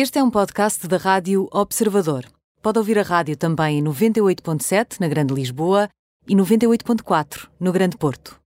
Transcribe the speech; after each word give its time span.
Este 0.00 0.20
é 0.20 0.22
um 0.22 0.30
podcast 0.30 0.86
da 0.86 0.96
Rádio 0.96 1.48
Observador. 1.50 2.24
Pode 2.62 2.78
ouvir 2.78 3.00
a 3.00 3.02
rádio 3.02 3.36
também 3.36 3.80
em 3.80 3.82
98.7 3.82 5.00
na 5.00 5.08
Grande 5.08 5.34
Lisboa 5.34 5.88
e 6.28 6.36
98.4 6.36 7.48
no 7.58 7.72
Grande 7.72 7.96
Porto. 7.96 8.38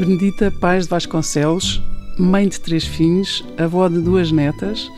Benedita 0.00 0.50
Paz 0.60 0.82
de 0.82 0.90
Vasconcelos, 0.90 1.80
mãe 2.18 2.48
de 2.48 2.58
três 2.58 2.84
filhos, 2.84 3.44
avó 3.56 3.86
de 3.86 4.00
duas 4.00 4.32
netas, 4.32 4.90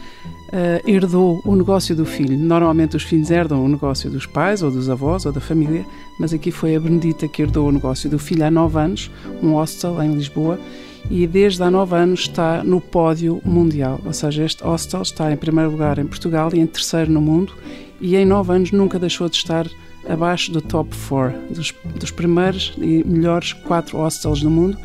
uh, 0.49 0.91
herdou 0.91 1.41
o 1.45 1.55
negócio 1.55 1.95
do 1.95 2.05
filho. 2.05 2.39
Normalmente 2.39 2.97
os 2.97 3.03
filhos 3.03 3.31
herdam 3.31 3.65
o 3.65 3.69
negócio 3.69 4.11
dos 4.11 4.27
pais, 4.27 4.63
ou 4.63 4.71
dos 4.71 4.89
avós, 4.89 5.27
ou 5.27 5.33
da 5.33 5.41
família, 5.41 5.85
mas 6.19 6.33
aqui 6.33 6.51
foi 6.51 6.75
a 6.75 6.81
Benedita 6.81 7.29
que 7.29 7.43
herdou 7.43 7.69
o 7.69 7.73
negócio 7.73 8.09
do 8.09 8.19
filho 8.19 8.45
há 8.45 8.51
nove 8.51 8.79
anos, 8.79 9.11
um 9.43 9.53
hostel 9.53 10.03
em 10.03 10.13
Lisboa, 10.15 10.59
e 11.11 11.27
desde 11.27 11.63
há 11.63 11.71
nove 11.71 11.97
anos 11.97 12.21
está 12.21 12.63
no 12.63 12.81
pódio 12.81 13.41
mundial. 13.45 14.01
Ou 14.05 14.13
seja, 14.13 14.45
este 14.45 14.63
hostel 14.63 15.03
está 15.03 15.33
em 15.33 15.37
primeiro 15.37 15.71
lugar 15.71 15.99
em 15.99 16.07
Portugal 16.07 16.51
e 16.53 16.61
em 16.61 16.67
terceiro 16.67 17.11
no 17.11 17.21
mundo, 17.21 17.55
e 18.01 18.17
em 18.17 18.25
nove 18.25 18.53
anos 18.53 18.73
nunca 18.73 18.99
deixou 18.99 19.29
de 19.29 19.37
estar 19.37 19.67
abaixo 20.09 20.51
do 20.53 20.61
top 20.61 20.91
4, 21.09 21.39
dos, 21.51 21.75
dos 21.97 22.11
primeiros 22.11 22.75
e 22.79 23.05
melhores 23.05 23.53
quatro 23.53 23.99
hostels 23.99 24.41
do 24.41 24.51
mundo, 24.51 24.79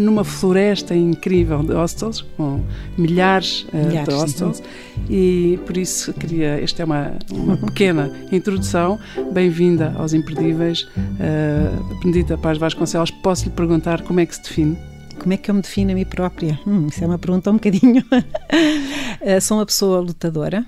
numa 0.00 0.24
floresta 0.24 0.94
incrível 0.94 1.62
de 1.62 1.74
hostels, 1.74 2.22
com 2.36 2.64
milhares, 2.96 3.66
uh, 3.72 3.76
milhares 3.76 4.08
de 4.08 4.14
hostels, 4.14 4.62
e 5.08 5.60
por 5.66 5.76
isso 5.76 6.12
queria. 6.14 6.60
Esta 6.60 6.82
é 6.82 6.84
uma, 6.84 7.12
uma 7.30 7.56
pequena 7.68 8.10
introdução. 8.32 8.98
Bem-vinda 9.32 9.92
aos 9.96 10.14
Imperdíveis. 10.14 10.88
Uh, 10.96 11.98
Benedita 12.00 12.38
Paz 12.38 12.56
Vasconcelos, 12.56 13.10
posso 13.10 13.44
lhe 13.44 13.50
perguntar 13.50 14.02
como 14.02 14.20
é 14.20 14.26
que 14.26 14.34
se 14.34 14.42
define? 14.42 14.78
Como 15.18 15.34
é 15.34 15.36
que 15.36 15.50
eu 15.50 15.54
me 15.54 15.60
defino 15.60 15.92
a 15.92 15.94
mim 15.94 16.06
própria? 16.06 16.58
Hum, 16.66 16.86
isso 16.86 17.04
é 17.04 17.06
uma 17.06 17.18
pergunta 17.18 17.50
um 17.50 17.54
bocadinho. 17.54 18.02
uh, 18.02 19.40
sou 19.42 19.58
uma 19.58 19.66
pessoa 19.66 20.00
lutadora, 20.00 20.64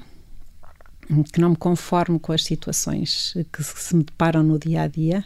que 1.32 1.40
não 1.40 1.50
me 1.50 1.56
conformo 1.56 2.20
com 2.20 2.32
as 2.32 2.44
situações 2.44 3.34
que 3.50 3.64
se 3.64 3.96
me 3.96 4.04
deparam 4.04 4.42
no 4.42 4.58
dia 4.58 4.82
a 4.82 4.86
dia. 4.86 5.24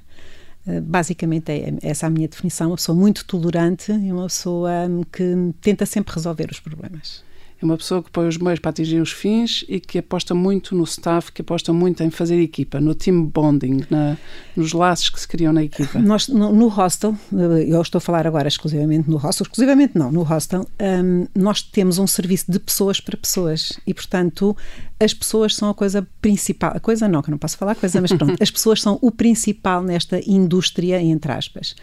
Eh, 0.67 0.81
basicamente 0.81 1.50
é 1.50 1.75
essa 1.83 2.06
a 2.06 2.11
minha 2.11 2.28
definição, 2.28 2.69
uma 2.69 2.77
pessoa 2.77 2.97
muito 2.97 3.25
tolerante 3.25 3.92
e 3.92 4.12
uma 4.12 4.27
pessoa 4.27 4.70
hum, 4.89 5.03
que 5.11 5.55
tenta 5.61 5.86
sempre 5.86 6.14
resolver 6.14 6.48
os 6.50 6.61
problemas 6.61 7.25
é 7.61 7.64
uma 7.64 7.77
pessoa 7.77 8.03
que 8.03 8.11
põe 8.11 8.28
os 8.28 8.36
meios 8.36 8.58
para 8.58 8.70
atingir 8.70 9.00
os 9.00 9.12
fins 9.12 9.64
e 9.69 9.81
que 9.81 9.98
aposta 9.98 10.34
muito 10.34 10.75
no 10.75 10.84
staff, 10.84 11.33
que 11.33 11.41
aposta 11.41 11.73
muito 11.73 12.03
em 12.03 12.11
fazer 12.11 12.39
equipa, 12.41 12.81
no 12.81 12.95
team 12.95 13.25
bonding, 13.25 13.83
na, 13.89 14.17
nos 14.55 14.73
laços 14.73 15.08
que 15.08 15.19
se 15.19 15.27
criam 15.27 15.53
na 15.53 15.64
equipa. 15.64 15.98
Nós, 15.98 16.28
no, 16.28 16.53
no, 16.53 16.69
hostel, 16.69 17.17
eh, 17.33 17.67
eu 17.69 17.80
estou 17.80 17.98
a 17.98 18.01
falar 18.01 18.27
agora 18.27 18.47
exclusivamente 18.47 19.08
no 19.08 19.17
hostel, 19.17 19.45
exclusivamente 19.45 19.97
não, 19.97 20.12
no 20.12 20.23
hostel, 20.23 20.67
um, 20.80 21.27
nós 21.34 21.62
temos 21.62 21.98
um 21.98 22.06
serviço 22.06 22.51
de 22.51 22.58
pessoas 22.58 23.01
para 23.01 23.17
pessoas 23.17 23.80
e, 23.86 23.95
portanto, 23.95 24.55
as 24.98 25.12
pessoas 25.12 25.55
são 25.55 25.69
a 25.69 25.75
coisa 25.75 26.06
principal, 26.22 26.72
a 26.75 26.80
coisa 26.80 27.06
não, 27.06 27.20
que 27.20 27.28
eu 27.28 27.33
não 27.33 27.39
posso 27.39 27.58
falar 27.58 27.75
coisa, 27.75 28.00
mas 28.00 28.12
pronto, 28.12 28.36
as 28.42 28.50
pessoas 28.50 28.80
são 28.80 28.98
o 29.02 29.11
principal 29.11 29.83
nesta 29.83 30.20
indústria, 30.28 31.00
entre 31.00 31.33
aspas. 31.33 31.77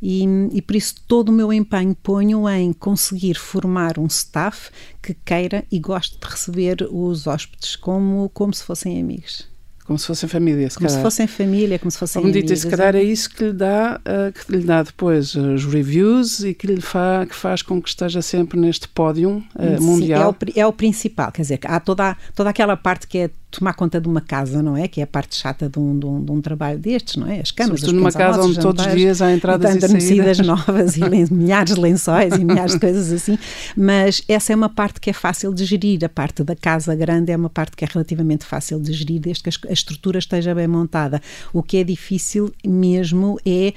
E, 0.00 0.24
e 0.52 0.62
por 0.62 0.76
isso 0.76 0.94
todo 1.08 1.30
o 1.30 1.32
meu 1.32 1.52
empenho 1.52 1.94
ponho 1.94 2.48
em 2.48 2.72
conseguir 2.72 3.34
formar 3.34 3.98
um 3.98 4.06
staff 4.06 4.70
que 5.02 5.14
queira 5.14 5.64
e 5.72 5.78
goste 5.78 6.18
de 6.18 6.26
receber 6.26 6.86
os 6.90 7.26
hóspedes 7.26 7.74
como, 7.74 8.28
como 8.30 8.54
se 8.54 8.62
fossem 8.62 9.00
amigos. 9.00 9.48
Como 9.88 9.98
se 9.98 10.06
fossem 10.06 10.28
família, 10.28 10.68
se 10.68 10.76
Como 10.76 10.86
calhar. 10.86 11.00
se 11.00 11.02
fossem 11.02 11.26
família, 11.26 11.78
como 11.78 11.90
se 11.90 11.96
fossem 11.96 12.20
como 12.20 12.30
dito, 12.30 12.54
se 12.54 12.68
calhar 12.68 12.94
é 12.94 13.02
isso 13.02 13.30
que 13.30 13.42
lhe 13.42 13.52
dá, 13.54 13.98
uh, 13.98 14.30
que 14.30 14.52
lhe 14.52 14.62
dá 14.62 14.82
depois 14.82 15.34
os 15.34 15.64
reviews 15.64 16.40
e 16.40 16.52
que 16.52 16.66
lhe 16.66 16.82
fa, 16.82 17.24
que 17.26 17.34
faz 17.34 17.62
com 17.62 17.80
que 17.80 17.88
esteja 17.88 18.20
sempre 18.20 18.60
neste 18.60 18.86
pódio 18.86 19.42
uh, 19.56 19.82
mundial. 19.82 20.36
Sim, 20.38 20.52
é 20.56 20.60
o, 20.60 20.64
é 20.64 20.66
o 20.66 20.72
principal, 20.74 21.32
quer 21.32 21.40
dizer, 21.40 21.60
há 21.64 21.80
toda, 21.80 22.14
toda 22.34 22.50
aquela 22.50 22.76
parte 22.76 23.06
que 23.06 23.16
é 23.16 23.30
tomar 23.50 23.72
conta 23.72 24.00
de 24.00 24.06
uma 24.06 24.20
casa, 24.20 24.62
não 24.62 24.76
é? 24.76 24.86
Que 24.86 25.00
é 25.00 25.04
a 25.04 25.06
parte 25.06 25.34
chata 25.34 25.68
de 25.68 25.78
um, 25.78 25.98
de 25.98 26.04
um, 26.04 26.24
de 26.24 26.32
um 26.32 26.40
trabalho 26.40 26.78
destes, 26.78 27.16
não 27.16 27.26
é? 27.26 27.40
As 27.40 27.50
camas, 27.50 27.80
Sobretudo 27.80 27.96
numa 27.96 28.12
casa 28.12 28.42
onde 28.42 28.60
todos 28.60 28.84
os 28.84 28.92
dias 28.94 29.22
há 29.22 29.32
entradas 29.32 29.74
e, 29.74 29.96
e 29.96 30.00
saídas. 30.00 30.38
novas 30.40 30.96
e 30.96 31.00
milhares 31.32 31.74
de 31.74 31.80
lençóis 31.80 32.34
e 32.34 32.44
milhares 32.44 32.72
de 32.74 32.80
coisas 32.80 33.10
assim, 33.10 33.38
mas 33.76 34.22
essa 34.28 34.52
é 34.52 34.56
uma 34.56 34.68
parte 34.68 35.00
que 35.00 35.08
é 35.08 35.12
fácil 35.12 35.54
de 35.54 35.64
gerir, 35.64 36.04
a 36.04 36.08
parte 36.08 36.44
da 36.44 36.54
casa 36.54 36.94
grande 36.94 37.32
é 37.32 37.36
uma 37.36 37.50
parte 37.50 37.76
que 37.76 37.84
é 37.84 37.88
relativamente 37.90 38.44
fácil 38.44 38.80
de 38.80 38.92
gerir 38.92 39.20
desde 39.20 39.42
que 39.42 39.68
a 39.68 39.72
estrutura 39.72 40.18
esteja 40.18 40.54
bem 40.54 40.68
montada. 40.68 41.20
O 41.52 41.62
que 41.62 41.78
é 41.78 41.84
difícil 41.84 42.52
mesmo 42.64 43.38
é 43.46 43.72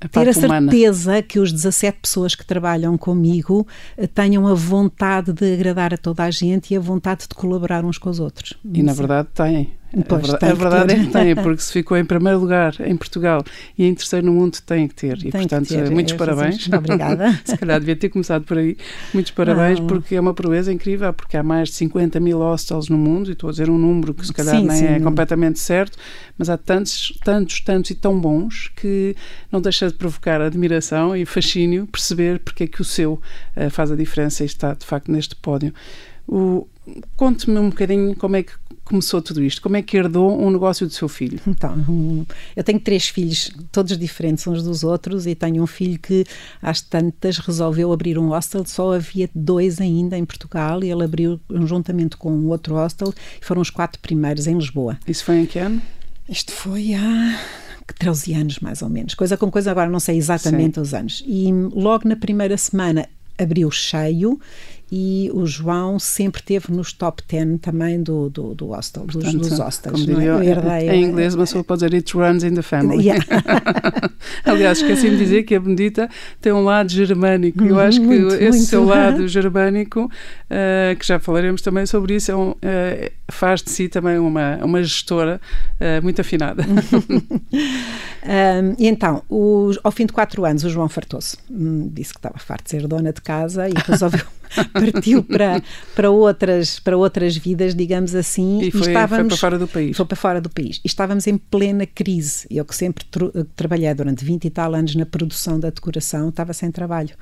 a 0.00 0.08
ter 0.08 0.28
a 0.28 0.32
certeza 0.32 1.10
humana. 1.10 1.22
que 1.22 1.38
os 1.38 1.52
17 1.52 1.98
pessoas 2.00 2.34
que 2.34 2.46
trabalham 2.46 2.96
comigo 2.96 3.66
eh, 3.96 4.06
tenham 4.06 4.46
a 4.46 4.54
vontade 4.54 5.32
de 5.32 5.54
agradar 5.54 5.92
a 5.92 5.98
toda 5.98 6.24
a 6.24 6.30
gente 6.30 6.72
e 6.72 6.76
a 6.76 6.80
vontade 6.80 7.26
de 7.28 7.34
colaborar 7.34 7.84
uns 7.84 7.98
com 7.98 8.08
os 8.08 8.20
outros. 8.20 8.54
E 8.72 8.82
na 8.82 8.92
verdade 8.92 9.28
têm. 9.34 9.72
Pois, 10.06 10.24
a, 10.24 10.36
verdade, 10.36 10.44
a 10.44 10.54
verdade 10.54 10.92
é 10.92 10.98
que 10.98 11.10
tem, 11.10 11.34
porque 11.42 11.62
se 11.62 11.72
ficou 11.72 11.96
em 11.96 12.04
primeiro 12.04 12.38
lugar 12.38 12.74
em 12.80 12.96
Portugal 12.96 13.42
e 13.76 13.86
em 13.86 13.94
terceiro 13.94 14.26
no 14.26 14.32
mundo, 14.32 14.58
tem 14.64 14.86
que 14.86 14.94
ter. 14.94 15.18
E, 15.18 15.30
tem 15.30 15.30
portanto, 15.30 15.68
ter. 15.68 15.90
muitos 15.90 16.12
Eu 16.12 16.18
parabéns. 16.18 16.68
Obrigada. 16.70 17.40
se 17.44 17.56
calhar 17.56 17.80
devia 17.80 17.96
ter 17.96 18.10
começado 18.10 18.44
por 18.44 18.58
aí. 18.58 18.76
Muitos 19.14 19.32
parabéns, 19.32 19.80
Não. 19.80 19.86
porque 19.86 20.14
é 20.14 20.20
uma 20.20 20.34
proeza 20.34 20.72
incrível, 20.72 21.12
porque 21.12 21.36
há 21.36 21.42
mais 21.42 21.70
de 21.70 21.76
50 21.76 22.20
mil 22.20 22.38
hostels 22.38 22.88
no 22.88 22.98
mundo, 22.98 23.30
e 23.30 23.32
estou 23.32 23.48
a 23.48 23.50
dizer 23.50 23.70
um 23.70 23.78
número 23.78 24.12
que 24.12 24.26
se 24.26 24.32
calhar 24.32 24.56
sim, 24.56 24.66
nem 24.66 24.76
sim. 24.76 24.86
é 24.86 25.00
completamente 25.00 25.58
certo, 25.58 25.96
mas 26.36 26.50
há 26.50 26.58
tantos, 26.58 27.18
tantos, 27.24 27.60
tantos 27.60 27.90
e 27.90 27.94
tão 27.94 28.18
bons 28.20 28.70
que 28.76 29.16
não 29.50 29.60
deixa 29.60 29.88
de 29.88 29.94
provocar 29.94 30.40
admiração 30.40 31.16
e 31.16 31.24
fascínio 31.24 31.86
perceber 31.86 32.40
porque 32.40 32.64
é 32.64 32.66
que 32.66 32.82
o 32.82 32.84
seu 32.84 33.14
uh, 33.56 33.70
faz 33.70 33.90
a 33.90 33.96
diferença 33.96 34.42
e 34.42 34.46
está, 34.46 34.74
de 34.74 34.84
facto, 34.84 35.10
neste 35.10 35.34
pódio. 35.36 35.72
Conte-me 37.16 37.58
um 37.58 37.70
bocadinho 37.70 38.14
como 38.16 38.36
é 38.36 38.42
que 38.42 38.52
começou 38.84 39.20
tudo 39.20 39.42
isto? 39.42 39.60
Como 39.60 39.76
é 39.76 39.82
que 39.82 39.96
herdou 39.96 40.40
um 40.40 40.50
negócio 40.50 40.86
do 40.86 40.92
seu 40.92 41.08
filho? 41.08 41.38
Então, 41.46 42.26
eu 42.56 42.64
tenho 42.64 42.80
três 42.80 43.08
filhos, 43.08 43.50
todos 43.70 43.96
diferentes 43.98 44.46
uns 44.46 44.62
dos 44.62 44.82
outros, 44.82 45.26
e 45.26 45.34
tenho 45.34 45.62
um 45.62 45.66
filho 45.66 45.98
que 45.98 46.24
às 46.62 46.80
tantas 46.80 47.38
resolveu 47.38 47.92
abrir 47.92 48.18
um 48.18 48.28
hostel, 48.28 48.64
só 48.66 48.94
havia 48.94 49.28
dois 49.34 49.80
ainda 49.80 50.16
em 50.16 50.24
Portugal, 50.24 50.82
e 50.82 50.90
ele 50.90 51.04
abriu 51.04 51.38
juntamente 51.64 52.16
com 52.16 52.46
outro 52.46 52.74
hostel, 52.74 53.12
e 53.40 53.44
foram 53.44 53.60
os 53.60 53.70
quatro 53.70 54.00
primeiros 54.00 54.46
em 54.46 54.54
Lisboa. 54.54 54.98
Isso 55.06 55.24
foi 55.24 55.36
em 55.36 55.46
que 55.46 55.58
ano? 55.58 55.82
Isto 56.28 56.52
foi 56.52 56.94
há 56.94 57.40
13 57.98 58.34
anos, 58.34 58.58
mais 58.60 58.82
ou 58.82 58.88
menos. 58.88 59.14
Coisa 59.14 59.36
com 59.36 59.50
coisa, 59.50 59.70
agora 59.70 59.90
não 59.90 60.00
sei 60.00 60.16
exatamente 60.16 60.76
Sim. 60.76 60.80
os 60.80 60.94
anos. 60.94 61.24
E 61.26 61.50
logo 61.72 62.08
na 62.08 62.16
primeira 62.16 62.56
semana 62.56 63.08
abriu 63.38 63.70
cheio 63.70 64.38
e 64.90 65.30
o 65.34 65.46
João 65.46 65.98
sempre 65.98 66.42
teve 66.42 66.72
nos 66.72 66.92
top 66.92 67.22
10 67.28 67.60
também 67.60 68.02
do, 68.02 68.30
do, 68.30 68.54
do 68.54 68.66
hostel, 68.68 69.04
dos, 69.04 69.16
Portanto, 69.16 69.38
dos 69.38 69.58
hostels. 69.58 70.00
Como 70.00 70.14
diria, 70.14 70.32
é? 70.80 70.96
em 70.96 71.04
inglês, 71.04 71.34
uma 71.34 71.44
pessoa 71.44 71.62
pode 71.62 71.84
dizer 71.84 71.94
it 71.94 72.16
runs 72.16 72.42
in 72.42 72.54
the 72.54 72.62
family. 72.62 73.04
Yeah. 73.04 73.24
Aliás, 74.44 74.78
esqueci-me 74.78 75.16
de 75.16 75.24
dizer 75.24 75.42
que 75.42 75.54
a 75.54 75.60
Benedita 75.60 76.08
tem 76.40 76.52
um 76.52 76.64
lado 76.64 76.90
germânico. 76.90 77.62
Eu 77.62 77.78
acho 77.78 78.00
que 78.00 78.06
muito, 78.06 78.34
esse 78.34 78.58
muito. 78.58 78.64
seu 78.64 78.84
lado 78.84 79.28
germânico, 79.28 80.04
uh, 80.04 80.96
que 80.98 81.06
já 81.06 81.18
falaremos 81.18 81.60
também 81.60 81.84
sobre 81.84 82.14
isso, 82.14 82.32
é 82.32 82.36
um, 82.36 82.50
uh, 82.50 82.56
faz 83.28 83.62
de 83.62 83.70
si 83.70 83.88
também 83.88 84.18
uma, 84.18 84.56
uma 84.64 84.82
gestora 84.82 85.40
uh, 85.74 86.02
muito 86.02 86.20
afinada. 86.20 86.64
um, 87.52 88.74
então, 88.78 89.22
o, 89.28 89.70
ao 89.84 89.92
fim 89.92 90.06
de 90.06 90.12
quatro 90.12 90.44
anos, 90.44 90.64
o 90.64 90.70
João 90.70 90.88
fartou-se. 90.88 91.36
Hum, 91.50 91.90
disse 91.92 92.12
que 92.12 92.18
estava 92.18 92.38
farto 92.38 92.64
de 92.64 92.70
ser 92.70 92.86
dona 92.86 93.12
de 93.12 93.20
casa 93.20 93.68
e 93.68 93.72
resolveu 93.86 94.24
partiu 94.72 95.22
para, 95.22 95.62
para, 95.94 96.10
outras, 96.10 96.78
para 96.78 96.96
outras 96.96 97.36
vidas, 97.36 97.74
digamos 97.74 98.14
assim. 98.14 98.62
E, 98.62 98.70
foi, 98.70 98.80
e 98.80 98.88
estávamos, 98.88 99.18
foi 99.18 99.28
para 99.28 99.36
fora 99.36 99.58
do 99.58 99.68
país. 99.68 99.96
Foi 99.96 100.06
para 100.06 100.16
fora 100.16 100.40
do 100.40 100.50
país. 100.50 100.80
E 100.84 100.86
estávamos 100.86 101.26
em 101.26 101.36
plena 101.36 101.86
crise. 101.86 102.46
Eu 102.50 102.64
que 102.64 102.74
sempre 102.74 103.04
trabalhei 103.56 103.92
durante 103.94 104.24
20 104.24 104.44
e 104.44 104.50
tal 104.50 104.74
anos 104.74 104.94
na 104.94 105.06
produção 105.06 105.58
da 105.58 105.70
decoração, 105.70 106.28
estava 106.28 106.52
sem 106.52 106.70
trabalho 106.70 107.14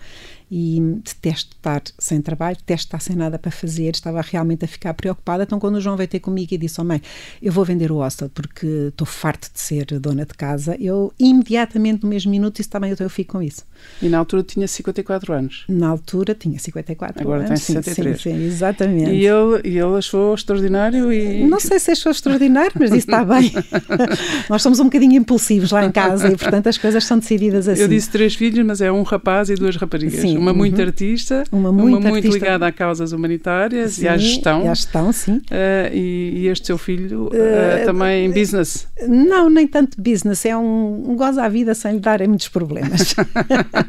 e 0.50 0.80
detesto 1.04 1.56
estar 1.56 1.82
sem 1.98 2.20
trabalho, 2.20 2.56
detesto 2.56 2.86
estar 2.86 3.00
sem 3.00 3.16
nada 3.16 3.38
para 3.38 3.50
fazer, 3.50 3.90
estava 3.90 4.20
realmente 4.20 4.64
a 4.64 4.68
ficar 4.68 4.94
preocupada. 4.94 5.42
Então, 5.42 5.58
quando 5.58 5.76
o 5.76 5.80
João 5.80 5.96
veio 5.96 6.08
ter 6.08 6.20
comigo 6.20 6.54
e 6.54 6.58
disse: 6.58 6.80
Oh, 6.80 6.84
mãe, 6.84 7.02
eu 7.42 7.52
vou 7.52 7.64
vender 7.64 7.90
o 7.90 7.96
hostel 7.96 8.28
porque 8.28 8.66
estou 8.88 9.06
farto 9.06 9.50
de 9.52 9.60
ser 9.60 9.86
dona 9.98 10.24
de 10.24 10.34
casa, 10.34 10.76
eu 10.78 11.12
imediatamente, 11.18 12.04
no 12.04 12.08
mesmo 12.08 12.30
minuto, 12.30 12.56
disse: 12.56 12.68
também 12.68 12.92
então 12.92 13.04
eu 13.04 13.10
fico 13.10 13.32
com 13.32 13.42
isso. 13.42 13.64
E 14.00 14.08
na 14.08 14.18
altura 14.18 14.42
tinha 14.42 14.68
54 14.68 15.32
anos? 15.32 15.64
Na 15.68 15.88
altura 15.88 16.34
tinha 16.34 16.58
54 16.58 17.22
Agora 17.22 17.46
anos. 17.46 17.50
Agora 17.50 17.82
tem 17.82 17.82
63. 17.82 18.20
Sim, 18.20 18.30
sim, 18.30 18.44
exatamente. 18.44 19.10
E 19.10 19.26
ele, 19.26 19.60
e 19.64 19.78
ele 19.78 19.96
achou 19.96 20.34
extraordinário 20.34 21.12
e. 21.12 21.44
Não 21.44 21.60
sei 21.60 21.78
se 21.78 21.90
achou 21.90 22.12
extraordinário, 22.12 22.72
mas 22.78 22.90
isso 22.90 22.98
está 22.98 23.24
bem. 23.24 23.52
Nós 24.48 24.62
somos 24.62 24.78
um 24.78 24.84
bocadinho 24.84 25.14
impulsivos 25.14 25.70
lá 25.72 25.84
em 25.84 25.90
casa 25.90 26.28
e, 26.28 26.36
portanto, 26.36 26.68
as 26.68 26.78
coisas 26.78 27.04
são 27.04 27.18
decididas 27.18 27.68
assim. 27.68 27.82
Eu 27.82 27.88
disse 27.88 28.10
três 28.10 28.34
filhos, 28.34 28.64
mas 28.64 28.80
é 28.80 28.90
um 28.92 29.02
rapaz 29.02 29.50
e 29.50 29.54
duas 29.54 29.76
raparigas. 29.76 30.20
Sim, 30.20 30.35
uma 30.36 30.52
muito 30.52 30.78
uhum. 30.78 30.86
artista, 30.86 31.44
uma 31.50 31.72
muito, 31.72 31.98
uma 31.98 32.08
muito 32.10 32.28
ligada 32.28 32.66
a 32.66 32.72
causas 32.72 33.12
humanitárias 33.12 33.94
sim, 33.94 34.04
e 34.04 34.08
à 34.08 34.16
gestão. 34.16 34.64
E 34.64 34.68
à 34.68 34.74
gestão, 34.74 35.12
sim. 35.12 35.36
Uh, 35.36 35.92
e, 35.92 36.32
e, 36.36 36.48
este 36.48 36.66
seu 36.66 36.78
filho 36.78 37.26
uh, 37.26 37.84
também 37.84 38.30
business? 38.30 38.86
Não, 39.06 39.48
nem 39.50 39.66
tanto 39.66 40.00
business, 40.00 40.44
é 40.44 40.56
um, 40.56 41.10
um 41.10 41.16
goza 41.16 41.42
à 41.42 41.48
vida 41.48 41.74
sem 41.74 41.94
lhe 41.94 42.00
darem 42.00 42.28
muitos 42.28 42.48
problemas. 42.48 43.14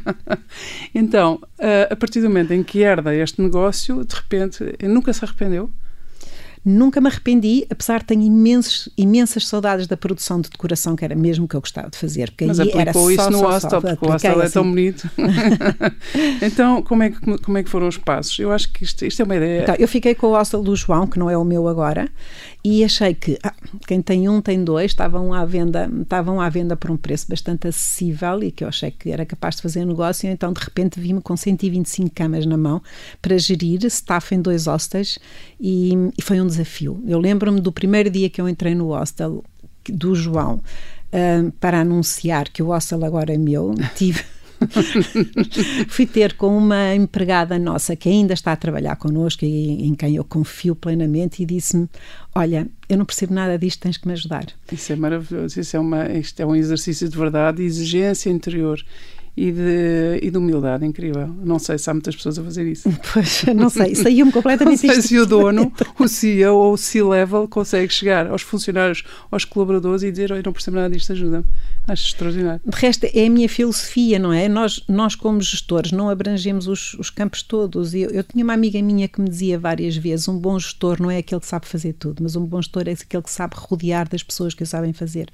então, 0.93 1.39
a 1.89 1.95
partir 1.95 2.21
do 2.21 2.27
momento 2.27 2.51
em 2.51 2.63
que 2.63 2.81
herda 2.81 3.15
este 3.15 3.41
negócio, 3.41 4.03
de 4.03 4.15
repente, 4.15 4.63
nunca 4.83 5.13
se 5.13 5.23
arrependeu? 5.23 5.69
Nunca 6.69 6.99
me 6.99 7.07
arrependi, 7.07 7.65
apesar 7.69 7.99
de 7.99 8.05
ter 8.07 8.15
imensos, 8.15 8.89
imensas 8.97 9.47
saudades 9.47 9.87
da 9.87 9.95
produção 9.95 10.41
de 10.41 10.49
decoração, 10.49 10.97
que 10.97 11.05
era 11.05 11.15
mesmo 11.15 11.47
que 11.47 11.55
eu 11.55 11.61
gostava 11.61 11.89
de 11.89 11.97
fazer. 11.97 12.29
Porque 12.31 12.45
Mas 12.45 12.59
aí 12.59 12.71
era 12.75 12.91
só, 12.91 13.09
isso 13.09 13.29
no 13.29 13.39
só, 13.39 13.49
hostel, 13.51 13.69
só, 13.69 13.81
porque 13.81 14.05
o 14.05 14.09
hostel 14.09 14.31
assim. 14.33 14.41
é 14.41 14.49
tão 14.49 14.63
bonito. 14.69 15.09
então, 16.43 16.81
como 16.81 17.03
é, 17.03 17.11
que, 17.11 17.37
como 17.37 17.57
é 17.57 17.63
que 17.63 17.69
foram 17.69 17.87
os 17.87 17.97
passos? 17.97 18.37
Eu 18.37 18.51
acho 18.51 18.69
que 18.73 18.83
isto, 18.83 19.05
isto 19.05 19.21
é 19.21 19.23
uma 19.23 19.37
ideia. 19.37 19.61
Então, 19.63 19.75
eu 19.79 19.87
fiquei 19.87 20.13
com 20.13 20.27
o 20.27 20.31
hostel 20.31 20.61
do 20.61 20.75
João, 20.75 21.07
que 21.07 21.17
não 21.17 21.29
é 21.29 21.37
o 21.37 21.45
meu 21.45 21.69
agora, 21.69 22.09
e 22.63 22.83
achei 22.83 23.13
que 23.13 23.37
ah, 23.43 23.53
quem 23.87 24.01
tem 24.01 24.27
um 24.27 24.41
tem 24.41 24.63
dois, 24.63 24.91
estavam 24.91 25.33
à 25.33 25.45
venda, 25.45 25.89
estavam 26.01 26.41
à 26.41 26.49
venda 26.49 26.75
por 26.75 26.91
um 26.91 26.97
preço 26.97 27.27
bastante 27.29 27.67
acessível 27.67 28.43
e 28.43 28.51
que 28.51 28.63
eu 28.63 28.67
achei 28.67 28.91
que 28.91 29.11
era 29.11 29.25
capaz 29.25 29.55
de 29.55 29.61
fazer 29.61 29.85
negócio, 29.85 30.29
então 30.29 30.51
de 30.51 30.59
repente 30.59 30.99
vi-me 30.99 31.21
com 31.21 31.37
125 31.37 32.09
camas 32.13 32.45
na 32.45 32.57
mão 32.57 32.81
para 33.21 33.37
gerir 33.37 33.85
staff 33.85 34.33
em 34.33 34.41
dois 34.41 34.65
hostels 34.65 35.19
e, 35.59 35.93
e 36.17 36.21
foi 36.21 36.41
um 36.41 36.47
desafio. 36.47 37.01
Eu 37.07 37.19
lembro-me 37.19 37.61
do 37.61 37.71
primeiro 37.71 38.09
dia 38.09 38.29
que 38.29 38.41
eu 38.41 38.49
entrei 38.49 38.75
no 38.75 38.87
hostel 38.87 39.43
do 39.87 40.13
João 40.13 40.55
uh, 40.55 41.51
para 41.59 41.81
anunciar 41.81 42.49
que 42.49 42.61
o 42.61 42.67
hostel 42.67 43.05
agora 43.05 43.33
é 43.33 43.37
meu, 43.37 43.73
tive 43.95 44.23
Fui 45.89 46.05
ter 46.05 46.33
com 46.33 46.57
uma 46.57 46.95
empregada 46.95 47.57
nossa 47.59 47.95
que 47.95 48.09
ainda 48.09 48.33
está 48.33 48.51
a 48.51 48.55
trabalhar 48.55 48.95
connosco 48.95 49.45
e 49.45 49.85
em 49.85 49.93
quem 49.93 50.15
eu 50.15 50.23
confio 50.23 50.75
plenamente 50.75 51.43
e 51.43 51.45
disse-me: 51.45 51.87
Olha, 52.33 52.67
eu 52.89 52.97
não 52.97 53.05
percebo 53.05 53.33
nada 53.33 53.57
disto, 53.57 53.81
tens 53.81 53.97
que 53.97 54.07
me 54.07 54.13
ajudar. 54.13 54.47
Isso 54.71 54.93
é 54.93 54.95
maravilhoso, 54.95 55.59
isso 55.59 55.75
é, 55.75 55.79
uma, 55.79 56.07
isto 56.11 56.39
é 56.39 56.45
um 56.45 56.55
exercício 56.55 57.07
de 57.07 57.17
verdade, 57.17 57.57
de 57.57 57.63
exigência 57.63 58.29
interior 58.29 58.83
e 59.37 59.51
de, 59.51 60.19
e 60.23 60.31
de 60.31 60.37
humildade 60.37 60.83
incrível. 60.83 61.27
Não 61.27 61.59
sei 61.59 61.77
se 61.77 61.87
há 61.87 61.93
muitas 61.93 62.15
pessoas 62.15 62.39
a 62.39 62.43
fazer 62.43 62.67
isso. 62.67 62.89
Pois, 63.13 63.45
não 63.55 63.69
sei, 63.69 63.93
saiu-me 63.93 64.31
completamente 64.31 64.81
Não 64.87 64.93
sei 64.93 65.01
se 65.01 65.17
o 65.19 65.25
dono, 65.25 65.71
o 65.99 66.07
CEO 66.07 66.55
ou 66.55 66.73
o 66.73 66.77
C-level 66.77 67.47
consegue 67.47 67.93
chegar 67.93 68.27
aos 68.27 68.41
funcionários, 68.41 69.03
aos 69.29 69.45
colaboradores 69.45 70.01
e 70.01 70.11
dizer: 70.11 70.31
Olha, 70.31 70.41
não 70.43 70.51
percebo 70.51 70.77
nada 70.77 70.89
disto, 70.89 71.11
ajuda-me. 71.11 71.45
Acho 71.87 72.07
extraordinário. 72.07 72.61
De 72.65 72.75
resto, 72.75 73.05
é 73.05 73.25
a 73.25 73.29
minha 73.29 73.47
filosofia, 73.47 74.19
não 74.19 74.33
é? 74.33 74.49
Nós, 74.49 74.83
nós 74.89 75.15
como 75.15 75.39
gestores, 75.39 75.91
não 75.91 76.09
abrangemos 76.09 76.67
os, 76.67 76.95
os 76.95 77.09
campos 77.09 77.43
todos. 77.43 77.93
Eu, 77.93 78.09
eu 78.09 78.23
tinha 78.23 78.43
uma 78.43 78.53
amiga 78.53 78.81
minha 78.81 79.07
que 79.07 79.21
me 79.21 79.29
dizia 79.29 79.59
várias 79.59 79.95
vezes: 79.95 80.27
um 80.27 80.37
bom 80.37 80.57
gestor 80.57 80.99
não 80.99 81.11
é 81.11 81.17
aquele 81.17 81.41
que 81.41 81.47
sabe 81.47 81.67
fazer 81.67 81.93
tudo, 81.93 82.23
mas 82.23 82.35
um 82.35 82.43
bom 82.43 82.61
gestor 82.61 82.83
é 82.87 82.91
aquele 82.91 83.23
que 83.23 83.31
sabe 83.31 83.55
rodear 83.55 84.09
das 84.09 84.23
pessoas 84.23 84.53
que 84.53 84.63
o 84.63 84.65
sabem 84.65 84.93
fazer. 84.93 85.29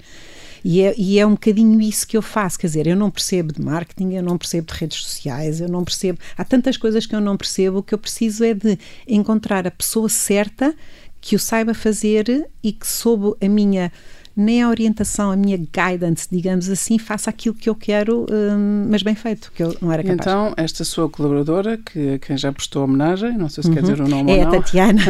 E 0.64 0.80
é, 0.80 0.94
e 0.96 1.18
é 1.18 1.26
um 1.26 1.32
bocadinho 1.32 1.78
isso 1.78 2.06
que 2.06 2.16
eu 2.16 2.22
faço, 2.22 2.58
quer 2.58 2.68
dizer, 2.68 2.86
eu 2.86 2.96
não 2.96 3.10
percebo 3.10 3.52
de 3.52 3.60
marketing, 3.60 4.14
eu 4.14 4.22
não 4.22 4.38
percebo 4.38 4.72
de 4.72 4.78
redes 4.80 4.98
sociais, 5.02 5.60
eu 5.60 5.68
não 5.68 5.84
percebo. 5.84 6.18
Há 6.38 6.42
tantas 6.42 6.78
coisas 6.78 7.04
que 7.04 7.14
eu 7.14 7.20
não 7.20 7.36
percebo, 7.36 7.78
o 7.78 7.82
que 7.82 7.92
eu 7.92 7.98
preciso 7.98 8.42
é 8.42 8.54
de 8.54 8.78
encontrar 9.06 9.66
a 9.66 9.70
pessoa 9.70 10.08
certa 10.08 10.74
que 11.20 11.36
o 11.36 11.38
saiba 11.38 11.74
fazer 11.74 12.48
e 12.62 12.72
que 12.72 12.86
soube 12.86 13.34
a 13.44 13.48
minha 13.48 13.92
nem 14.36 14.62
a 14.62 14.68
orientação, 14.68 15.30
a 15.30 15.36
minha 15.36 15.56
guidance, 15.56 16.26
digamos 16.30 16.68
assim, 16.68 16.98
faça 16.98 17.30
aquilo 17.30 17.54
que 17.54 17.68
eu 17.70 17.74
quero, 17.74 18.26
hum, 18.30 18.88
mas 18.90 19.02
bem 19.02 19.14
feito, 19.14 19.52
que 19.54 19.62
eu 19.62 19.76
não 19.80 19.92
era 19.92 20.02
capaz. 20.02 20.20
Então, 20.20 20.54
esta 20.56 20.84
sua 20.84 21.08
colaboradora, 21.08 21.78
que 21.78 22.18
quem 22.18 22.36
já 22.36 22.52
prestou 22.52 22.84
homenagem, 22.84 23.38
não 23.38 23.48
sei 23.48 23.62
se 23.62 23.68
uhum. 23.68 23.74
quer 23.74 23.80
dizer 23.82 24.00
o 24.00 24.08
nome 24.08 24.32
é 24.32 24.38
ou 24.38 24.44
não. 24.44 24.54
É 24.54 24.56
a 24.56 24.60
Tatiana. 24.60 25.02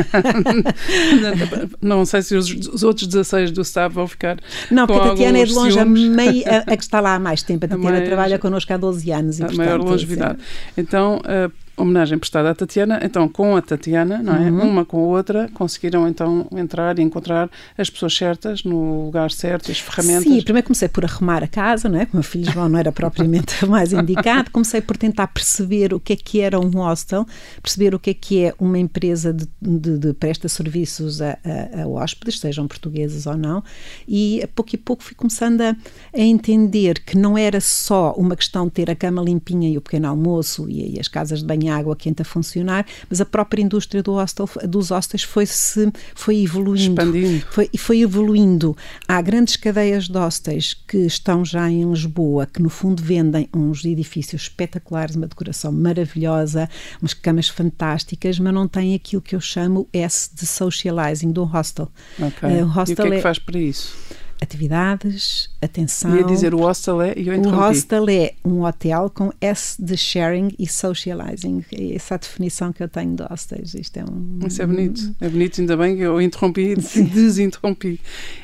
não 1.80 2.04
sei 2.04 2.22
se 2.22 2.36
os, 2.36 2.50
os, 2.50 2.82
outros 2.82 3.06
16 3.06 3.50
do 3.50 3.62
staff 3.62 3.94
vão 3.94 4.06
ficar 4.06 4.38
Não, 4.70 4.86
porque 4.86 5.00
a 5.00 5.10
Tatiana 5.10 5.38
é 5.38 5.44
de 5.44 5.52
longe 5.54 5.78
a, 5.78 5.84
mei, 5.84 6.44
a, 6.44 6.58
a, 6.58 6.76
que 6.76 6.82
está 6.82 7.00
lá 7.00 7.14
há 7.14 7.18
mais 7.18 7.42
tempo. 7.42 7.64
A 7.64 7.68
Tatiana 7.68 7.98
a 7.98 8.02
trabalha 8.02 8.38
connosco 8.38 8.72
há 8.72 8.76
12 8.76 9.10
anos. 9.10 9.38
E, 9.38 9.42
a 9.42 9.46
portanto, 9.46 9.66
maior 9.66 9.80
longevidade. 9.80 10.38
Então, 10.76 11.20
uh, 11.20 11.63
homenagem 11.76 12.18
prestada 12.18 12.50
à 12.50 12.54
Tatiana, 12.54 13.00
então 13.02 13.28
com 13.28 13.56
a 13.56 13.62
Tatiana, 13.62 14.22
não 14.22 14.34
é? 14.34 14.50
Uhum. 14.50 14.70
Uma 14.70 14.84
com 14.84 14.98
a 14.98 15.06
outra, 15.06 15.50
conseguiram 15.54 16.06
então 16.08 16.46
entrar 16.52 16.98
e 16.98 17.02
encontrar 17.02 17.50
as 17.76 17.90
pessoas 17.90 18.16
certas 18.16 18.62
no 18.62 19.06
lugar 19.06 19.30
certo, 19.30 19.70
as 19.70 19.78
ferramentas. 19.78 20.24
Sim, 20.24 20.42
primeiro 20.42 20.66
comecei 20.66 20.88
por 20.88 21.04
arrumar 21.04 21.42
a 21.42 21.48
casa, 21.48 21.88
não 21.88 21.98
é? 21.98 22.06
Como 22.06 22.20
o 22.20 22.24
filho 22.24 22.50
João 22.50 22.68
não 22.68 22.78
era 22.78 22.92
propriamente 22.92 23.64
mais 23.66 23.92
indicado, 23.92 24.50
comecei 24.50 24.80
por 24.80 24.96
tentar 24.96 25.26
perceber 25.28 25.92
o 25.92 26.00
que 26.00 26.12
é 26.12 26.16
que 26.16 26.40
era 26.40 26.60
um 26.60 26.70
hostel, 26.70 27.26
perceber 27.60 27.94
o 27.94 27.98
que 27.98 28.10
é 28.10 28.14
que 28.14 28.44
é 28.44 28.54
uma 28.58 28.78
empresa 28.78 29.32
de, 29.32 29.48
de, 29.60 29.98
de 29.98 30.12
presta 30.12 30.48
serviços 30.48 31.20
a, 31.20 31.38
a, 31.44 31.82
a, 31.82 31.88
hóspedes, 31.88 32.38
sejam 32.38 32.68
portugueses 32.68 33.26
ou 33.26 33.36
não, 33.36 33.62
e 34.06 34.42
a 34.42 34.48
pouco 34.48 34.74
e 34.74 34.78
pouco 34.78 35.02
fui 35.02 35.14
começando 35.14 35.60
a, 35.60 35.76
a 36.14 36.20
entender 36.20 37.02
que 37.04 37.16
não 37.16 37.36
era 37.36 37.60
só 37.60 38.12
uma 38.16 38.36
questão 38.36 38.66
de 38.66 38.72
ter 38.72 38.90
a 38.90 38.94
cama 38.94 39.22
limpinha 39.22 39.68
e 39.68 39.76
o 39.76 39.80
pequeno 39.80 40.08
almoço 40.08 40.68
e, 40.68 40.94
e 40.96 41.00
as 41.00 41.08
casas 41.08 41.40
de 41.40 41.46
banho 41.46 41.63
tinha 41.64 41.74
água 41.74 41.96
quente 41.96 42.20
a 42.22 42.24
funcionar, 42.24 42.86
mas 43.08 43.20
a 43.20 43.24
própria 43.24 43.62
indústria 43.62 44.02
do 44.02 44.12
hostel, 44.12 44.48
dos 44.68 44.90
hostels 44.90 45.22
foi, 45.22 45.46
-se, 45.46 45.90
foi 46.14 46.42
evoluindo. 46.42 47.00
Expandindo. 47.00 47.46
Foi, 47.50 47.70
foi 47.76 48.00
evoluindo. 48.02 48.76
Há 49.08 49.20
grandes 49.22 49.56
cadeias 49.56 50.08
de 50.08 50.18
hostels 50.18 50.74
que 50.86 50.98
estão 50.98 51.44
já 51.44 51.70
em 51.70 51.88
Lisboa, 51.88 52.46
que 52.46 52.62
no 52.62 52.68
fundo 52.68 53.02
vendem 53.02 53.48
uns 53.54 53.84
edifícios 53.84 54.42
espetaculares, 54.42 55.16
uma 55.16 55.26
decoração 55.26 55.72
maravilhosa, 55.72 56.68
umas 57.00 57.14
camas 57.14 57.48
fantásticas, 57.48 58.38
mas 58.38 58.52
não 58.52 58.68
têm 58.68 58.94
aquilo 58.94 59.22
que 59.22 59.34
eu 59.34 59.40
chamo 59.40 59.88
S 59.92 60.30
de 60.34 60.46
socializing 60.46 61.32
do 61.32 61.44
hostel. 61.44 61.90
Okay. 62.18 62.60
Uh, 62.60 62.64
o 62.64 62.68
hostel 62.68 62.88
e 62.88 62.92
o 62.92 62.96
que 62.96 63.02
é 63.02 63.10
que 63.10 63.16
é 63.16 63.22
faz 63.22 63.38
para 63.38 63.58
isso? 63.58 63.96
Atividades, 64.44 65.50
atenção. 65.60 66.14
Ia 66.16 66.24
dizer 66.24 66.54
o 66.54 66.58
hostel 66.58 67.02
é, 67.02 67.14
e 67.16 67.28
eu 67.28 67.40
O 67.40 67.50
hostel 67.50 68.08
é 68.08 68.34
um 68.44 68.62
hotel 68.62 69.10
com 69.12 69.32
S 69.40 69.82
de 69.82 69.96
sharing 69.96 70.50
e 70.58 70.66
socializing. 70.68 71.64
É 71.72 71.96
essa 71.96 72.14
a 72.14 72.18
definição 72.18 72.72
que 72.72 72.82
eu 72.82 72.88
tenho 72.88 73.16
de 73.16 73.22
hostels. 73.24 73.74
Isto 73.74 73.98
é 73.98 74.04
um... 74.04 74.38
Isso 74.46 74.62
é 74.62 74.66
bonito. 74.66 75.14
É 75.20 75.28
bonito, 75.28 75.60
ainda 75.60 75.76
bem 75.76 75.96
que 75.96 76.02
eu 76.02 76.20
interrompi 76.20 76.74
e 76.96 77.02
desinterrompi. 77.02 78.00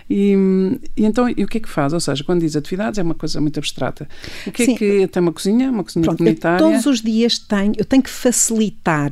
E, 0.09 0.35
e, 0.97 1.05
então, 1.05 1.29
e 1.29 1.45
o 1.45 1.47
que 1.47 1.59
é 1.59 1.61
que 1.61 1.69
faz? 1.69 1.93
Ou 1.93 2.01
seja, 2.01 2.25
quando 2.25 2.41
diz 2.41 2.57
atividades 2.57 2.99
é 2.99 3.03
uma 3.03 3.15
coisa 3.15 3.41
muito 3.41 3.59
abstrata. 3.59 4.09
O 4.47 4.51
que 4.51 4.63
é 4.63 4.67
Sim. 4.67 4.75
é 4.75 4.77
que 4.77 5.07
tem 5.09 5.23
uma 5.23 5.33
cozinha, 5.33 5.71
uma 5.71 5.85
cozinha 5.85 6.05
Pronto, 6.05 6.19
comunitária? 6.19 6.59
todos 6.59 6.87
os 6.87 7.01
dias 7.01 7.39
tenho, 7.39 7.75
eu 7.77 7.85
tenho 7.85 8.03
que 8.03 8.11
facilitar 8.11 9.11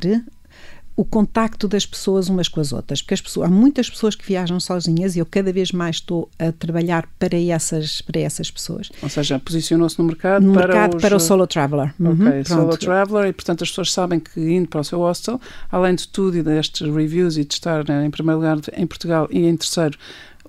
o 0.99 1.05
contacto 1.05 1.65
das 1.65 1.85
pessoas 1.85 2.27
umas 2.27 2.49
com 2.49 2.59
as 2.59 2.73
outras, 2.73 3.01
porque 3.01 3.13
as 3.13 3.21
pessoas, 3.21 3.47
há 3.47 3.49
muitas 3.49 3.89
pessoas 3.89 4.15
que 4.15 4.27
viajam 4.27 4.59
sozinhas 4.59 5.15
e 5.15 5.19
eu 5.19 5.25
cada 5.25 5.53
vez 5.53 5.71
mais 5.71 5.95
estou 5.95 6.29
a 6.37 6.51
trabalhar 6.51 7.07
para 7.17 7.39
essas, 7.39 8.01
para 8.01 8.19
essas 8.19 8.51
pessoas. 8.51 8.91
Ou 9.01 9.07
seja, 9.07 9.39
posicionou-se 9.39 9.97
no 9.97 10.03
mercado 10.03 10.45
no 10.45 10.51
para 10.51 10.67
mercado 10.67 10.95
os... 10.97 11.01
para 11.01 11.15
o 11.15 11.19
solo 11.21 11.47
traveler. 11.47 11.93
Uhum, 11.97 12.27
ok, 12.27 12.43
solo 12.43 12.75
traveler 12.77 13.29
e 13.29 13.31
portanto 13.31 13.63
as 13.63 13.69
pessoas 13.69 13.93
sabem 13.93 14.19
que 14.19 14.41
indo 14.41 14.67
para 14.67 14.81
o 14.81 14.83
seu 14.83 14.99
hostel, 14.99 15.39
além 15.71 15.95
de 15.95 16.05
tudo 16.05 16.35
e 16.35 16.43
destes 16.43 16.93
reviews 16.93 17.37
e 17.37 17.45
de 17.45 17.53
estar 17.53 17.87
né, 17.87 18.05
em 18.05 18.11
primeiro 18.11 18.41
lugar 18.41 18.57
em 18.75 18.85
Portugal 18.85 19.25
e 19.31 19.45
em 19.45 19.55
terceiro 19.55 19.97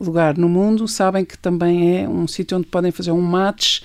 lugar 0.01 0.37
no 0.37 0.49
mundo, 0.49 0.89
sabem 0.89 1.25
que 1.25 1.39
também 1.39 2.03
é 2.03 2.09
um 2.09 2.27
sítio 2.27 2.59
onde 2.59 2.67
podem 2.67 2.91
fazer 2.91 3.13
um 3.13 3.21
match 3.21 3.83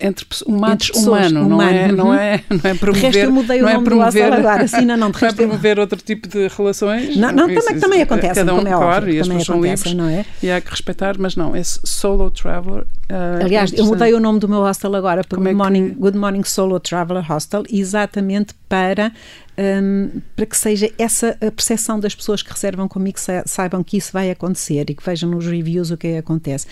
entre 0.00 0.26
um 0.46 0.58
match 0.58 0.90
humano, 0.90 1.46
humano, 1.46 1.48
não 1.48 1.62
é, 1.62 1.92
não 1.92 2.14
é, 2.14 2.44
não 2.48 2.70
é 2.70 2.74
promover, 2.74 3.10
de 3.10 3.18
resto 3.18 3.18
eu 3.18 3.32
mudei 3.32 3.60
não 3.60 3.68
o 3.68 3.72
nome 3.72 3.82
é 3.82 3.84
promover, 3.84 4.32
agora, 4.32 4.64
assim, 4.64 4.84
não, 4.84 4.96
não, 4.96 5.10
de 5.10 5.20
não 5.20 5.28
é 5.28 5.32
promover 5.32 5.78
outro 5.78 5.98
tipo 5.98 6.28
de 6.28 6.48
relações. 6.48 7.16
Não, 7.16 7.32
não 7.32 7.50
isso, 7.50 7.64
também, 7.64 7.80
também 7.80 8.02
acontece, 8.02 8.34
cada 8.34 8.54
um, 8.54 8.60
é 8.60 8.62
claro, 8.62 8.84
óbvio, 8.84 9.14
e 9.14 9.20
as 9.20 9.28
pessoas 9.28 9.46
são 9.46 9.60
livres 9.60 9.94
não 9.94 10.08
é? 10.08 10.24
e 10.42 10.50
há 10.50 10.60
que 10.60 10.70
respeitar, 10.70 11.16
mas 11.18 11.36
não, 11.36 11.56
esse 11.56 11.80
solo 11.84 12.30
traveler. 12.30 12.82
Uh, 13.10 13.44
Aliás, 13.44 13.72
eu 13.72 13.86
mudei 13.86 14.14
o 14.14 14.20
nome 14.20 14.38
do 14.38 14.48
meu 14.48 14.60
hostel 14.60 14.94
agora 14.94 15.22
para 15.24 15.38
Good, 15.38 15.50
é 15.50 15.54
Morning, 15.54 15.88
Good 15.94 16.16
Morning 16.16 16.44
Solo 16.44 16.78
Traveler 16.78 17.30
Hostel, 17.30 17.64
exatamente 17.70 18.54
para 18.68 19.12
um, 19.58 20.20
para 20.36 20.46
que 20.46 20.56
seja 20.56 20.90
essa 20.96 21.36
a 21.40 21.50
percepção 21.50 21.98
das 21.98 22.14
pessoas 22.14 22.42
que 22.42 22.50
reservam 22.50 22.86
comigo 22.86 23.18
saibam 23.44 23.82
que 23.82 23.96
isso 23.96 24.12
vai 24.12 24.30
acontecer 24.30 24.88
e 24.88 24.94
que 24.94 25.04
vejam 25.04 25.28
nos 25.30 25.46
reviews 25.46 25.90
o 25.90 25.96
que, 25.96 26.06
é 26.06 26.12
que 26.12 26.18
acontece. 26.18 26.66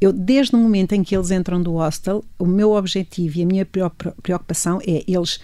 Eu, 0.00 0.12
desde 0.12 0.54
o 0.54 0.58
momento 0.58 0.92
em 0.92 1.02
que 1.02 1.16
eles 1.16 1.30
entram 1.32 1.60
do 1.60 1.72
hostel, 1.72 2.24
o 2.38 2.46
meu 2.46 2.72
objetivo 2.72 3.38
e 3.38 3.42
a 3.42 3.46
minha 3.46 3.66
preocupação 3.66 4.78
é 4.86 5.02
eles 5.06 5.40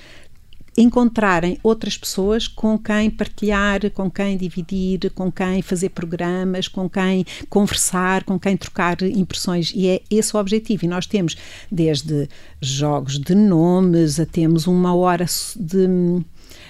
encontrarem 0.77 1.59
outras 1.63 1.97
pessoas 1.97 2.49
com 2.49 2.79
quem 2.79 3.09
partilhar, 3.11 3.91
com 3.93 4.11
quem 4.11 4.37
dividir, 4.37 5.11
com 5.13 5.31
quem 5.31 5.63
fazer 5.63 5.91
programas, 5.91 6.69
com 6.69 6.89
quem 6.89 7.25
conversar, 7.49 8.25
com 8.25 8.39
quem 8.39 8.57
trocar 8.57 9.01
impressões. 9.03 9.73
E 9.75 9.89
é 9.89 10.03
esse 10.11 10.37
o 10.37 10.41
objetivo. 10.41 10.85
E 10.85 10.89
nós 10.89 11.07
temos 11.07 11.37
desde 11.71 12.29
jogos 12.61 13.19
de 13.19 13.35
nomes 13.35 14.19
a 14.19 14.27
temos 14.27 14.67
uma 14.67 14.95
hora 14.95 15.27
de. 15.57 16.25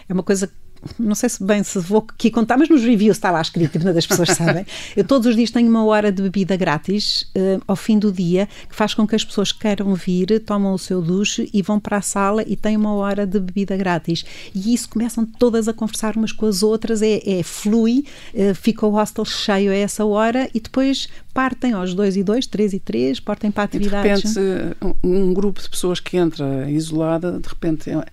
É 0.08 0.12
uma 0.12 0.23
coisa 0.23 0.50
não 0.99 1.14
sei 1.14 1.28
se 1.28 1.42
bem 1.42 1.62
se 1.62 1.78
vou 1.78 2.04
aqui 2.08 2.30
contar, 2.30 2.56
mas 2.56 2.68
nos 2.68 2.82
reviews 2.82 3.16
está 3.16 3.30
lá 3.30 3.40
escrito, 3.40 3.76
e 3.76 3.78
das 3.78 4.06
pessoas 4.06 4.30
sabem. 4.30 4.66
Eu 4.96 5.04
todos 5.04 5.26
os 5.26 5.37
dias 5.37 5.50
tenho 5.50 5.68
uma 5.68 5.84
hora 5.84 6.12
de 6.12 6.23
bebida 6.23 6.56
grátis 6.56 7.23
uh, 7.37 7.62
ao 7.66 7.76
fim 7.76 7.99
do 7.99 8.12
dia, 8.12 8.49
que 8.68 8.75
faz 8.75 8.94
com 8.94 9.06
que 9.06 9.14
as 9.14 9.25
pessoas 9.25 9.52
queiram 9.52 9.94
vir, 9.94 10.40
tomam 10.40 10.75
o 10.75 10.78
seu 10.78 11.00
duche 11.00 11.49
e 11.52 11.62
vão 11.62 11.80
para 11.80 11.99
a 11.99 12.02
sala 12.02 12.42
e 12.46 12.56
têm 12.56 12.76
uma 12.76 12.94
hora 12.94 13.26
de 13.26 13.40
bebida 13.40 13.76
grátis. 13.76 14.25
E 14.54 14.75
isso 14.75 14.88
começam 14.88 15.25
todas 15.25 15.68
a 15.68 15.73
conversar 15.73 16.16
umas 16.16 16.32
com 16.32 16.46
as 16.46 16.62
outras, 16.62 17.02
é, 17.02 17.20
é 17.25 17.42
flui, 17.42 18.04
uh, 18.34 18.54
fica 18.54 18.87
o 18.87 18.90
hostel 18.90 19.25
cheio 19.25 19.70
a 19.70 19.75
essa 19.75 20.04
hora 20.04 20.49
e 20.52 20.61
depois 20.61 21.08
partem 21.35 21.73
aos 21.73 21.93
dois 21.93 22.17
e 22.17 22.23
dois, 22.23 22.47
três 22.47 22.73
e 22.73 22.79
três, 22.79 23.19
partem 23.19 23.50
para 23.50 23.64
atividades. 23.64 24.25
E 24.25 24.38
de 24.38 24.41
repente, 24.41 24.76
um, 25.03 25.29
um 25.29 25.35
grupo 25.35 25.61
de 25.61 25.69
pessoas 25.69 25.99
que 25.99 26.17
entra 26.17 26.71
isolada, 26.71 27.41
de 27.41 27.49
repente 27.49 27.91
é, 27.91 28.05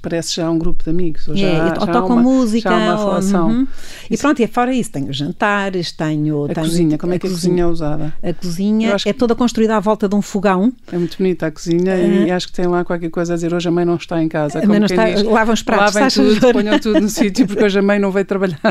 parece 0.00 0.36
já 0.36 0.50
um 0.50 0.58
grupo 0.58 0.82
de 0.82 0.88
amigos. 0.88 1.28
Ou, 1.28 1.36
já, 1.36 1.46
é, 1.46 1.56
já 1.56 1.74
ou 1.78 1.86
tocam 1.86 2.06
uma, 2.06 2.22
música. 2.22 2.70
Uma 2.70 2.96
relação. 2.96 3.48
Uhum. 3.48 3.66
E 4.10 4.16
pronto, 4.16 4.40
e 4.40 4.46
fora 4.46 4.74
isso, 4.74 4.90
tenho 4.90 5.12
jantares, 5.12 5.92
tenho. 5.92 6.46
A 6.46 6.48
tenho, 6.48 6.66
cozinha, 6.66 6.98
como 6.98 7.12
é 7.12 7.18
que 7.18 7.26
a 7.26 7.30
cozinha 7.30 7.62
é 7.62 7.66
usada? 7.66 8.14
A 8.22 8.32
cozinha 8.32 8.96
é 9.04 9.12
toda 9.12 9.34
construída 9.34 9.76
à 9.76 9.80
volta 9.80 10.08
de 10.08 10.14
um 10.14 10.22
fogão. 10.22 10.72
É 10.90 10.96
muito 10.96 11.18
bonita 11.18 11.46
a 11.48 11.50
cozinha 11.50 11.94
uhum. 11.94 12.26
e 12.26 12.30
acho 12.30 12.46
que 12.46 12.54
tem 12.54 12.66
lá 12.66 12.82
qualquer 12.82 13.10
coisa 13.10 13.34
a 13.34 13.36
dizer 13.36 13.52
hoje 13.52 13.68
a 13.68 13.70
mãe 13.70 13.84
não 13.84 13.96
está 13.96 14.22
em 14.22 14.28
casa. 14.28 14.58
A 14.58 14.66
mãe 14.66 14.80
não 14.80 14.86
está, 14.86 15.10
diz, 15.10 15.22
lavam 15.22 15.52
os 15.52 15.62
pratos, 15.62 15.94
lavem 15.94 16.08
tudo, 16.10 16.52
ponham 16.52 16.78
tudo 16.78 17.00
no 17.00 17.08
sítio 17.10 17.46
porque 17.46 17.62
hoje 17.62 17.78
a 17.78 17.82
mãe 17.82 17.98
não 17.98 18.10
veio 18.10 18.24
trabalhar. 18.24 18.58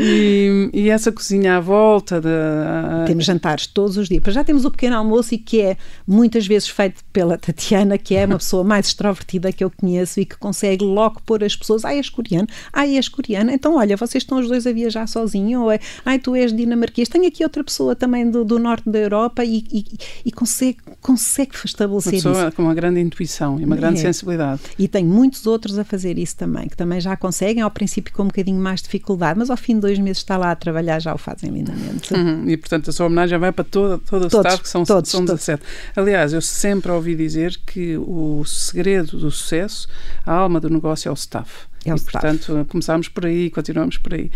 E, 0.00 0.70
e, 0.72 0.90
essa 0.90 1.10
cozinha 1.10 1.56
à 1.56 1.60
volta 1.60 2.20
de, 2.20 2.28
temos 3.06 3.24
jantares 3.24 3.66
todos 3.66 3.96
os 3.96 4.08
dias. 4.08 4.22
Já 4.28 4.44
temos 4.44 4.64
o 4.64 4.70
pequeno 4.70 4.96
almoço 4.96 5.34
e 5.34 5.38
que 5.38 5.60
é 5.60 5.76
muitas 6.06 6.46
vezes 6.46 6.68
feito 6.68 7.02
pela 7.12 7.36
Tatiana, 7.38 7.96
que 7.98 8.14
é 8.14 8.24
uma 8.26 8.38
pessoa 8.38 8.64
mais 8.64 8.86
extrovertida 8.86 9.52
que 9.52 9.62
eu 9.64 9.70
conheço 9.70 10.20
e 10.20 10.24
que 10.24 10.36
consegue 10.36 10.84
logo 10.84 11.20
pôr 11.24 11.42
as 11.44 11.54
pessoas, 11.56 11.84
ai, 11.84 11.96
és 11.98 12.08
coreano, 12.08 12.46
ai, 12.72 12.96
és 12.96 13.08
coreana, 13.08 13.52
então 13.52 13.76
olha, 13.76 13.96
vocês 13.96 14.22
estão 14.22 14.38
os 14.38 14.48
dois 14.48 14.66
a 14.66 14.72
viajar 14.72 15.06
sozinho, 15.06 15.62
ou 15.62 15.70
é, 15.70 15.78
ai, 16.04 16.18
tu 16.18 16.34
és 16.34 16.52
dinamarquês, 16.52 17.08
tenho 17.08 17.26
aqui 17.26 17.42
outra 17.42 17.62
pessoa 17.64 17.94
também 17.94 18.30
do, 18.30 18.44
do 18.44 18.58
norte 18.58 18.88
da 18.88 18.98
Europa 18.98 19.44
e, 19.44 19.64
e, 19.72 19.84
e 20.26 20.32
consegue, 20.32 20.78
consegue 21.00 21.52
estabelecer 21.64 22.12
uma 22.14 22.16
pessoa 22.16 22.48
isso. 22.48 22.56
com 22.56 22.62
uma 22.62 22.74
grande 22.74 23.00
intuição 23.00 23.60
e 23.60 23.64
uma 23.64 23.76
grande 23.76 23.98
É. 23.98 24.02
sensibilidade. 24.02 24.60
E 24.78 24.86
tem 24.86 25.04
muitos 25.04 25.46
outros 25.46 25.78
a 25.78 25.84
fazer 25.84 26.18
isso 26.18 26.36
também, 26.36 26.68
que 26.68 26.76
também 26.76 27.00
já 27.00 27.16
conseguem, 27.16 27.62
ao 27.62 27.70
princípio 27.70 28.12
com 28.12 28.24
um 28.24 28.26
bocadinho 28.26 28.60
mais 28.60 28.80
de 28.80 28.84
dificuldade, 28.84 29.38
mas 29.38 29.50
ao 29.50 29.56
fim 29.56 29.74
de 29.74 29.80
dois 29.80 29.98
meses 29.98 30.18
está 30.18 30.36
lá 30.36 30.50
a 30.50 30.56
trabalhar, 30.56 31.00
já 31.00 31.14
o 31.14 31.18
fazem 31.18 31.50
lindamente. 31.50 32.12
Uhum. 32.14 32.47
E 32.48 32.56
portanto 32.56 32.88
a 32.88 32.92
sua 32.92 33.06
homenagem 33.06 33.38
vai 33.38 33.52
para 33.52 33.64
toda, 33.64 33.98
todo 33.98 34.24
o 34.24 34.28
Todos, 34.28 34.46
staff, 34.46 34.62
que 34.62 34.68
são, 34.68 34.84
todos, 34.84 35.10
são 35.10 35.20
todos. 35.24 35.46
17. 35.46 35.62
Aliás, 35.94 36.32
eu 36.32 36.40
sempre 36.40 36.90
ouvi 36.90 37.14
dizer 37.14 37.58
que 37.66 37.98
o 37.98 38.42
segredo 38.46 39.18
do 39.18 39.30
sucesso, 39.30 39.86
a 40.24 40.32
alma 40.32 40.58
do 40.58 40.70
negócio 40.70 41.08
é 41.08 41.12
o 41.12 41.14
staff. 41.14 41.68
É 41.84 41.90
e, 41.94 42.00
portanto, 42.00 42.66
começámos 42.68 43.08
por 43.08 43.24
aí 43.26 43.46
e 43.46 43.50
continuamos 43.50 43.96
por 43.98 44.12
aí. 44.12 44.30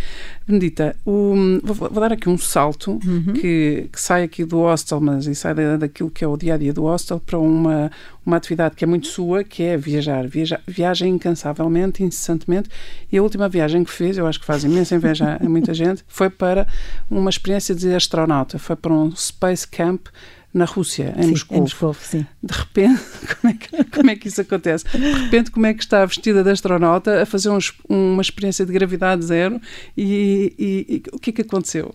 Benedita, 0.47 0.97
o- 1.05 1.35
vou, 1.63 1.75
vou 1.75 2.01
dar 2.01 2.13
aqui 2.13 2.29
um 2.29 2.39
salto 2.39 2.93
Uhum. 3.05 3.33
que, 3.35 3.89
que 3.93 4.01
sai 4.01 4.23
aqui 4.23 4.45
do 4.45 4.59
hostel, 4.59 5.01
mas 5.01 5.27
e 5.27 5.35
sai 5.35 5.55
da- 5.55 5.77
daquilo 5.77 6.11
que 6.11 6.25
é 6.25 6.29
o 6.29 6.37
dia 6.37 6.55
a 6.55 6.57
dia 6.57 6.73
do 6.73 6.83
hostel 6.83 7.21
para 7.21 7.39
uma, 7.39 7.91
uma 8.25 8.37
atividade 8.37 8.77
que 8.77 8.85
é 8.85 8.87
muito 8.87 9.09
sua, 9.09 9.43
que 9.45 9.63
é 9.63 9.77
viajar. 9.77 10.27
Viaja, 10.27 10.61
viaja 10.67 11.07
incansavelmente, 11.07 12.03
incessantemente. 12.03 12.69
E 13.11 13.19
a 13.19 13.23
última 13.23 13.49
viagem 13.49 13.85
que 13.85 13.91
fez, 13.91 14.17
eu 14.19 14.27
acho 14.27 14.39
que 14.41 14.47
faz 14.47 14.65
imensa 14.65 14.95
inveja 14.95 15.37
a 15.41 15.49
muita 15.49 15.75
gente, 15.75 16.05
foi 16.07 16.31
para 16.31 16.67
uma 17.11 17.29
experiência 17.29 17.75
de 17.75 17.93
astronauta. 17.95 18.59
Foi 18.59 18.77
para 18.77 18.93
um 18.93 19.15
Space 19.17 19.67
Camp 19.67 20.07
na 20.55 20.65
Rússia, 20.67 21.15
em 21.17 21.23
sim, 21.23 21.31
Moscou. 21.31 21.57
em 21.57 21.61
Moscou, 21.63 21.95
sim. 21.95 22.27
De 22.43 22.53
repente, 22.53 23.01
como 23.41 23.53
é, 23.53 23.57
que, 23.57 23.85
como 23.85 24.11
é 24.11 24.17
que 24.17 24.29
isso 24.29 24.41
acontece? 24.41 24.85
De 24.87 24.99
repente, 25.13 25.51
como 25.51 25.65
é 25.67 25.73
que 25.75 25.83
está 25.83 26.05
vestida 26.05 26.45
de 26.45 26.51
astronauta 26.51 27.23
a 27.23 27.27
fazer 27.27 27.49
um 27.49 27.59
uma 27.89 28.21
experiência 28.23 28.67
de 28.67 28.73
gravidade 28.73 29.25
zero 29.25 29.61
e, 29.97 30.53
e- 30.59 30.87
e 30.97 31.03
o 31.13 31.19
que 31.19 31.31
é 31.31 31.33
que 31.33 31.43
aconteceu? 31.43 31.95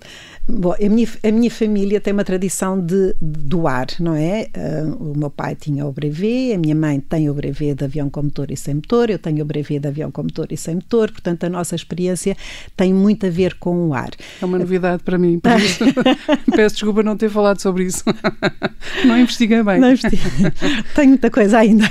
Bom, 0.50 0.74
a 0.74 0.89
minha, 0.89 1.08
a 1.25 1.32
minha 1.32 1.51
família 1.51 2.00
tem 2.00 2.13
uma 2.13 2.24
tradição 2.24 2.80
de, 2.80 3.13
de 3.22 3.39
doar, 3.44 3.88
não 4.00 4.16
é? 4.16 4.48
Ah, 4.56 4.96
o 4.98 5.13
meu 5.18 5.30
pai 5.30 5.56
tinha 5.56 5.86
o 5.86 5.92
brevet, 5.92 6.54
a 6.54 6.58
minha 6.58 6.74
mãe 6.74 7.01
tem 7.01 7.30
o 7.30 7.34
brevet 7.34 7.75
de 7.75 7.84
avião 7.84 8.10
com 8.10 8.24
motor 8.24 8.50
e 8.50 8.56
sem 8.56 8.75
motor, 8.75 9.10
eu 9.10 9.20
tenho 9.20 9.42
o 9.42 9.46
brevet 9.46 9.80
de 9.82 9.88
avião 9.89 10.10
com 10.10 10.24
motor 10.24 10.48
e 10.50 10.56
sem 10.56 10.75
motor, 10.75 11.12
portanto 11.12 11.44
a 11.44 11.50
nossa 11.50 11.75
experiência 11.75 12.36
tem 12.77 12.94
muito 12.94 13.25
a 13.25 13.30
ver 13.30 13.56
com 13.56 13.89
o 13.89 13.94
ar. 13.94 14.10
É 14.42 14.46
uma 14.46 14.58
novidade 14.58 15.04
para 15.04 15.18
mim, 15.18 15.38
por 15.38 15.51
isso 15.60 15.84
peço 16.56 16.75
desculpa 16.75 17.04
não 17.04 17.18
ter 17.18 17.30
falado 17.30 17.60
sobre 17.62 17.84
isso. 17.84 18.06
Não 19.06 19.18
investiguei 19.20 19.62
bem. 19.63 19.82
Não 19.82 19.92
investi- 19.92 20.18
tenho 20.96 21.10
muita 21.10 21.30
coisa 21.30 21.58
ainda. 21.60 21.84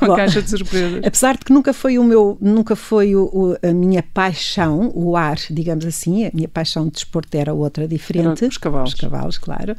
Uma 0.00 0.08
Bom, 0.08 0.14
caixa 0.16 0.40
de 0.40 0.48
surpresas. 0.50 1.00
Apesar 1.04 1.32
de 1.36 1.44
que 1.44 1.52
nunca 1.52 1.72
foi 1.72 1.98
o 1.98 2.04
meu, 2.04 2.38
nunca 2.40 2.76
foi 2.76 3.16
o, 3.16 3.24
o- 3.24 3.56
a 3.68 3.72
minha 3.72 4.04
paixão, 4.14 4.92
o 4.94 5.16
ar, 5.16 5.38
digamos 5.50 5.84
assim, 5.84 6.24
a 6.24 6.30
minha 6.32 6.46
paixão 6.48 6.84
de 6.86 6.92
desporto 6.92 7.15
era 7.32 7.54
outra 7.54 7.86
diferente. 7.88 8.42
Era 8.44 8.50
os 8.50 8.58
cavalos. 8.58 8.92
Os 8.92 9.00
cavalos, 9.00 9.38
claro. 9.38 9.74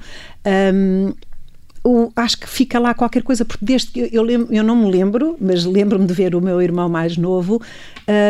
Hum, 0.73 1.13
o- 1.83 2.11
acho 2.17 2.37
que 2.39 2.49
fica 2.49 2.79
lá 2.79 2.93
qualquer 2.93 3.23
coisa, 3.23 3.45
porque 3.45 3.63
desde 3.63 3.91
que 3.91 3.99
eu, 4.01 4.07
eu, 4.11 4.21
lembro- 4.23 4.53
eu 4.53 4.61
não 4.63 4.75
me 4.75 4.91
lembro, 4.91 5.37
mas 5.39 5.63
lembro-me 5.63 6.05
de 6.05 6.13
ver 6.13 6.35
o 6.35 6.41
meu 6.41 6.61
irmão 6.61 6.89
mais 6.89 7.15
novo, 7.15 7.61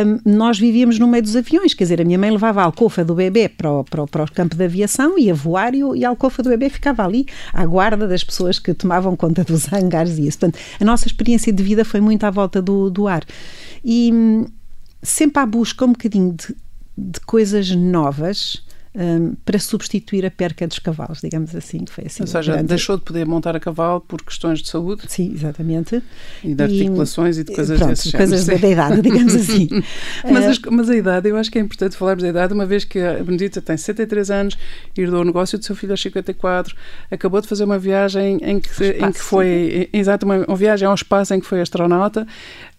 hum, 0.05 0.19
nós 0.23 0.59
vivíamos 0.59 0.99
no 0.99 1.07
meio 1.07 1.23
dos 1.23 1.35
aviões, 1.35 1.73
quer 1.73 1.85
dizer, 1.85 2.01
a 2.01 2.05
minha 2.05 2.19
mãe 2.19 2.29
levava 2.29 2.61
a 2.61 2.65
alcofa 2.65 3.03
do 3.03 3.15
bebê 3.15 3.49
para 3.49 3.71
o, 3.71 3.83
para 3.83 4.03
o, 4.03 4.07
para 4.07 4.23
o 4.25 4.31
campo 4.31 4.55
de 4.55 4.63
aviação, 4.63 5.17
ia 5.17 5.33
voar 5.33 5.73
e, 5.73 5.79
e 5.95 6.05
a 6.05 6.09
alcofa 6.09 6.43
do 6.43 6.49
bebê 6.49 6.69
ficava 6.69 7.03
ali 7.03 7.25
à 7.51 7.65
guarda 7.65 8.07
das 8.07 8.23
pessoas 8.23 8.59
que 8.59 8.73
tomavam 8.75 9.15
conta 9.15 9.43
dos 9.43 9.71
hangares 9.73 10.19
e 10.19 10.27
isso. 10.27 10.37
Portanto, 10.37 10.59
a 10.79 10.85
nossa 10.85 11.07
experiência 11.07 11.51
de 11.51 11.63
vida 11.63 11.83
foi 11.83 11.99
muito 12.01 12.25
à 12.25 12.29
volta 12.29 12.61
do, 12.61 12.91
do 12.91 13.07
ar. 13.07 13.23
E 13.83 14.11
hum, 14.13 14.45
sempre 15.01 15.41
à 15.41 15.45
busca 15.47 15.83
um 15.83 15.93
bocadinho 15.93 16.33
de, 16.33 16.55
de 16.95 17.19
coisas 17.21 17.71
novas 17.71 18.61
hum, 18.97 19.35
para 19.45 19.59
substituir 19.59 20.25
a 20.25 20.31
perca 20.31 20.67
dos 20.67 20.79
cavalos, 20.79 21.19
digamos 21.21 21.55
assim, 21.55 21.85
que 21.85 21.91
foi 21.91 22.05
assim. 22.07 22.23
Ou 22.23 22.27
seja, 22.27 22.53
grande- 22.53 22.67
deixou 22.69 22.97
de 22.97 23.03
poder 23.03 23.25
montar 23.25 23.55
a 23.55 23.59
cavalo 23.59 24.01
por 24.01 24.21
questões 24.23 24.59
de 24.61 24.67
saúde 24.69 25.03
Sim, 25.07 25.31
exatamente. 25.33 26.01
e 26.43 26.53
de 26.55 26.63
articulações 26.63 27.37
e, 27.37 27.43
de 27.43 27.53
coisas 27.53 27.77
pronto, 27.77 27.89
desse 27.91 28.11
coisas 28.11 28.45
género. 28.45 28.61
da, 28.61 28.67
da 28.67 28.73
idade, 28.73 29.01
digamos 29.01 29.35
assim. 29.35 29.69
Mas, 30.23 30.43
Eh, 30.45 30.47
as- 30.47 30.59
mas 30.71 30.89
a 30.89 30.95
idade, 30.95 31.29
eu 31.29 31.37
acho 31.37 31.51
que 31.51 31.59
é 31.59 31.61
importante 31.61 31.95
falarmos 31.95 32.23
da 32.23 32.29
idade, 32.29 32.53
uma 32.53 32.65
vez 32.65 32.83
que 32.83 32.99
a 32.99 33.23
Benedita 33.23 33.61
tem 33.61 33.77
63 33.77 34.31
anos, 34.31 34.57
herdou 34.97 35.21
o 35.21 35.23
negócio 35.25 35.57
do 35.59 35.63
seu 35.63 35.75
filho 35.75 35.91
aos 35.93 36.01
54, 36.01 36.75
acabou 37.11 37.39
de 37.41 37.47
fazer 37.47 37.63
uma 37.65 37.77
viagem 37.77 38.39
em 38.41 38.59
que, 38.59 38.83
em 38.83 38.91
espaço, 38.91 39.13
que 39.13 39.19
foi, 39.21 39.89
exato, 39.93 40.25
uma, 40.25 40.37
uma 40.45 40.55
viagem 40.57 40.87
ao 40.87 40.95
espaço 40.95 41.33
em 41.33 41.39
que 41.39 41.45
foi 41.45 41.61
astronauta, 41.61 42.25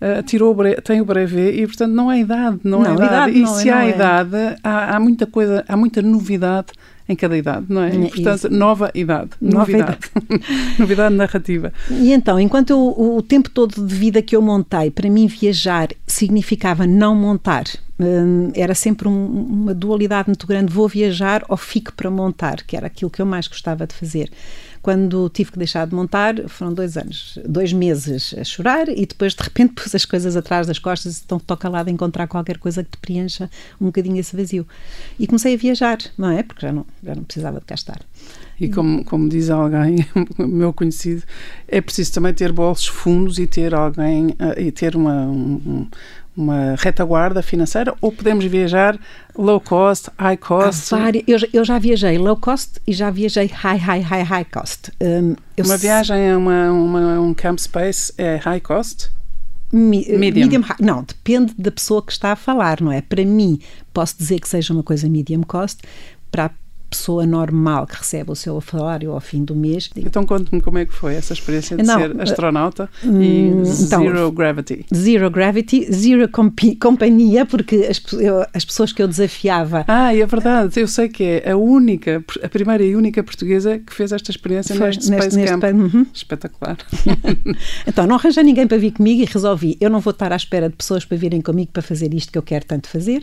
eh, 0.01 0.23
tirou 0.23 0.53
o 0.55 0.59
tem 0.83 1.01
o 1.01 1.05
brevet 1.05 1.61
e, 1.61 1.67
portanto, 1.67 1.93
não 1.93 2.09
há 2.09 2.19
idade, 2.19 2.59
não, 2.65 2.83
há 2.83 2.89
Não, 2.89 2.95
idade. 2.95 3.07
idade 3.07 3.39
e 3.39 3.43
não 3.43 3.55
é- 3.59 3.63
se 3.63 3.71
há 3.71 3.85
é. 3.85 3.91
idade, 3.91 4.37
há, 4.63 4.97
há 4.97 5.01
muita 5.01 5.27
coisa, 5.27 5.65
há 5.69 5.77
muita 5.77 6.03
novidade 6.09 6.69
em 7.09 7.17
cada 7.17 7.37
idade, 7.39 7.67
não 7.69 7.83
é? 7.83 7.95
E, 7.95 8.05
É, 8.05 8.09
portanto, 8.09 8.37
isso. 8.39 8.51
nova 8.51 8.91
idade, 8.95 9.31
Nova 9.41 9.59
novidade, 9.61 9.99
novidade 10.79 11.15
narrativa. 11.15 11.73
E 11.91 12.13
então, 12.13 12.39
enquanto 12.39 12.71
eu, 12.71 12.79
o, 12.79 13.17
o 13.17 13.23
tempo 13.23 13.49
todo 13.51 13.87
de 13.87 13.95
vida 13.95 14.21
que 14.21 14.37
eu 14.37 14.43
montei, 14.43 14.91
para 14.91 15.09
mim 15.09 15.27
viajar 15.27 15.89
significava 16.07 16.87
não 16.87 17.15
montar. 17.15 17.65
Hum, 18.01 18.51
era 18.55 18.75
sempre 18.77 19.09
um- 19.09 19.27
uma 19.27 19.75
dualidade 19.75 20.29
muito 20.29 20.47
grande: 20.47 20.73
vou 20.73 20.87
viajar 20.87 21.45
ou 21.49 21.57
fico 21.57 21.93
para 21.95 22.11
montar, 22.11 22.63
que 22.65 22.77
era 22.77 22.87
aquilo 22.87 23.11
que 23.11 23.21
eu 23.21 23.27
mais 23.27 23.49
gostava 23.49 23.87
de 23.87 23.95
fazer. 23.95 24.31
Quando 24.89 25.29
tive 25.29 25.53
que 25.53 25.59
deixar 25.59 25.87
de 25.87 25.95
montar, 25.95 26.49
foram 26.49 26.73
dois 26.73 26.97
anos, 26.97 27.39
dois 27.47 27.75
meses 27.75 28.35
a 28.39 28.43
chorar 28.43 28.89
e 28.89 29.05
depois 29.05 29.35
de 29.35 29.43
repente 29.43 29.75
pus 29.77 29.95
as 29.95 30.07
coisas 30.07 30.35
atrás 30.35 30.67
das 30.67 30.79
costas, 30.79 31.23
então 31.23 31.39
toca 31.39 31.69
lá 31.69 31.83
de 31.83 31.91
encontrar 31.91 32.27
qualquer 32.27 32.57
coisa 32.57 32.83
que 32.83 32.93
te 32.93 32.97
preencha 32.97 33.51
um 33.79 33.85
bocadinho 33.85 34.17
esse 34.19 34.35
vazio. 34.35 34.67
E 35.19 35.27
comecei 35.27 35.53
a 35.53 35.59
viajar, 35.59 35.99
não 36.17 36.31
é? 36.31 36.43
Porque 36.43 36.63
já 36.65 36.73
não, 36.73 36.87
já 37.05 37.15
não 37.15 37.23
precisava 37.23 37.61
de 37.61 37.67
cá 37.67 37.75
estar. 37.75 38.01
E 38.59 38.71
como, 38.71 39.05
como 39.05 39.29
diz 39.29 39.51
alguém, 39.51 40.07
meu 40.39 40.73
conhecido, 40.73 41.23
é 41.69 41.83
preciso 41.83 42.15
também 42.15 42.33
ter 42.33 42.51
bolsos 42.51 42.87
fundos 42.87 43.39
e 43.39 43.47
ter 43.47 43.75
alguém, 43.75 44.35
eh, 44.39 44.63
e 44.63 44.73
ter 44.73 44.97
uma, 44.97 45.27
um- 45.27 45.87
uma 46.39 46.75
retaguarda 46.79 47.43
financeira, 47.43 47.93
ou 48.01 48.13
podemos 48.13 48.45
viajar 48.45 48.99
low 49.37 49.61
cost, 49.61 50.09
high 50.19 50.37
cost. 50.37 50.91
Várias- 50.91 51.25
eu, 51.27 51.39
já- 51.39 51.49
eu 51.53 51.65
já 51.65 51.79
viajei 51.79 52.17
low 52.17 52.37
cost 52.37 52.81
e 52.87 52.93
já 52.93 53.11
viajei 53.11 53.47
high, 53.47 53.79
high, 53.79 54.01
high, 54.03 54.23
high 54.23 54.45
cost. 54.45 54.93
Eu 55.01 55.65
Uma 55.65 55.77
viagem 55.77 56.31
a 56.31 56.39
uma, 56.39 56.71
uma- 56.71 57.21
um 57.21 57.35
camp 57.35 57.59
space 57.59 58.13
é 58.17 58.37
high 58.37 58.61
cost? 58.61 59.11
mi- 59.73 60.07
eh, 60.09 60.17
medium. 60.17 60.63
high. 60.63 60.77
Não, 60.81 61.03
depende 61.03 61.53
da 61.59 61.71
pessoa 61.71 62.01
que 62.03 62.13
está 62.13 62.33
a 62.33 62.37
falar, 62.37 62.81
não 62.81 62.91
é? 62.91 63.03
Para 63.03 63.25
mim, 63.25 63.59
posso 63.93 64.17
dizer 64.17 64.39
que 64.41 64.49
seja 64.49 64.73
uma 64.73 64.83
coisa 64.83 65.09
medium 65.09 65.43
cost. 65.43 65.81
Para, 66.31 66.51
pessoa 66.91 67.27
normal 67.27 67.87
que 67.87 67.97
recebe 67.97 68.31
o 68.31 68.35
seu 68.35 68.61
salário 68.61 69.13
ao 69.13 69.21
fim 69.21 69.45
do 69.45 69.55
mês. 69.55 69.91
Então 69.97 70.25
conte-me 70.25 70.61
como 70.61 70.79
é 70.79 70.87
que 70.87 70.93
foi 70.93 71.15
essa 71.15 71.33
experiência 71.33 71.77
de 71.77 71.83
Não, 71.83 71.99
ser 71.99 72.21
astronauta 72.21 72.89
hum, 73.05 73.21
e 73.23 73.49
então, 73.83 74.03
zero 74.05 74.33
gravity. 74.33 74.87
Zero 74.95 75.31
gravity, 75.31 75.87
zero 75.93 76.29
companhia, 76.81 77.45
porque 77.47 77.87
as, 77.91 78.01
eu- 78.15 78.45
as 78.55 78.65
pessoas 78.65 78.93
que 78.93 79.03
eu 79.03 79.09
desafiava 79.09 79.85
Ah, 79.87 80.15
e 80.15 80.21
é 80.21 80.27
verdade, 80.27 80.81
eu 80.81 80.89
sei 80.89 81.09
que 81.09 81.25
é 81.45 81.51
a 81.53 81.57
única, 81.57 82.25
a 82.43 82.49
primeira 82.49 82.83
e 82.83 82.95
única 82.97 83.23
portuguesa 83.23 83.79
que 83.79 83.93
fez 83.95 84.13
esta 84.13 84.31
experiência 84.31 84.75
foi 84.75 84.87
neste 84.87 85.05
Space 85.07 85.45
Camp. 85.45 85.61
pa- 85.61 85.69
Uhum. 85.69 86.07
Espetacular. 86.13 86.77
Então, 87.87 88.07
não 88.07 88.17
arranjei 88.17 88.43
ninguém 88.43 88.67
para 88.67 88.79
vir 88.79 88.93
comigo 88.93 89.23
e 89.23 89.25
resolvi, 89.25 89.77
eu 89.81 89.91
não 89.91 90.01
vou 90.01 90.11
estar 90.11 90.33
à 90.33 90.37
espera 90.37 90.69
de 90.69 90.77
pessoas 90.77 91.05
para 91.05 91.17
virem 91.17 91.41
comigo 91.41 91.71
para 91.73 91.83
fazer 91.83 92.13
isto 92.15 92.31
que 92.33 92.39
eu 92.39 92.43
quero 92.43 92.65
tanto 92.65 92.89
fazer 92.89 93.23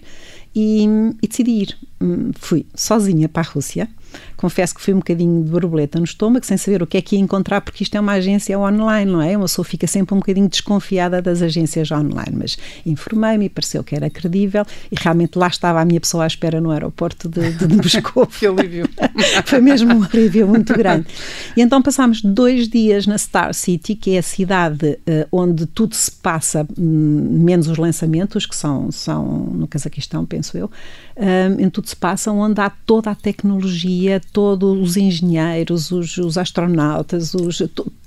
e, 0.55 0.85
e 1.21 1.27
decidi 1.27 1.51
ir. 1.51 1.77
Hum, 2.01 2.31
Fui 2.35 2.65
sozinha 2.73 3.27
para 3.27 3.41
a 3.47 3.51
Rússia. 3.51 3.89
Confesso 4.45 4.75
que 4.75 4.81
fui 4.81 4.93
um 4.93 4.97
bocadinho 4.97 5.43
de 5.43 5.49
borboleta 5.49 5.97
no 5.97 6.05
estômago, 6.05 6.45
sem 6.45 6.55
saber 6.55 6.83
o 6.83 6.85
que 6.85 6.97
é 6.97 7.01
que 7.01 7.15
ia 7.15 7.19
encontrar, 7.19 7.61
porque 7.61 7.81
isto 7.81 7.95
é 7.95 7.99
uma 7.99 8.11
agência 8.11 8.59
online, 8.59 9.11
não 9.11 9.19
é? 9.19 9.35
Uma 9.35 9.47
pessoa 9.47 9.65
fica 9.65 9.87
sempre 9.87 10.13
um 10.13 10.19
bocadinho 10.19 10.47
desconfiada 10.47 11.19
das 11.19 11.41
agências 11.41 11.89
online, 11.91 12.37
mas 12.37 12.55
informei-me 12.85 13.45
e 13.45 13.49
pareceu 13.49 13.83
que 13.83 13.95
era 13.95 14.07
credível 14.07 14.63
e 14.91 14.95
realmente 14.95 15.35
lá 15.35 15.47
estava 15.47 15.81
a 15.81 15.85
minha 15.85 15.99
pessoa 15.99 16.25
à 16.25 16.27
espera 16.27 16.61
no 16.61 16.69
aeroporto 16.69 17.27
de, 17.27 17.53
de, 17.53 17.65
de 17.65 17.75
Moscou. 17.75 18.27
Que 18.37 18.45
alívio. 18.45 18.87
Foi 19.45 19.59
mesmo 19.61 19.91
um 19.95 20.03
alívio 20.03 20.47
muito 20.47 20.77
grande. 20.77 21.07
E 21.57 21.61
então 21.61 21.81
passámos 21.81 22.21
dois 22.21 22.67
dias 22.67 23.07
na 23.07 23.17
Star 23.17 23.51
City, 23.55 23.95
que 23.95 24.11
é 24.11 24.19
a 24.19 24.23
cidade 24.23 24.99
eh, 25.07 25.27
onde 25.31 25.65
tudo 25.65 25.95
se 25.95 26.11
passa, 26.11 26.67
hum, 26.77 27.39
menos 27.43 27.67
os 27.67 27.79
lançamentos, 27.79 28.45
que 28.45 28.55
são, 28.55 28.91
são 28.91 29.25
no 29.25 29.67
Cazaquistão, 29.67 30.23
penso 30.23 30.55
eu, 30.55 30.69
hum, 31.17 31.59
em 31.59 31.67
tudo 31.67 31.87
se 31.87 31.95
passa, 31.95 32.31
onde 32.31 32.61
há 32.61 32.69
toda 32.69 33.09
a 33.09 33.15
tecnologia, 33.15 34.21
todos 34.35 34.77
os 34.77 34.97
engenheiros, 34.97 35.93
os, 35.93 36.17
os 36.17 36.37
astronautas, 36.37 37.33
os, 37.33 37.61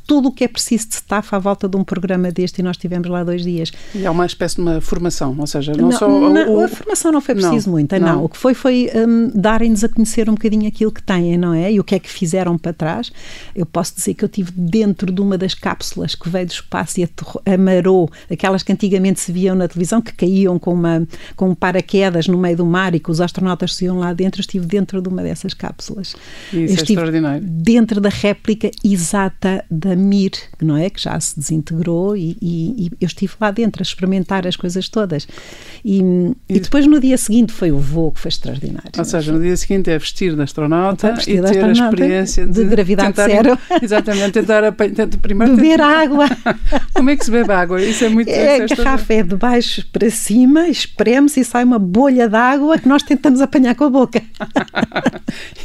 tudo 0.08 0.28
o 0.28 0.32
que 0.32 0.42
é 0.42 0.48
preciso 0.48 0.88
de 0.88 0.94
staff 0.94 1.34
à 1.34 1.38
volta 1.38 1.68
de 1.68 1.76
um 1.76 1.84
programa 1.84 2.32
deste, 2.32 2.60
e 2.60 2.62
nós 2.62 2.76
estivemos 2.76 3.06
lá 3.10 3.22
dois 3.22 3.42
dias. 3.42 3.70
E 3.94 4.06
é 4.06 4.10
uma 4.10 4.24
espécie 4.24 4.56
de 4.56 4.62
uma 4.62 4.80
formação, 4.80 5.36
ou 5.38 5.46
seja, 5.46 5.74
não, 5.74 5.90
Não, 5.90 5.98
só 5.98 6.08
não, 6.08 6.54
o, 6.54 6.64
a 6.64 6.68
formação 6.68 7.12
não 7.12 7.20
foi 7.20 7.34
preciso 7.34 7.66
Não, 7.66 7.74
muita, 7.74 7.98
não. 7.98 8.06
não. 8.14 8.24
O 8.24 8.28
que 8.30 8.38
foi 8.38 8.54
foi 8.54 8.90
hum, 8.94 9.30
darem-nos 9.34 9.84
a 9.84 9.88
conhecer 9.88 10.30
um 10.30 10.32
bocadinho 10.32 10.66
aquilo 10.66 10.90
que 10.90 11.02
têm, 11.02 11.36
não 11.36 11.52
é? 11.52 11.70
E 11.70 11.78
o 11.78 11.84
que 11.84 11.94
é 11.94 11.98
que 11.98 12.08
fizeram 12.08 12.56
para 12.56 12.72
trás. 12.72 13.12
Eu 13.54 13.66
posso 13.66 13.96
dizer 13.96 14.14
que 14.14 14.24
eu 14.24 14.30
tive 14.30 14.50
dentro 14.50 15.12
de 15.12 15.20
uma 15.20 15.36
das 15.36 15.52
cápsulas 15.52 16.14
que 16.14 16.30
veio 16.30 16.46
do 16.46 16.52
espaço 16.52 17.00
e 17.00 17.08
amarou, 17.44 18.10
aquelas 18.30 18.62
que 18.62 18.72
antigamente 18.72 19.20
se 19.20 19.30
viam 19.30 19.54
na 19.54 19.68
televisão, 19.68 20.00
que 20.00 20.14
caíam 20.14 20.58
com, 20.58 20.72
uma, 20.72 21.06
com 21.36 21.50
um 21.50 21.54
paraquedas 21.54 22.26
no 22.28 22.38
meio 22.38 22.56
do 22.56 22.64
mar 22.64 22.94
e 22.94 22.98
que 23.00 23.10
os 23.10 23.20
astronautas 23.20 23.74
se 23.74 23.84
iam 23.84 23.98
lá 23.98 24.14
dentro. 24.14 24.40
Eu 24.40 24.42
estive 24.42 24.64
dentro 24.64 25.02
de 25.02 25.08
uma 25.10 25.22
dessas 25.22 25.52
cápsulas. 25.52 26.16
Isso 26.50 26.54
eu 26.54 26.60
é 26.60 26.82
extraordinário. 26.82 27.42
dentro 27.46 28.00
da 28.00 28.08
réplica 28.08 28.70
exata 28.82 29.62
da 29.70 29.97
Mir, 29.98 30.30
não 30.62 30.76
é? 30.76 30.88
Que 30.90 31.00
já 31.02 31.18
se 31.20 31.38
desintegrou 31.38 32.16
e, 32.16 32.36
e- 32.40 32.86
e 32.86 32.90
eu 33.00 33.06
estive 33.06 33.32
lá 33.40 33.50
dentro 33.50 33.82
a 33.82 33.84
experimentar 33.84 34.46
as 34.46 34.56
coisas 34.56 34.88
todas. 34.88 35.26
E, 35.84 36.00
e 36.48 36.60
depois 36.60 36.86
no 36.86 36.98
dia 37.00 37.16
seguinte 37.18 37.52
foi 37.52 37.70
o 37.70 37.78
voo 37.78 38.12
que 38.12 38.20
foi 38.20 38.28
extraordinário. 38.30 38.90
Ou 38.96 39.04
seja, 39.04 39.32
no 39.32 39.40
dia 39.40 39.56
seguinte 39.56 39.90
é 39.90 39.98
vestir 39.98 40.34
de 40.34 40.42
astronauta 40.42 41.12
Vestir 41.14 41.34
e 41.38 41.40
ter 41.40 41.46
a 41.46 41.50
astronauta, 41.50 41.94
experiência 41.96 42.46
de, 42.46 42.52
de 42.52 42.64
gravidade 42.64 43.08
tentar, 43.14 43.26
zero. 43.28 43.58
Exatamente, 43.82 44.32
tentar 44.32 44.64
apa- 44.64 44.88
tentar- 44.88 45.18
primeiro 45.18 45.56
Beber 45.56 45.78
tentar- 45.78 46.00
água. 46.02 46.26
Como 46.94 47.10
é 47.10 47.16
que 47.16 47.24
se 47.24 47.30
bebe 47.30 47.52
água? 47.52 47.80
Isso 47.82 48.04
é 48.04 48.08
muito 48.08 48.28
É, 48.28 48.62
a 48.62 48.66
garrafa 48.66 49.14
é 49.14 49.22
de 49.22 49.36
baixo 49.36 49.86
para 49.92 50.10
cima, 50.10 50.68
espreme-se 50.68 51.40
e 51.40 51.44
sai 51.44 51.64
uma 51.64 51.78
bolha 51.78 52.28
de 52.28 52.36
água 52.36 52.78
que 52.78 52.88
nós 52.88 53.02
tentamos 53.02 53.40
apanhar 53.40 53.74
com 53.74 53.84
a 53.84 53.90
boca. 53.90 54.22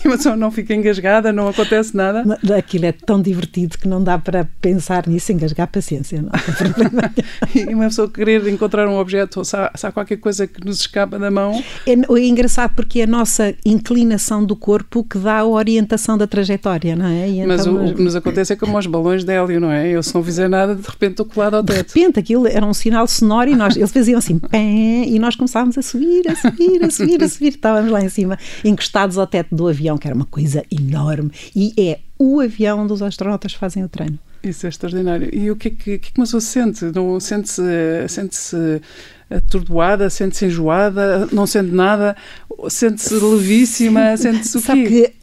E 0.03 0.07
uma 0.07 0.17
pessoa 0.17 0.35
não 0.35 0.51
fica 0.51 0.73
engasgada, 0.73 1.31
não 1.31 1.47
acontece 1.47 1.95
nada. 1.95 2.37
Aquilo 2.57 2.85
é 2.85 2.91
tão 2.91 3.21
divertido 3.21 3.77
que 3.77 3.87
não 3.87 4.03
dá 4.03 4.17
para 4.23 4.47
pensar 4.61 5.07
nisso, 5.07 5.31
engasgar 5.31 5.67
paciência. 5.67 6.21
Não 6.21 6.31
problema. 6.73 7.13
E 7.53 7.73
uma 7.73 7.85
pessoa 7.85 8.09
querer 8.09 8.47
encontrar 8.47 8.87
um 8.87 8.97
objeto 8.97 9.39
ou 9.39 9.45
se 9.45 9.55
há, 9.55 9.71
se 9.75 9.85
há 9.85 9.91
qualquer 9.91 10.17
coisa 10.17 10.47
que 10.47 10.65
nos 10.65 10.79
escapa 10.81 11.19
da 11.19 11.29
mão, 11.29 11.61
É, 11.85 11.91
é 11.93 12.25
engraçado 12.25 12.73
porque 12.75 13.01
é 13.01 13.03
a 13.03 13.07
nossa 13.07 13.53
inclinação 13.65 14.43
do 14.43 14.55
corpo 14.55 15.03
que 15.03 15.17
dá 15.17 15.39
a 15.39 15.45
orientação 15.45 16.17
da 16.17 16.25
trajetória, 16.27 16.95
não 16.95 17.05
é? 17.05 17.29
E 17.29 17.45
mas 17.45 17.61
então, 17.61 17.75
o, 17.75 17.89
o 17.89 17.93
que 17.95 18.01
nos 18.01 18.15
acontece 18.15 18.53
é 18.53 18.55
como 18.55 18.75
aos 18.77 18.87
balões 18.87 19.23
de 19.23 19.31
hélio, 19.33 19.59
não 19.59 19.71
é? 19.71 19.89
Eu 19.89 20.01
se 20.01 20.13
não 20.15 20.23
fizer 20.23 20.47
nada, 20.49 20.75
de 20.75 20.87
repente 20.87 21.11
estou 21.11 21.25
colado 21.25 21.55
ao 21.55 21.63
de 21.63 21.73
teto. 21.73 21.93
repente 21.93 22.19
aquilo 22.19 22.47
era 22.47 22.65
um 22.65 22.73
sinal 22.73 23.07
sonoro 23.07 23.49
e 23.49 23.55
nós, 23.55 23.75
eles 23.75 23.91
faziam 23.91 24.17
assim, 24.17 24.39
pé, 24.49 24.59
e 24.59 25.19
nós 25.19 25.35
começávamos 25.35 25.77
a 25.77 25.81
subir, 25.81 26.27
a 26.29 26.35
subir, 26.35 26.83
a 26.83 26.89
subir, 26.89 27.23
a 27.23 27.27
subir. 27.29 27.49
Estávamos 27.49 27.91
lá 27.91 28.01
em 28.03 28.09
cima, 28.09 28.37
encostados 28.63 29.17
ao 29.17 29.27
teto 29.27 29.55
do 29.55 29.67
avião, 29.67 29.97
que 29.97 30.07
era 30.07 30.15
uma 30.15 30.25
coisa 30.25 30.63
enorme. 30.71 31.31
E 31.55 31.73
é 31.77 31.99
o 32.23 32.39
avião 32.39 32.79
onde 32.79 32.93
os 32.93 33.01
astronautas 33.01 33.53
fazem 33.53 33.83
o 33.83 33.89
treino. 33.89 34.17
Isso 34.43 34.65
é 34.65 34.69
extraordinário. 34.69 35.29
E 35.33 35.49
o 35.49 35.55
que 35.55 35.69
é 35.69 35.71
que, 35.71 35.77
que, 35.77 35.91
é 35.91 35.97
que 35.97 36.11
uma 36.17 36.25
pessoa 36.25 36.41
sente? 36.41 36.85
Não 36.85 37.19
sente-se 37.19 37.61
sente-se 38.09 38.81
atordoada, 39.29 40.09
sente-se 40.09 40.45
enjoada, 40.45 41.27
não 41.31 41.47
sente 41.47 41.71
nada, 41.71 42.15
sente-se 42.69 43.13
levíssima, 43.13 44.15
sente-se 44.17 44.57
o 44.57 44.61
Sabe 44.61 44.83
quê? 44.83 44.89
que 44.89 45.03
eh, 45.05 45.13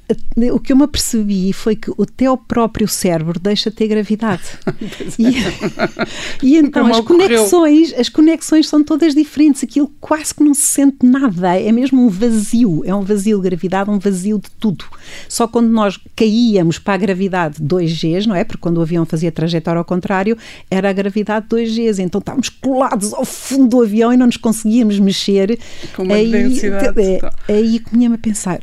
o 0.53 0.59
que 0.59 0.73
eu 0.73 0.77
me 0.77 0.85
apercebi 0.85 1.53
foi 1.53 1.77
que 1.77 1.91
o 1.97 2.05
teu 2.05 2.37
próprio 2.37 2.89
cérebro 2.89 3.39
deixa 3.39 3.71
de 3.71 3.77
ter 3.77 3.89
gravidade. 3.89 4.43
e, 5.19 6.47
e 6.47 6.57
então 6.57 6.83
Como 6.83 6.95
as 6.95 7.01
ocorreu. 7.01 7.29
conexões, 7.29 7.95
as 7.95 8.09
conexões 8.09 8.69
são 8.69 8.83
todas 8.83 9.15
diferentes, 9.15 9.63
aquilo 9.65 9.91
quase 10.01 10.35
que 10.35 10.43
não 10.43 10.53
se 10.53 10.63
sente 10.63 10.99
nada, 11.05 11.59
é 11.59 11.71
mesmo 11.71 12.05
um 12.05 12.09
vazio, 12.09 12.83
é 12.85 12.95
um 12.95 13.03
vazio 13.03 13.39
de 13.39 13.49
gravidade, 13.49 13.91
um 13.91 13.99
vazio 13.99 14.39
de 14.39 14.51
tudo. 14.59 14.85
Só 15.29 15.47
quando 15.47 15.69
nós 15.69 15.99
caíamos 16.17 16.79
para 16.79 16.95
a 16.95 16.99
gravidade 16.99 17.63
2Gs, 17.63 18.27
não 18.27 18.35
é? 18.35 18.45
Porque 18.45 18.61
quando 18.61 18.79
o 18.79 18.83
avião 18.83 19.07
fazia 19.07 19.31
trajetória 19.31 19.79
ao 19.79 19.85
contrário, 19.85 20.37
era 20.71 20.91
a 20.91 20.93
gravidade 20.93 21.47
2Gs, 21.49 21.99
então 22.01 22.19
estávamos 22.19 22.49
colados 22.49 23.15
ao 23.15 23.25
fundo 23.25 23.69
do 23.69 23.83
avião 23.83 24.13
e 24.13 24.17
não 24.17 24.27
nos 24.27 24.37
conseguíamos 24.37 24.99
mexer. 24.99 25.59
Com 25.95 26.03
uma 26.03 26.17
densidade 26.17 27.01
é, 27.01 27.15
total. 27.15 27.33
aí 27.49 27.79
começo-me 27.79 28.15
a 28.15 28.19
pensar, 28.19 28.61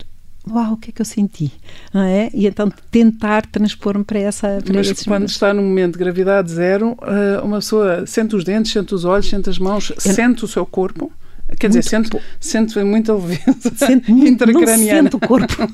uau, 0.51 0.73
o 0.73 0.77
que 0.77 0.89
é 0.89 0.93
que 0.93 1.01
eu 1.01 1.05
senti? 1.05 1.51
Não 1.93 2.01
é? 2.01 2.29
E 2.33 2.47
então 2.47 2.71
tentar 2.91 3.45
transpor-me 3.45 4.03
para 4.03 4.19
essa. 4.19 4.59
Para 4.63 4.73
Mas 4.75 4.87
quando 4.91 5.07
momentos. 5.07 5.33
está 5.33 5.53
no 5.53 5.61
momento 5.61 5.93
de 5.93 5.99
gravidade 5.99 6.51
zero, 6.51 6.97
eh, 7.01 7.41
uma 7.43 7.57
pessoa 7.57 8.05
sente 8.05 8.35
os 8.35 8.43
dentes, 8.43 8.71
sente 8.71 8.93
os 8.95 9.05
olhos, 9.05 9.27
sente 9.29 9.49
as 9.49 9.59
mãos, 9.59 9.91
sente 9.97 10.45
o 10.45 10.47
seu 10.47 10.65
corpo. 10.65 11.11
Quer 11.59 11.67
dizer, 11.69 11.83
sente, 11.83 12.09
sente 12.41 12.77
muita 12.83 13.13
leveza 13.13 13.71
Sente 13.75 14.11
muito, 14.11 14.45
não 14.45 14.51
intracraniana. 14.51 15.03
sente 15.03 15.15
o 15.15 15.19
corpo. 15.19 15.55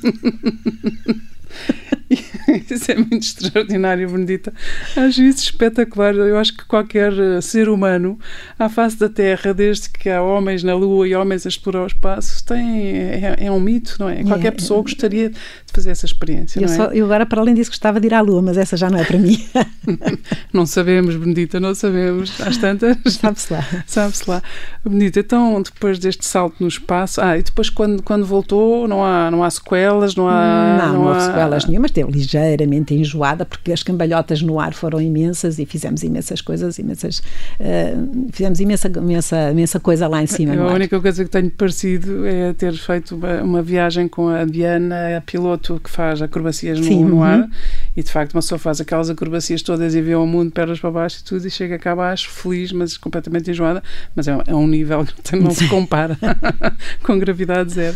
Isso 2.70 2.92
é 2.92 2.96
muito 2.96 3.20
extraordinário, 3.24 4.10
Benedita. 4.10 4.54
Acho 4.96 5.22
isso 5.24 5.44
espetacular. 5.44 6.14
Eu 6.16 6.38
acho 6.38 6.56
que 6.56 6.66
qualquer 6.66 7.12
eh, 7.14 7.42
ser 7.42 7.70
humano 7.70 8.18
à 8.58 8.70
face 8.70 8.98
da 8.98 9.10
Terra, 9.10 9.54
desde 9.54 9.90
que 9.90 10.10
há 10.10 10.22
homens 10.22 10.64
na 10.64 10.74
Lua 10.76 11.08
e 11.08 11.16
homens 11.16 11.46
a 11.46 11.50
explorar 11.50 11.84
o 11.84 11.88
espaço, 11.88 12.44
tem, 12.46 12.90
é, 12.98 13.36
é 13.40 13.52
um 13.52 13.60
mito, 13.60 13.96
não 14.00 14.10
é? 14.10 14.24
Qualquer 14.24 14.48
É. 14.50 14.52
pessoa 14.52 14.82
gostaria 14.82 15.30
de 15.30 15.38
fazer 15.74 15.90
essa 15.92 16.06
experiência, 16.06 16.60
Eu, 16.60 16.68
não 16.68 16.74
é? 16.74 16.78
só- 16.78 16.92
eu 16.92 17.06
agora, 17.06 17.26
para 17.26 17.42
além 17.42 17.54
disso, 17.56 17.72
gostava 17.72 18.00
de 18.00 18.08
ir 18.08 18.14
à 18.14 18.22
Lua, 18.22 18.42
mas 18.42 18.58
essa 18.58 18.76
já 18.78 18.90
não 18.90 19.00
é 19.00 19.04
para 19.06 19.18
mim. 19.18 19.38
Não 20.54 20.66
sabemos, 20.66 21.16
Benedita, 21.16 21.60
não 21.60 21.74
sabemos. 21.76 22.40
Às 22.42 22.58
tantas. 22.58 22.96
Sabe-se 23.14 23.52
lá. 23.54 23.66
Sabe-se 23.86 24.30
lá. 24.30 24.42
Benedita, 24.86 25.20
então, 25.20 25.62
depois 25.62 25.98
deste 26.00 26.26
salto 26.26 26.56
no 26.60 26.68
espaço, 26.68 27.20
ah, 27.22 27.38
e 27.38 27.44
depois 27.44 27.70
quando, 27.70 28.02
quando 28.04 28.26
voltou, 28.26 28.88
não 28.88 29.04
há, 29.04 29.30
não 29.32 29.44
há 29.44 29.50
sequelas, 29.50 30.16
não 30.16 30.28
há. 30.30 30.78
não, 30.80 30.94
não 30.94 31.02
houve 31.08 31.18
há- 31.20 31.22
sequelas 31.28 31.66
nenhumas, 31.66 31.92
ligeiramente 32.10 32.94
enjoada, 32.94 33.46
porque 33.46 33.72
as 33.72 33.84
cambalhotas 33.84 34.42
no 34.42 34.60
ar 34.60 34.74
foram 34.74 35.02
imensas 35.02 35.60
e 35.60 35.66
fizemos 35.66 36.04
imensas 36.04 36.42
coisas, 36.42 36.78
imensas. 36.80 37.22
eh, 37.60 37.96
fizemos 38.32 38.60
imensa, 38.60 38.88
imensa, 38.88 39.52
imensa 39.52 39.80
coisa 39.80 40.08
lá 40.08 40.22
em 40.22 40.28
cima. 40.28 40.54
A 40.54 40.70
ar. 40.70 40.76
única 40.76 41.00
coisa 41.00 41.24
que 41.24 41.30
tenho 41.30 41.50
parecido 41.52 42.26
é 42.26 42.54
ter 42.54 42.74
feito 42.74 43.16
uma, 43.16 43.42
uma 43.42 43.62
viagem 43.62 44.08
com 44.08 44.28
a 44.28 44.46
Diana, 44.46 45.18
a 45.18 45.22
piloto 45.22 45.80
que 45.84 45.90
faz 45.90 46.22
acrobacias 46.22 46.80
no, 46.80 46.86
Sim, 46.86 47.06
no 47.06 47.16
uhum. 47.18 47.24
ar, 47.24 47.50
e 47.96 48.04
de 48.04 48.12
facto 48.12 48.34
uma 48.34 48.42
pessoa 48.42 48.60
faz 48.60 48.82
aquelas 48.82 49.10
acrobacias 49.10 49.62
todas 49.62 49.96
e 49.96 50.02
vê 50.02 50.16
o 50.16 50.26
mundo 50.26 50.52
pernas 50.52 50.80
para 50.80 50.92
baixo 50.92 51.20
e 51.22 51.24
tudo, 51.24 51.48
e 51.48 51.52
chega 51.52 51.78
cá 51.78 51.94
abaixo 51.94 52.30
feliz, 52.30 52.72
mas 52.72 52.98
completamente 52.98 53.50
enjoada, 53.50 53.84
mas 54.16 54.28
é, 54.28 54.38
é 54.48 54.56
um 54.56 54.68
nível 54.68 55.06
que 55.24 55.36
não 55.36 55.52
se 55.52 55.68
compara 55.68 56.18
com 57.04 57.18
gravidade 57.18 57.74
zero. 57.74 57.96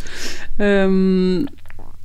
Hum, 0.59 1.45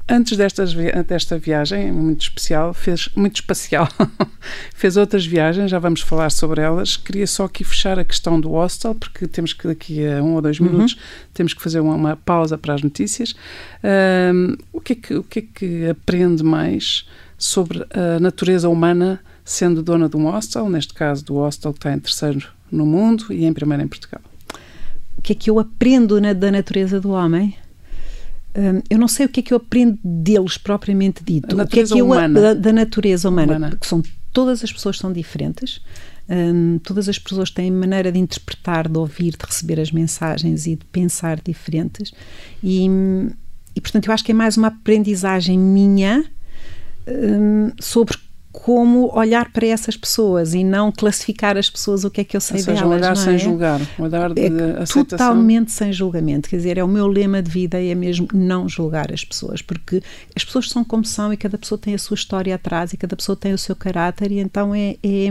Antes 0.09 0.37
destas, 0.37 0.75
desta 1.07 1.39
viagem, 1.39 1.91
muito 1.93 2.23
especial, 2.23 2.75
fez 2.75 3.09
muito 3.15 3.37
espacial, 3.37 3.89
fez 4.75 4.97
outras 4.97 5.25
viagens, 5.25 5.71
já 5.71 5.79
vamos 5.79 6.01
falar 6.01 6.31
sobre 6.31 6.61
elas. 6.61 6.97
Queria 6.97 7.27
só 7.27 7.45
aqui 7.45 7.63
fechar 7.65 7.99
a 7.99 8.05
questão 8.05 8.39
do 8.41 8.51
hostel, 8.51 8.95
porque 8.95 9.27
temos 9.29 9.53
que 9.53 9.67
daqui 9.67 10.05
a 10.07 10.23
um 10.23 10.35
ou 10.35 10.43
dois 10.43 10.59
minutos 10.59 10.97
temos 11.33 11.55
que 11.55 11.63
fazer 11.63 11.81
uma, 11.81 11.95
uma 11.95 12.17
pausa 12.17 12.59
para 12.59 12.75
as 12.75 12.83
notícias. 12.83 13.35
Ahm, 13.83 14.57
o, 14.73 14.81
que 14.81 14.93
é 14.93 14.97
que, 14.97 15.15
o 15.15 15.23
que 15.23 15.39
é 15.39 15.43
que 15.43 15.89
aprende 15.89 16.43
mais 16.43 17.07
sobre 17.39 17.87
a 17.95 18.19
natureza 18.21 18.69
humana 18.69 19.21
sendo 19.45 19.83
dona 19.83 20.09
de 20.09 20.17
um 20.17 20.25
hostel, 20.31 20.69
neste 20.69 20.95
caso 20.95 21.25
do 21.25 21.35
hostel 21.35 21.73
que 21.73 21.79
está 21.79 21.93
em 21.93 21.99
terceiro 22.01 22.47
no 22.71 22.85
mundo 22.85 23.27
e 23.33 23.45
em 23.45 23.53
primeiro 23.53 23.83
em 23.85 23.89
Portugal? 23.89 24.21
O 25.17 25.23
que 25.23 25.33
é 25.33 25.35
que 25.37 25.49
eu 25.49 25.59
aprendo 25.61 26.21
na- 26.21 26.33
da 26.33 26.51
natureza 26.51 27.01
do 27.01 27.11
homem? 27.11 27.57
Hum, 28.57 28.83
eu 28.91 28.99
não 28.99 29.09
sei 29.09 29.27
o 29.27 29.29
que 29.29 29.41
é 29.41 29.43
que 29.43 29.53
eu 29.53 29.57
aprendo 29.57 29.99
deles 30.05 30.59
propriamente 30.59 31.23
dito. 31.25 31.59
A 31.61 31.65
o 31.65 31.67
que 31.67 31.81
é 31.81 31.85
que 31.85 31.99
eu, 31.99 32.07
humana. 32.07 32.41
da, 32.41 32.55
da 32.55 32.73
natureza 32.73 33.29
humana, 33.29 33.57
Humana. 33.57 33.71
porque 33.71 33.87
são 33.87 34.03
todas 34.33 34.65
as 34.65 34.73
pessoas 34.73 34.99
são 34.99 35.13
diferentes. 35.13 35.81
hum, 36.29 36.79
todas 36.83 37.09
as 37.09 37.19
pessoas 37.19 37.51
têm 37.51 37.71
maneira 37.71 38.11
de 38.11 38.19
interpretar, 38.19 38.89
de 38.89 38.99
ouvir, 38.99 39.37
de 39.37 39.45
receber 39.45 39.79
as 39.79 39.91
mensagens 39.93 40.67
e 40.67 40.77
de 40.77 40.85
pensar 40.87 41.41
diferentes. 41.41 42.13
E, 42.63 42.87
e 43.75 43.81
portanto, 43.81 44.07
eu 44.07 44.15
acho 44.15 44.25
que 44.25 44.33
é 44.33 44.35
mais 44.35 44.57
uma 44.57 44.69
aprendizagem 44.69 45.59
minha 45.59 46.25
hum, 47.07 47.71
sobre 47.81 48.17
como 48.53 49.11
olhar 49.17 49.51
para 49.51 49.67
essas 49.67 49.97
pessoas 49.97 50.53
e 50.53 50.63
não 50.63 50.93
classificar 50.93 51.57
as 51.57 51.71
pessoas 51.71 52.05
o 52.05 52.11
que 52.11 52.21
é 52.21 52.25
que 52.25 52.37
eu 52.37 52.41
sei 52.41 52.59
Ou 52.59 52.63
seja, 52.63 52.87
um 52.87 52.91
delas. 52.91 53.01
olhar 53.01 53.17
não 53.17 53.25
sem 53.25 53.35
é? 53.35 53.39
julgar, 53.39 53.81
um 53.99 54.03
olhar 54.05 54.35
de 54.35 54.41
É 54.43 54.47
aceitação. 54.83 55.05
totalmente 55.05 55.73
sem 55.73 55.93
julgamento. 55.93 56.49
Quer 56.51 56.57
dizer, 56.57 56.77
é 56.79 56.85
o 56.85 56.89
meu 56.89 57.07
lema 57.07 57.43
de 57.43 57.51
vida 57.51 57.81
e 57.81 57.89
é 57.91 57.95
mesmo 57.95 58.29
não 58.35 58.69
julgar 58.69 59.11
as 59.11 59.25
pessoas, 59.25 59.63
porque 59.63 60.03
as 60.37 60.45
pessoas 60.45 60.69
são 60.69 60.85
como 60.85 61.05
são 61.05 61.33
e 61.33 61.37
cada 61.37 61.57
pessoa 61.57 61.79
tem 61.79 61.95
a 61.95 61.99
sua 61.99 62.15
história 62.15 62.55
atrás 62.55 62.93
e 62.93 62.97
cada 62.99 63.17
pessoa 63.17 63.35
tem 63.35 63.55
o 63.55 63.59
seu 63.59 63.75
caráter, 63.75 64.31
e 64.31 64.39
então 64.39 64.75
é, 64.75 64.97
é, 65.03 65.29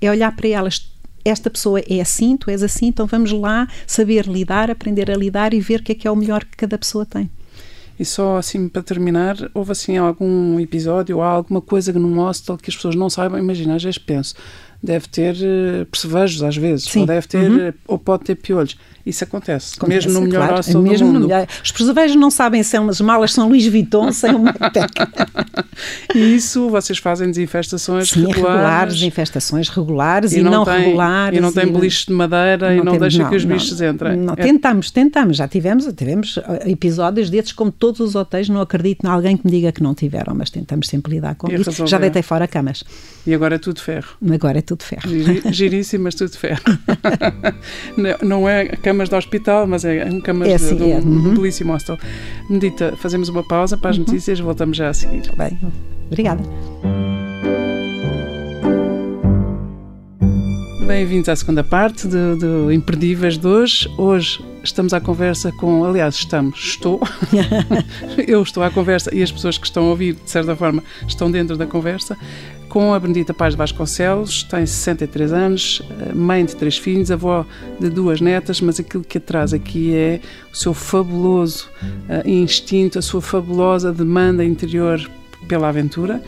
é 0.00 0.10
olhar 0.10 0.34
para 0.36 0.48
elas. 0.48 0.92
Esta 1.24 1.50
pessoa 1.50 1.80
é 1.80 2.00
assim, 2.00 2.36
tu 2.36 2.50
és 2.50 2.62
assim, 2.62 2.86
então 2.86 3.06
vamos 3.06 3.32
lá 3.32 3.66
saber 3.86 4.26
lidar, 4.26 4.70
aprender 4.70 5.10
a 5.10 5.16
lidar 5.16 5.52
e 5.52 5.60
ver 5.60 5.80
o 5.80 5.82
que 5.82 5.92
é 5.92 5.94
que 5.94 6.06
é 6.08 6.10
o 6.10 6.16
melhor 6.16 6.44
que 6.44 6.56
cada 6.56 6.78
pessoa 6.78 7.04
tem. 7.04 7.28
E 7.98 8.04
só 8.04 8.36
assim 8.36 8.68
para 8.68 8.82
terminar, 8.82 9.36
houve 9.52 9.72
assim 9.72 9.96
algum 9.96 10.58
episódio 10.60 11.16
ou 11.16 11.22
alguma 11.22 11.60
coisa 11.60 11.92
num 11.92 12.18
hostel 12.20 12.56
que 12.56 12.70
as 12.70 12.76
pessoas 12.76 12.94
não 12.94 13.10
saibam? 13.10 13.38
Imagina, 13.38 13.74
às 13.74 13.82
vezes 13.82 13.98
penso, 13.98 14.34
deve 14.82 15.08
ter 15.08 15.34
eh, 15.42 15.84
percevejos 15.90 16.42
às 16.44 16.56
vezes, 16.56 16.84
Sim. 16.86 17.00
ou 17.00 17.06
deve 17.06 17.26
ter, 17.26 17.50
Uhum. 17.50 17.60
eh, 17.60 17.74
ou 17.88 17.98
pode 17.98 18.24
ter 18.24 18.36
piolhos. 18.36 18.76
Isso 19.08 19.24
acontece, 19.24 19.74
Acontece, 19.76 20.06
mesmo 20.06 20.20
no 20.20 20.26
melhor 20.26 20.40
claro, 20.40 20.56
hostel 20.56 20.82
mesmo 20.82 21.06
do 21.06 21.12
no 21.14 21.20
mundo. 21.20 21.28
melhor- 21.28 21.46
Os 21.64 21.72
preserveiros 21.72 22.14
não 22.16 22.30
sabem 22.30 22.62
se 22.62 22.76
as 22.76 23.00
malas 23.00 23.32
são 23.32 23.48
Louis 23.48 23.66
Vuitton, 23.66 24.12
sem 24.12 24.34
uma 24.34 24.52
teca. 24.52 25.08
E 26.14 26.34
isso 26.36 26.68
vocês 26.68 26.98
fazem 26.98 27.28
desinfestações 27.28 28.10
Sim, 28.10 28.20
regulares, 28.26 28.44
regulares. 28.56 29.02
infestações 29.02 29.68
regulares 29.68 30.32
e, 30.32 30.42
não, 30.42 30.64
tem, 30.64 30.78
regulares. 30.80 31.38
E 31.38 31.40
não 31.40 31.52
tem 31.52 31.66
beliches 31.72 32.04
de 32.06 32.12
madeira 32.12 32.74
e 32.74 32.78
não 32.78 32.84
temos- 32.92 33.00
deixa 33.00 33.22
não, 33.22 33.30
que 33.30 33.36
os 33.36 33.44
não, 33.44 33.52
bichos 33.56 33.80
entrem. 33.80 34.16
Não, 34.16 34.34
É- 34.34 34.36
tentamos, 34.36 34.90
tentamos, 34.90 35.36
já 35.36 35.48
tivemos, 35.48 35.86
tivemos 35.96 36.38
episódios 36.66 37.30
desses, 37.30 37.52
como 37.52 37.70
todos 37.72 38.00
os 38.00 38.14
hotéis, 38.14 38.48
não 38.48 38.60
acredito 38.60 39.04
em 39.04 39.08
alguém 39.08 39.36
que 39.36 39.44
me 39.46 39.50
diga 39.50 39.72
que 39.72 39.82
não 39.82 39.94
tiveram, 39.94 40.34
mas 40.34 40.50
tentamos 40.50 40.86
sempre 40.88 41.12
lidar 41.14 41.34
com 41.34 41.48
E 41.50 41.54
isso. 41.54 41.70
resolver. 41.70 41.90
Já 41.90 41.98
deitei 41.98 42.22
fora 42.22 42.46
camas, 42.46 42.84
E 43.28 43.34
agora 43.34 43.56
é 43.56 43.58
tudo 43.58 43.78
ferro. 43.82 44.08
agora 44.32 44.58
é 44.58 44.62
tudo 44.62 44.82
ferro. 44.82 45.02
Giríssimo, 45.52 46.04
mas 46.04 46.14
tudo 46.14 46.30
ferro. 46.30 46.62
Não- 48.24 48.48
é 48.48 48.68
camas 48.68 49.10
de 49.10 49.14
hospital, 49.16 49.66
mas 49.66 49.84
é 49.84 50.08
camas 50.22 50.48
É 50.48 50.56
de, 50.56 50.64
assim, 50.64 50.76
de 50.76 50.82
um 50.84 50.92
é, 50.92 50.96
uhum. 50.96 51.34
belíssimo 51.34 51.74
hostel. 51.74 51.98
Medita, 52.48 52.96
fazemos 52.96 53.28
uma 53.28 53.46
pausa 53.46 53.76
para 53.76 53.90
as 53.90 53.98
notícias, 53.98 54.40
voltamos 54.40 54.78
já 54.78 54.88
a 54.88 54.94
seguir. 54.94 55.30
Bem, 55.36 55.58
obrigada. 56.06 56.42
Bem-vindos 60.88 61.28
à 61.28 61.36
segunda 61.36 61.62
parte 61.62 62.08
do, 62.08 62.34
do 62.34 62.72
Imperdíveis 62.72 63.36
de 63.36 63.46
hoje. 63.46 63.86
Hoje 63.98 64.42
estamos 64.64 64.94
à 64.94 64.98
conversa 64.98 65.52
com, 65.52 65.84
aliás, 65.84 66.14
estamos, 66.14 66.58
estou, 66.60 66.98
eu 68.26 68.42
estou 68.42 68.62
à 68.62 68.70
conversa 68.70 69.14
e 69.14 69.22
as 69.22 69.30
pessoas 69.30 69.58
que 69.58 69.66
estão 69.66 69.84
a 69.84 69.90
ouvir, 69.90 70.14
de 70.14 70.30
certa 70.30 70.56
forma, 70.56 70.82
estão 71.06 71.30
dentro 71.30 71.58
da 71.58 71.66
conversa, 71.66 72.16
com 72.70 72.94
a 72.94 72.98
Benedita 72.98 73.34
Paz 73.34 73.52
de 73.52 73.58
Vasconcelos, 73.58 74.44
tem 74.44 74.64
63 74.64 75.30
anos, 75.30 75.82
mãe 76.14 76.42
de 76.42 76.56
três 76.56 76.78
filhos, 76.78 77.10
avó 77.10 77.44
de 77.78 77.90
duas 77.90 78.22
netas, 78.22 78.58
mas 78.62 78.80
aquilo 78.80 79.04
que 79.04 79.18
a 79.18 79.20
traz 79.20 79.52
aqui 79.52 79.94
é 79.94 80.20
o 80.50 80.56
seu 80.56 80.72
fabuloso 80.72 81.68
eh, 82.08 82.22
instinto, 82.24 82.98
a 82.98 83.02
sua 83.02 83.20
fabulosa 83.20 83.92
demanda 83.92 84.42
interior 84.42 85.06
pela 85.46 85.68
aventura 85.68 86.20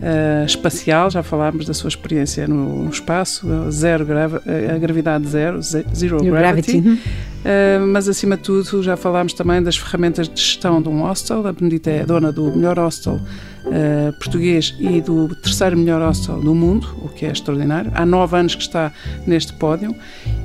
eh, 0.00 0.44
espacial, 0.46 1.10
já 1.10 1.22
falámos 1.22 1.66
da 1.66 1.74
sua 1.74 1.88
experiência 1.88 2.46
no 2.48 2.88
espaço, 2.88 3.46
zero 3.70 4.04
grava, 4.06 4.42
a 4.74 4.78
gravidade 4.78 5.26
zero, 5.28 5.60
ze- 5.62 5.84
zero 5.94 6.18
gravity, 6.18 6.72
gravity, 6.72 6.88
uhum. 6.88 6.98
Uh, 7.42 7.84
mas 7.88 8.08
acima 8.08 8.36
de 8.36 8.44
tudo 8.44 8.82
já 8.82 8.96
falámos 8.96 9.32
também 9.32 9.60
das 9.62 9.76
ferramentas 9.76 10.28
de 10.28 10.40
gestão 10.40 10.80
de 10.80 10.88
um 10.88 11.02
hostel. 11.02 11.46
A 11.46 11.52
Benedita 11.52 11.90
é 11.90 12.04
dona 12.04 12.30
do 12.30 12.54
melhor 12.54 12.78
hostel 12.78 13.14
uh, 13.14 14.12
português 14.18 14.74
e 14.78 15.00
do 15.00 15.34
terceiro 15.36 15.76
melhor 15.76 16.00
hostel 16.00 16.40
do 16.40 16.54
mundo, 16.54 16.86
o 17.02 17.08
que 17.08 17.26
é 17.26 17.30
extraordinário. 17.30 17.90
Há 17.94 18.06
nove 18.06 18.36
anos 18.36 18.54
que 18.54 18.62
está 18.62 18.92
neste 19.26 19.52
pódio 19.54 19.94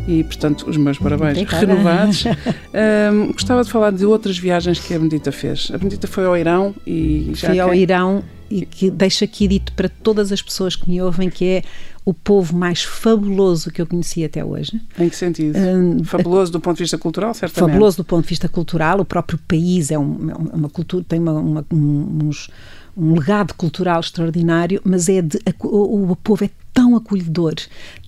e, 0.07 0.23
portanto, 0.23 0.67
os 0.67 0.77
meus 0.77 0.97
parabéns 0.97 1.37
Obrigada. 1.37 1.65
renovados. 1.65 2.25
Um, 2.25 3.31
gostava 3.33 3.63
de 3.63 3.69
falar 3.69 3.91
de 3.91 4.05
outras 4.05 4.37
viagens 4.37 4.79
que 4.79 4.93
a 4.93 4.97
Benedita 4.97 5.31
fez. 5.31 5.69
A 5.73 5.77
Benedita 5.77 6.07
foi 6.07 6.25
ao 6.25 6.35
Irão 6.35 6.73
e 6.85 7.31
já 7.35 7.49
Fui 7.49 7.59
ao 7.59 7.73
Irão 7.73 8.23
e 8.49 8.65
que 8.65 8.89
deixo 8.91 9.23
aqui 9.23 9.47
dito 9.47 9.71
para 9.73 9.89
todas 9.89 10.31
as 10.31 10.41
pessoas 10.41 10.75
que 10.75 10.89
me 10.89 11.01
ouvem 11.01 11.29
que 11.29 11.45
é 11.45 11.63
o 12.05 12.13
povo 12.13 12.55
mais 12.55 12.83
fabuloso 12.83 13.69
que 13.69 13.81
eu 13.81 13.85
conheci 13.87 14.23
até 14.23 14.43
hoje. 14.43 14.79
Em 14.97 15.09
que 15.09 15.15
sentido? 15.15 15.57
Hum, 15.59 16.03
Fabuloso 16.05 16.51
do 16.51 16.59
ponto 16.59 16.77
de 16.77 16.83
vista 16.83 16.97
cultural, 16.97 17.33
certamente. 17.33 17.71
fabuloso 17.73 17.97
do 17.97 18.05
ponto 18.05 18.23
de 18.23 18.29
vista 18.29 18.47
cultural. 18.47 19.01
O 19.01 19.05
próprio 19.05 19.37
país 19.47 19.91
é, 19.91 19.99
um- 19.99 20.29
é 20.31 20.55
uma 20.55 20.69
cultura, 20.69 21.03
tem 21.07 21.19
uma, 21.19 21.33
uma- 21.33 21.65
um, 21.71 22.19
uns- 22.23 22.49
um 22.97 23.13
legado 23.13 23.53
cultural 23.53 23.99
extraordinário, 23.99 24.81
mas 24.83 25.07
é 25.07 25.21
de, 25.21 25.39
o, 25.61 26.11
o 26.11 26.15
povo 26.15 26.43
é 26.43 26.49
tão 26.73 26.95
acolhedor, 26.95 27.55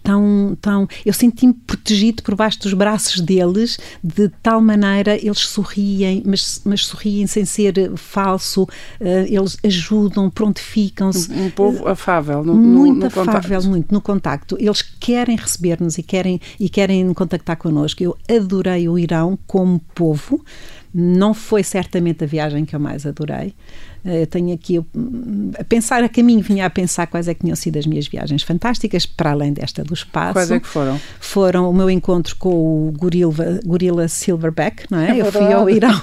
tão, 0.04 0.56
tão. 0.62 0.88
Eu 1.04 1.12
senti-me 1.12 1.54
protegido 1.54 2.22
por 2.22 2.36
baixo 2.36 2.60
dos 2.60 2.74
braços 2.74 3.20
deles, 3.20 3.80
de 4.04 4.30
tal 4.44 4.62
maneira 4.62 5.16
eles 5.16 5.40
sorriem, 5.40 6.22
mas, 6.26 6.62
mas 6.64 6.86
sorriem 6.86 7.26
sem 7.26 7.46
ser 7.46 7.92
falso, 7.96 8.68
eh, 9.00 9.26
eles 9.28 9.58
ajudam, 9.64 10.30
prontificam-se. 10.30 11.32
Um 11.32 11.50
povo 11.50 11.88
afável 11.88 12.44
no, 12.44 12.54
no- 12.54 12.60
muito 12.60 13.00
no 13.00 13.06
afável, 13.08 13.34
contacto. 13.42 13.68
muito 13.70 13.92
no 13.94 14.02
contacto. 14.02 14.56
Eles 14.60 14.82
querem 14.84 15.36
receber-nos 15.36 15.98
e 15.98 16.04
querem, 16.04 16.40
e 16.60 16.70
querem 16.70 17.12
contactar 17.14 17.58
connosco. 17.58 18.04
Eu 18.04 18.16
adorei 18.30 18.88
o 18.88 19.00
Irão 19.00 19.38
como 19.48 19.80
povo. 19.96 20.44
Não 20.94 21.34
foi 21.36 21.64
certamente 21.64 22.24
a 22.24 22.28
viagem 22.28 22.66
que 22.66 22.76
eu 22.76 22.80
mais 22.80 23.06
adorei. 23.06 23.54
Eh, 24.06 24.22
Eu 24.24 24.28
tenho 24.28 24.54
aqui 24.54 24.80
hum, 24.96 25.52
a 25.60 25.64
pensar 25.64 26.04
a 26.04 26.10
caminho, 26.10 26.42
vinha 26.42 26.66
a 26.66 26.70
pensar 26.70 27.08
quais 27.08 27.28
é 27.28 27.34
que 27.34 27.42
tinham 27.42 27.56
sido 27.56 27.78
as 27.78 27.86
minhas 27.86 28.08
viagens 28.08 28.44
fantásticas, 28.44 29.06
para 29.06 29.32
além 29.32 29.54
desta 29.54 29.84
do 29.84 29.94
espaço. 29.94 30.34
Quais 30.34 30.52
é 30.52 30.60
que 30.60 30.68
foram? 30.68 31.00
Foram 31.20 31.70
o 31.70 31.74
meu 31.74 31.90
encontro 31.90 32.36
com 32.38 32.50
o 32.50 32.92
gorila, 32.98 33.60
gorila 33.66 34.08
Silverback, 34.08 34.86
não 34.90 35.00
é? 35.00 35.18
É 35.18 35.22
eu 35.22 35.32
fui 35.32 35.52
ao 35.54 35.70
Irão. 35.70 35.90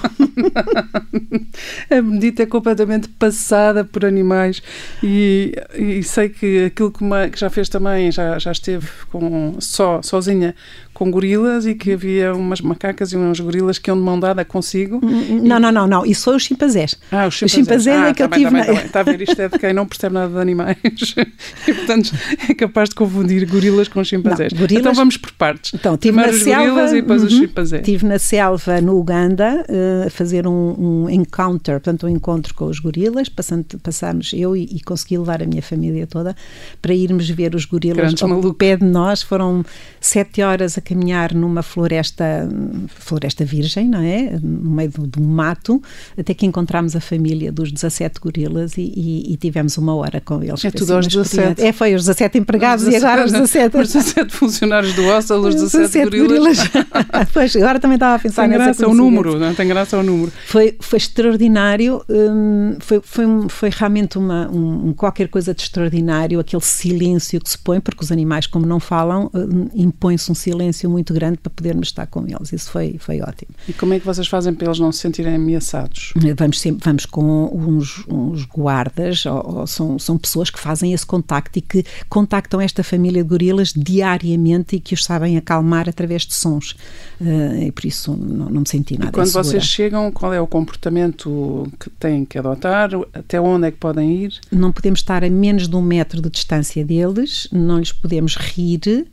A 1.89 2.01
Benedita 2.01 2.43
é 2.43 2.45
completamente 2.45 3.07
passada 3.09 3.83
por 3.83 4.05
animais 4.05 4.61
e, 5.03 5.53
e 5.75 6.03
sei 6.03 6.29
que 6.29 6.65
aquilo 6.65 6.91
que, 6.91 7.01
uma- 7.01 7.27
que 7.29 7.39
já 7.39 7.49
fez 7.49 7.69
também, 7.69 8.11
já, 8.11 8.37
já 8.39 8.51
esteve 8.51 8.87
com, 9.11 9.55
só, 9.59 10.01
sozinha 10.01 10.53
com 10.93 11.11
gorilas 11.11 11.65
e 11.67 11.75
que 11.75 11.91
havia 11.93 12.33
umas 12.33 12.59
macacas 12.59 13.11
e 13.13 13.17
uns 13.17 13.39
gorilas 13.39 13.77
que 13.77 13.89
iam 13.89 13.97
de 13.97 14.03
mão 14.03 14.19
dada 14.19 14.43
consigo. 14.43 14.99
Não, 15.43 15.59
não, 15.59 15.71
não, 15.71 15.85
não. 15.85 16.03
Isso 16.05 16.23
foi 16.23 16.35
os 16.35 16.43
chimpanzés. 16.43 16.95
Ah, 17.11 17.27
os 17.27 17.39
Os 17.39 17.51
chimpanzés. 17.51 17.86
Ah, 17.93 18.13
que 18.13 18.23
eu 18.23 18.29
tá 18.29 18.35
bem, 18.37 18.45
tive 18.47 18.61
tá 18.61 18.67
na- 18.73 18.79
tá. 18.79 18.85
Está 18.85 18.99
a 18.99 19.03
ver, 19.03 19.21
isto 19.21 19.41
é 19.41 19.49
de 19.49 19.59
quem 19.59 19.73
não 19.73 19.85
percebe 19.85 20.13
nada 20.13 20.33
de 20.33 20.39
animais 20.39 20.77
e, 21.67 21.73
portanto, 21.73 22.11
é 22.49 22.53
capaz 22.53 22.89
de 22.89 22.95
confundir 22.95 23.45
gorilas 23.49 23.87
com 23.87 24.03
chimpanzés. 24.03 24.51
Não, 24.53 24.59
gorilas- 24.59 24.81
Então 24.81 24.93
vamos 24.93 25.17
por 25.17 25.31
partes. 25.33 25.73
Então, 25.73 25.97
tive 25.97 26.13
Primeiro 26.13 26.31
na 26.31 26.37
os 26.37 26.43
selva, 26.43 26.65
gorilas 26.69 26.91
e 26.91 27.01
depois 27.01 27.23
os 27.23 27.33
uhum. 27.33 27.39
chimpanzés. 27.39 27.81
Estive 27.81 28.05
na 28.05 28.19
selva, 28.19 28.81
no 28.81 28.97
Uganda, 28.99 29.65
eh, 29.67 30.03
a 30.07 30.09
fazer 30.09 30.47
um, 30.47 30.75
um 31.05 31.09
encounter, 31.09 31.75
portanto, 31.75 32.05
um 32.07 32.09
encontro 32.09 32.53
com 32.53 32.65
os 32.65 32.79
gorilas. 32.79 33.29
Passando, 33.29 33.65
passámos 33.81 34.31
eu 34.33 34.55
e, 34.55 34.63
e 34.71 34.81
consegui 34.81 35.17
levar 35.17 35.41
a 35.41 35.45
minha 35.45 35.61
família 35.61 36.07
toda 36.07 36.35
para 36.81 36.93
irmos 36.93 37.29
ver 37.29 37.53
os 37.55 37.65
gorilas 37.65 37.97
Grandes 37.97 38.23
ao 38.23 38.29
malucos. 38.29 38.53
pé 38.57 38.75
de 38.77 38.85
nós. 38.85 39.21
Foram 39.21 39.63
sete 39.99 40.41
horas 40.41 40.77
a 40.77 40.81
caminhar 40.81 41.33
numa 41.33 41.61
floresta, 41.61 42.47
floresta 42.87 43.45
virgem, 43.45 43.87
não 43.89 43.99
é? 44.01 44.37
No 44.41 44.71
meio 44.71 44.89
de 44.89 45.19
um 45.19 45.25
mato, 45.25 45.81
até 46.17 46.33
que 46.33 46.45
encontramos 46.45 46.95
a 46.95 46.99
família 46.99 47.51
dos 47.51 47.71
17 47.81 48.19
gorilas 48.19 48.77
e, 48.77 48.81
e- 48.81 49.33
e 49.33 49.37
tivemos 49.37 49.77
uma 49.77 49.95
hora 49.95 50.21
com 50.21 50.43
eles. 50.43 50.63
É 50.65 50.71
tudo 50.71 50.83
assim 50.83 50.93
aos 50.93 51.05
uma 51.05 51.23
17. 51.23 51.27
experiência. 51.37 51.67
É, 51.67 51.71
foi 51.73 51.95
os 51.95 52.01
17 52.05 52.37
empregados 52.37 52.87
e 52.87 52.95
agora 52.95 53.25
os 53.25 53.31
17. 53.31 53.77
Os 53.77 53.93
17 53.93 54.33
funcionários 54.33 54.93
do 54.93 55.03
hostel, 55.03 55.39
os 55.41 55.55
17, 55.55 56.03
gorilas. 56.19 56.57
gorilas. 56.57 56.59
pois, 57.33 57.55
agora 57.55 57.79
também 57.79 57.95
estava 57.95 58.15
a 58.15 58.19
pensar 58.19 58.43
Tem 58.43 58.51
nessa 58.51 58.63
graça 58.65 58.83
o 58.83 58.85
coincidência. 58.87 59.11
número, 59.11 59.39
não 59.39 59.47
é? 59.47 59.53
tem 59.53 59.67
graça 59.67 59.97
o 59.97 60.03
número. 60.03 60.31
Foi, 60.47 60.75
foi 60.79 60.97
extraordinário, 60.97 62.01
hum, 62.09 62.75
foi, 62.79 63.01
foi, 63.03 63.25
um- 63.25 63.49
foi 63.49 63.69
realmente 63.71 64.17
uma, 64.17 64.49
um, 64.49 64.89
um 64.89 64.93
qualquer 64.93 65.27
coisa 65.27 65.53
de 65.53 65.61
extraordinário, 65.61 66.39
aquele 66.39 66.61
silêncio 66.63 67.39
que 67.41 67.49
se 67.49 67.57
põe, 67.57 67.79
porque 67.79 68.03
os 68.03 68.11
animais, 68.11 68.47
como 68.47 68.65
não 68.65 68.79
falam, 68.79 69.29
hum, 69.33 69.67
impõe-se 69.73 70.31
um 70.31 70.35
silêncio 70.35 70.89
muito 70.89 71.13
grande 71.13 71.37
para 71.37 71.49
podermos 71.49 71.87
estar 71.89 72.07
com 72.07 72.25
eles. 72.27 72.51
Isso 72.53 72.71
foi, 72.71 72.95
foi 72.99 73.21
ótimo. 73.21 73.49
E 73.67 73.73
como 73.73 73.93
é 73.93 73.99
que 73.99 74.05
vocês 74.05 74.27
fazem 74.27 74.53
para 74.53 74.67
eles 74.67 74.79
não 74.79 74.91
se 74.91 74.99
sentirem 74.99 75.35
ameaçados? 75.35 76.13
Vamos, 76.37 76.59
sempre, 76.59 76.81
vamos 76.85 77.05
com 77.05 77.45
uns, 77.67 78.05
uns 78.07 78.45
guardas, 78.45 79.25
ou, 79.25 79.59
ou 79.59 79.67
são, 79.67 79.99
são 79.99 80.17
pessoas 80.17 80.49
que 80.49 80.59
fazem 80.59 80.93
esse 80.93 81.05
contacto 81.05 81.59
e 81.59 81.61
que 81.61 81.83
contactam 82.07 82.61
esta 82.61 82.83
família 82.83 83.21
de 83.23 83.29
gorilas 83.29 83.73
diariamente 83.75 84.77
e 84.77 84.79
que 84.79 84.93
os 84.93 85.03
sabem 85.03 85.37
acalmar 85.37 85.89
através 85.89 86.25
de 86.25 86.33
sons. 86.33 86.71
Uh, 87.19 87.63
e 87.63 87.71
por 87.71 87.85
isso 87.85 88.15
não, 88.15 88.49
não 88.49 88.61
me 88.61 88.69
senti 88.69 88.97
nada 88.97 89.09
E 89.09 89.13
quando 89.13 89.27
insegura. 89.27 89.43
vocês 89.43 89.63
chegam, 89.65 90.11
qual 90.11 90.33
é 90.33 90.39
o 90.39 90.47
comportamento 90.47 91.71
que 91.79 91.89
têm 91.89 92.23
que 92.23 92.37
adotar? 92.37 92.91
Até 93.13 93.39
onde 93.41 93.67
é 93.67 93.71
que 93.71 93.77
podem 93.77 94.23
ir? 94.23 94.39
Não 94.51 94.71
podemos 94.71 94.99
estar 94.99 95.23
a 95.23 95.29
menos 95.29 95.67
de 95.67 95.75
um 95.75 95.81
metro 95.81 96.21
de 96.21 96.29
distância 96.29 96.85
deles, 96.85 97.47
não 97.51 97.79
lhes 97.79 97.91
podemos 97.91 98.35
rir 98.35 99.07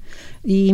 e, 0.44 0.70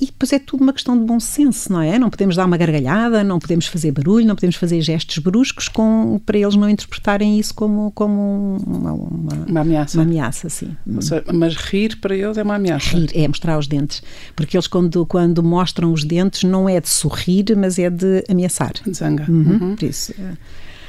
e 0.00 0.06
depois 0.06 0.32
é 0.32 0.38
tudo 0.38 0.62
uma 0.62 0.72
questão 0.72 0.98
de 0.98 1.04
bom 1.04 1.20
senso, 1.20 1.72
não 1.72 1.80
é? 1.80 1.98
Não 1.98 2.10
podemos 2.10 2.34
dar 2.36 2.44
uma 2.46 2.56
gargalhada, 2.56 3.22
não 3.22 3.38
podemos 3.38 3.66
fazer 3.66 3.92
barulho, 3.92 4.26
não 4.26 4.34
podemos 4.34 4.56
fazer 4.56 4.80
gestos 4.80 5.18
bruscos 5.18 5.68
com, 5.68 6.20
para 6.26 6.36
eles 6.36 6.56
não 6.56 6.68
interpretarem 6.68 7.38
isso 7.38 7.54
como, 7.54 7.90
como 7.92 8.58
uma, 8.66 8.92
uma, 8.92 9.32
Uma 9.48 9.60
ameaça. 9.60 9.96
uma 9.96 10.02
ameaça, 10.04 10.48
sim. 10.48 10.76
Seja, 11.00 11.24
Mas 11.32 11.54
rir 11.56 11.96
para 12.00 12.16
eles 12.16 12.36
é 12.36 12.42
uma 12.42 12.56
ameaça. 12.56 12.96
Rir 12.96 13.10
é 13.14 13.28
mostrar 13.28 13.56
os 13.58 13.66
dentes, 13.68 14.02
porque 14.34 14.56
eles 14.56 14.66
quando, 14.66 15.06
quando 15.06 15.42
mostram 15.42 15.92
os 15.92 16.04
dentes 16.04 16.42
não 16.42 16.68
é 16.68 16.80
de 16.80 16.88
sorrir, 16.88 17.44
mas 17.56 17.78
é 17.78 17.88
de 17.88 18.24
ameaçar. 18.28 18.72
Zanga. 18.92 19.24
Uhum, 19.28 19.58
Uhum. 19.60 19.76
Por 19.76 19.84
isso, 19.84 20.12
é. 20.18 20.32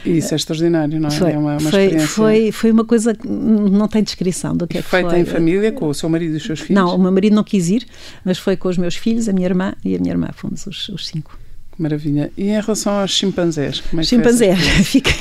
Isso 0.06 0.34
é 0.34 0.38
extraordinário, 0.38 1.00
não 1.00 1.10
é? 1.10 1.12
foi, 1.12 1.32
é 1.32 1.38
uma, 1.38 1.58
uma 1.58 1.72
foi, 1.72 2.00
foi, 2.00 2.52
foi 2.52 2.72
uma 2.72 2.86
coisa 2.86 3.13
que 3.13 3.28
não 3.28 3.88
tem 3.88 4.04
descrição 4.04 4.56
do 4.56 4.68
que 4.68 4.78
é 4.78 4.82
que 4.82 4.88
feita 4.88 5.10
foi. 5.10 5.20
em 5.20 5.26
família, 5.26 5.72
com 5.72 5.88
o 5.88 5.94
seu 5.94 6.10
marido 6.10 6.34
e 6.34 6.38
os 6.38 6.44
seus 6.44 6.60
filhos. 6.60 6.84
Não, 6.84 6.96
o 6.96 6.98
meu 6.98 7.12
marido 7.12 7.36
não 7.36 7.44
quis 7.44 7.70
ir, 7.70 7.86
mas 8.24 8.38
foi 8.38 8.56
com 8.56 8.70
os 8.70 8.78
meus 8.78 8.96
filhos, 8.96 9.28
a 9.28 9.34
minha 9.34 9.48
irmã 9.48 9.74
e 9.84 9.96
a 9.96 10.00
minha 10.00 10.13
irmã, 10.13 10.30
fomos 10.34 10.65
os, 10.68 10.89
os 10.89 11.08
cinco. 11.08 11.38
Que 11.76 11.82
Maravilha. 11.82 12.32
E 12.38 12.44
em 12.44 12.62
relação 12.62 12.94
aos 12.94 13.12
chimpanzés? 13.12 13.82
Como 13.82 14.02
é 14.02 14.04
que 14.04 14.10
foi 14.10 14.18
Chimpanzé, 14.18 14.48
essa 14.48 14.84
fica 14.84 15.12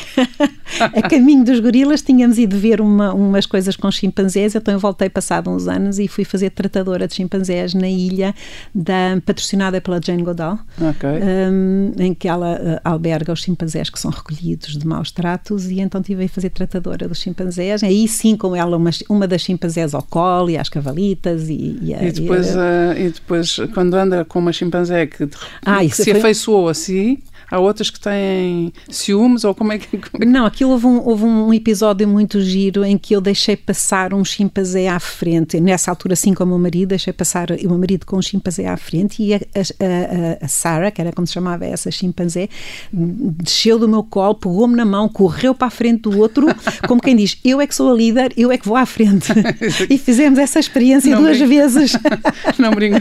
a 0.80 1.02
caminho 1.08 1.44
dos 1.44 1.60
gorilas, 1.60 2.02
tínhamos 2.02 2.38
ido 2.38 2.56
ver 2.58 2.80
uma, 2.80 3.12
umas 3.12 3.46
coisas 3.46 3.76
com 3.76 3.90
chimpanzés, 3.90 4.54
então 4.54 4.72
eu 4.74 4.80
voltei 4.80 5.08
passado 5.08 5.50
uns 5.50 5.66
anos 5.68 5.98
e 5.98 6.08
fui 6.08 6.24
fazer 6.24 6.50
tratadora 6.50 7.06
de 7.06 7.14
chimpanzés 7.14 7.74
na 7.74 7.88
ilha 7.88 8.34
da, 8.74 9.20
patrocinada 9.24 9.80
pela 9.80 10.00
Jane 10.02 10.22
Goodall, 10.22 10.58
Ok. 10.80 11.08
um, 11.10 11.92
em 11.98 12.14
que 12.14 12.28
ela 12.28 12.54
uh, 12.54 12.80
alberga 12.84 13.32
os 13.32 13.40
chimpanzés 13.42 13.90
que 13.90 13.98
são 13.98 14.10
recolhidos 14.10 14.76
de 14.76 14.86
maus 14.86 15.10
tratos. 15.10 15.70
E 15.70 15.80
então 15.80 16.02
tive 16.02 16.24
a 16.24 16.28
fazer 16.28 16.50
tratadora 16.50 17.06
dos 17.08 17.18
chimpanzés, 17.18 17.82
aí 17.82 18.06
sim 18.08 18.36
com 18.36 18.54
ela 18.56 18.76
uma, 18.76 18.90
uma 19.08 19.26
das 19.28 19.42
chimpanzés 19.42 19.94
ao 19.94 20.02
colo 20.02 20.50
e 20.50 20.56
às 20.56 20.68
cavalitas 20.68 21.48
e, 21.48 21.78
e, 21.82 21.94
a- 21.94 22.02
E 22.04 22.12
depois, 22.12 22.54
e 22.54 22.58
a- 22.58 22.90
ah, 22.92 22.98
e 22.98 23.10
depois, 23.10 23.56
quando 23.72 23.94
anda 23.94 24.24
com 24.24 24.38
uma 24.38 24.52
chimpanzé 24.52 25.06
que, 25.06 25.28
Ah, 25.64 25.80
que 25.80 25.90
se 25.90 26.04
foi- 26.04 26.18
afeiçoou 26.18 26.68
a 26.68 26.74
si, 26.74 27.22
há 27.54 27.58
outras 27.60 27.88
que 27.88 28.00
têm 28.00 28.72
ciúmes, 28.88 29.44
ou 29.44 29.54
como 29.54 29.72
é 29.72 29.78
que. 29.78 29.86
Como 29.86 30.22
é 30.22 30.26
que... 30.26 30.26
Não, 30.26 30.44
aquilo 30.44 30.70
houve 30.70 30.86
um, 30.86 31.06
houve 31.06 31.24
um 31.24 31.54
episódio 31.54 32.08
muito 32.08 32.40
giro 32.40 32.84
em 32.84 32.98
que 32.98 33.14
eu 33.14 33.20
deixei 33.20 33.56
passar 33.56 34.12
um 34.12 34.24
chimpanzé 34.24 34.88
à 34.88 34.98
frente. 34.98 35.60
Nessa 35.60 35.90
altura, 35.90 36.14
assim 36.14 36.34
como 36.34 36.52
o 36.52 36.58
meu 36.58 36.62
marido, 36.62 36.88
deixei 36.88 37.12
passar 37.12 37.50
o 37.52 37.68
meu 37.68 37.78
marido 37.78 38.04
com 38.04 38.16
um 38.16 38.22
chimpanzé 38.22 38.66
à 38.66 38.76
frente 38.76 39.22
e 39.22 39.34
a, 39.34 39.38
a, 39.38 40.44
a, 40.44 40.48
Sarah, 40.48 40.90
que 40.90 41.00
era 41.00 41.12
como 41.12 41.26
se 41.26 41.32
chamava 41.32 41.64
essa 41.64 41.90
chimpanzé, 41.90 42.48
desceu 42.92 43.78
do 43.78 43.88
meu 43.88 44.02
colo, 44.02 44.34
pegou-me 44.34 44.74
na 44.74 44.84
mão, 44.84 45.08
correu 45.08 45.54
para 45.54 45.68
a 45.68 45.70
frente 45.70 46.02
do 46.02 46.18
outro, 46.18 46.46
como 46.88 47.00
quem 47.00 47.14
diz: 47.14 47.38
Eu 47.44 47.60
é 47.60 47.66
que 47.66 47.74
sou 47.74 47.92
a 47.92 47.94
líder, 47.94 48.32
eu 48.36 48.50
é 48.50 48.58
que 48.58 48.66
vou 48.66 48.76
à 48.76 48.84
frente. 48.84 49.32
e 49.88 49.96
fizemos 49.96 50.38
essa 50.40 50.58
experiência 50.58 51.14
Não 51.14 51.22
duas 51.22 51.38
brinco. 51.38 51.54
vezes. 51.54 51.92
Não 52.58 52.72
brinco. 52.72 53.00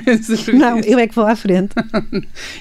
Não, 0.53 0.79
eu 0.79 0.99
é 0.99 1.07
que 1.07 1.15
vou 1.15 1.25
à 1.25 1.35
frente. 1.35 1.73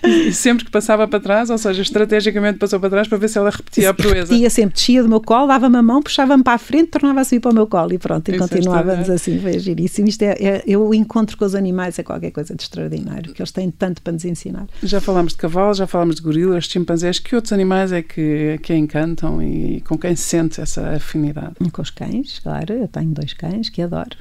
E 0.02 0.32
sempre 0.32 0.64
que 0.64 0.70
passava 0.70 1.06
para 1.06 1.20
trás, 1.20 1.50
ou 1.50 1.58
seja, 1.58 1.81
estrategicamente 1.82 2.58
passou 2.58 2.78
para 2.80 2.90
trás 2.90 3.08
para 3.08 3.18
ver 3.18 3.28
se 3.28 3.38
ela 3.38 3.50
repetia 3.50 3.90
a 3.90 3.94
proeza. 3.94 4.34
Ia 4.34 4.50
sempre, 4.50 4.74
descia 4.74 5.02
do 5.02 5.08
meu 5.08 5.20
colo, 5.20 5.46
dava-me 5.48 5.76
a 5.76 5.82
mão, 5.82 6.02
puxava-me 6.02 6.42
para 6.42 6.54
a 6.54 6.58
frente, 6.58 6.90
tornava 6.90 7.20
a 7.20 7.24
subir 7.24 7.40
para 7.40 7.50
o 7.50 7.54
meu 7.54 7.66
colo 7.66 7.92
e 7.92 7.98
pronto, 7.98 8.28
e 8.30 8.34
Isso 8.34 8.44
é 8.44 8.48
continuávamos 8.48 9.08
extraordinário. 9.08 9.14
assim, 9.14 9.40
foi 9.40 9.58
giríssimo. 9.58 10.08
Isto 10.08 10.22
é, 10.22 10.32
é, 10.32 10.62
eu 10.66 10.82
o 10.86 10.94
encontro 10.94 11.36
com 11.36 11.44
os 11.44 11.54
animais 11.54 11.98
é 11.98 12.02
qualquer 12.02 12.30
coisa 12.30 12.54
de 12.54 12.62
extraordinário, 12.62 13.32
que 13.32 13.40
eles 13.40 13.52
têm 13.52 13.70
tanto 13.70 14.02
para 14.02 14.12
nos 14.12 14.24
ensinar. 14.24 14.66
Já 14.82 15.00
falámos 15.00 15.32
de 15.32 15.38
cavalos, 15.38 15.78
já 15.78 15.86
falámos 15.86 16.16
de 16.16 16.22
gorilas, 16.22 16.64
de 16.64 16.70
chimpanzés. 16.72 17.18
Que 17.18 17.34
outros 17.34 17.52
animais 17.52 17.92
é 17.92 18.02
que, 18.02 18.58
que 18.62 18.74
encantam 18.74 19.42
e 19.42 19.80
com 19.82 19.96
quem 19.98 20.14
se 20.16 20.24
sente 20.24 20.60
essa 20.60 20.90
afinidade? 20.90 21.54
Com 21.72 21.82
os 21.82 21.90
cães, 21.90 22.38
claro, 22.40 22.74
eu 22.74 22.88
tenho 22.88 23.10
dois 23.10 23.32
cães 23.32 23.68
que 23.68 23.82
adoro. 23.82 24.16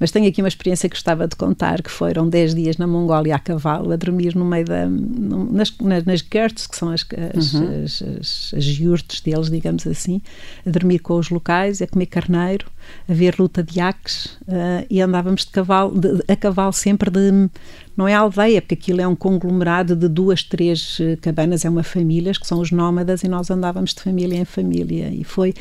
Mas 0.00 0.10
tenho 0.10 0.28
aqui 0.28 0.42
uma 0.42 0.48
experiência 0.48 0.88
que 0.88 0.94
gostava 0.94 1.26
de 1.28 1.36
contar, 1.36 1.82
que 1.82 1.90
foram 1.90 2.28
10 2.28 2.54
dias 2.54 2.76
na 2.76 2.86
Mongólia 2.86 3.34
a 3.36 3.38
cavalo, 3.38 3.92
a 3.92 3.96
dormir 3.96 4.34
no 4.34 4.44
meio 4.44 4.64
da... 4.64 4.86
no- 4.88 5.52
nas, 5.52 5.72
nas, 5.78 6.04
nas 6.04 6.20
gerts, 6.32 6.66
que 6.66 6.76
são 6.76 6.90
as, 6.90 7.04
as, 7.36 7.54
Uhum. 7.54 7.84
as, 7.84 8.02
as, 8.02 8.54
as 8.56 8.64
yurts 8.66 9.20
deles, 9.20 9.50
digamos 9.50 9.86
assim, 9.86 10.20
a 10.66 10.70
dormir 10.70 10.98
com 11.00 11.18
os 11.18 11.30
locais, 11.30 11.80
a 11.82 11.86
comer 11.86 12.06
carneiro, 12.06 12.66
a 13.08 13.12
ver 13.12 13.36
luta 13.38 13.62
de 13.62 13.78
iaques, 13.78 14.36
eh, 14.48 14.86
e 14.90 15.00
andávamos 15.00 15.44
de 15.44 15.50
cavalo, 15.52 15.98
de- 15.98 16.22
a 16.28 16.36
cavalo 16.36 16.72
sempre 16.72 17.10
de... 17.10 17.48
Não 17.96 18.08
é 18.08 18.14
aldeia, 18.14 18.60
porque 18.62 18.74
aquilo 18.74 19.00
é 19.00 19.06
um 19.06 19.14
conglomerado 19.14 19.94
de 19.94 20.08
duas, 20.08 20.42
três 20.42 20.98
eh, 21.00 21.16
cabanas, 21.16 21.64
é 21.64 21.70
uma 21.70 21.82
família, 21.82 22.32
que 22.32 22.46
são 22.46 22.60
os 22.60 22.70
nómadas, 22.70 23.22
e 23.22 23.28
nós 23.28 23.50
andávamos 23.50 23.94
de 23.94 24.00
família 24.02 24.38
em 24.38 24.44
família. 24.44 25.10
E 25.10 25.24
foi 25.24 25.54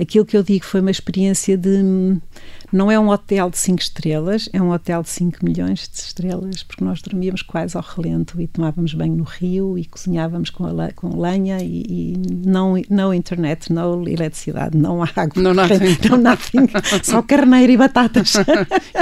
aquilo 0.00 0.24
que 0.24 0.36
eu 0.36 0.42
digo, 0.42 0.64
foi 0.64 0.80
uma 0.80 0.90
experiência 0.90 1.56
de. 1.56 2.18
Não 2.72 2.90
é 2.90 2.98
um 2.98 3.08
hotel 3.08 3.48
de 3.48 3.58
5 3.58 3.80
estrelas, 3.80 4.48
é 4.52 4.60
um 4.60 4.72
hotel 4.72 5.00
de 5.00 5.08
5 5.08 5.44
milhões 5.44 5.88
de 5.88 5.98
estrelas, 5.98 6.64
porque 6.64 6.84
nós 6.84 7.00
dormíamos 7.00 7.40
quase 7.40 7.76
ao 7.76 7.82
relento 7.82 8.40
e 8.40 8.48
tomávamos 8.48 8.92
banho 8.92 9.14
no 9.14 9.22
rio 9.22 9.78
e 9.78 9.84
cozinhávamos 9.84 10.50
com, 10.50 10.66
a 10.66 10.92
com 10.92 11.18
lenha 11.18 11.58
e, 11.62 11.84
e 11.88 12.14
não, 12.44 12.74
não 12.90 13.14
internet, 13.14 13.72
não 13.72 14.02
eletricidade, 14.02 14.76
não 14.76 15.00
água. 15.02 15.30
Não 15.36 15.54
nothing. 15.54 16.08
Não 16.10 16.18
nothing, 16.18 16.68
só 17.04 17.22
carneiro 17.22 17.72
e 17.72 17.76
batatas. 17.76 18.32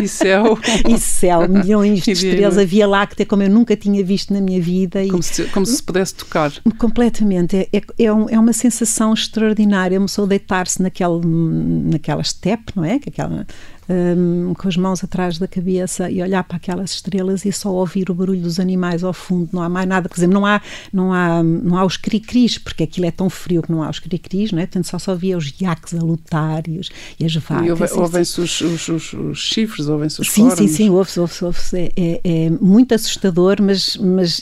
E 0.02 0.08
céu, 0.08 0.58
e 0.88 0.98
céu, 0.98 1.48
milhões 1.48 2.02
de 2.02 2.10
estrelas, 2.10 2.63
noite. 2.64 2.64
a 2.64 2.66
Via 2.66 2.86
Láctea, 2.88 3.26
como 3.26 3.42
eu 3.42 3.50
nunca 3.50 3.76
tinha 3.76 4.02
visto 4.04 4.32
na 4.32 4.40
minha 4.40 4.60
vida. 4.60 5.02
E, 5.02 5.08
como 5.10 5.22
se, 5.22 5.44
como 5.44 5.66
se 5.66 5.76
se 5.76 5.82
pudesse 5.82 6.14
tocar. 6.14 6.52
Completamente. 6.78 7.56
É, 7.56 7.68
é, 7.72 7.82
é, 8.04 8.12
um- 8.12 8.28
é 8.28 8.38
uma 8.38 8.52
sensação 8.52 9.12
extraordinária. 9.14 9.98
Uma 9.98 10.06
pessoa 10.06 10.26
deitar-se 10.26 10.82
naquele, 10.82 11.20
naquela 11.24 12.22
steppe, 12.22 12.72
não 12.74 12.84
é? 12.84 12.98
Que 12.98 13.08
Aquela, 13.10 13.46
hum, 13.88 14.54
com 14.56 14.68
as 14.68 14.76
mãos 14.76 15.02
atrás 15.04 15.38
da 15.38 15.46
cabeça 15.48 16.10
e 16.10 16.22
olhar 16.22 16.42
para 16.44 16.56
aquelas 16.56 16.92
estrelas 16.92 17.44
e 17.44 17.52
só 17.52 17.70
ouvir 17.70 18.10
o 18.10 18.14
barulho 18.14 18.40
dos 18.42 18.58
animais 18.60 19.02
ao 19.04 19.12
fundo. 19.12 19.48
Não 19.52 19.62
há 19.62 19.68
mais 19.68 19.86
nada. 19.88 20.08
Por 20.08 20.18
exemplo, 20.18 20.34
não 20.34 20.46
há, 20.46 20.60
não 20.92 21.12
há, 21.12 21.42
não 21.42 21.76
há 21.76 21.84
os 21.84 21.96
cri-cris, 21.96 22.58
porque 22.58 22.82
aquilo 22.84 23.06
é 23.06 23.10
tão 23.10 23.28
frio 23.30 23.62
que 23.62 23.70
não 23.70 23.82
há 23.82 23.90
os 23.90 23.98
cri-cris, 23.98 24.52
não 24.52 24.58
é? 24.60 24.66
Portanto, 24.66 24.86
só 24.86 24.98
só 24.98 25.14
via 25.14 25.36
os 25.36 25.52
iaques 25.60 25.94
a 25.94 26.02
lutar 26.02 26.62
e, 26.68 26.78
os, 26.78 26.90
e 27.18 27.24
as 27.24 27.34
vacas. 27.34 27.66
E 27.66 27.70
ouve- 27.70 27.84
Assim, 27.84 28.00
ouvem-se 28.00 28.40
os, 28.40 28.60
os, 28.60 28.88
os, 28.88 29.12
os 29.12 29.38
chifres, 29.38 29.86
ouvem-se 29.88 30.20
os 30.20 30.30
Sim, 30.30 30.50
sim, 30.50 30.68
sim, 30.68 30.90
ouve-se, 30.90 31.20
ouve-se, 31.20 31.44
ouve-se. 31.44 31.76
É, 31.78 31.92
é- 31.96 32.20
é 32.46 32.50
muito 32.50 32.94
assustador, 32.94 33.56
mas, 33.60 33.96
mas 33.96 34.40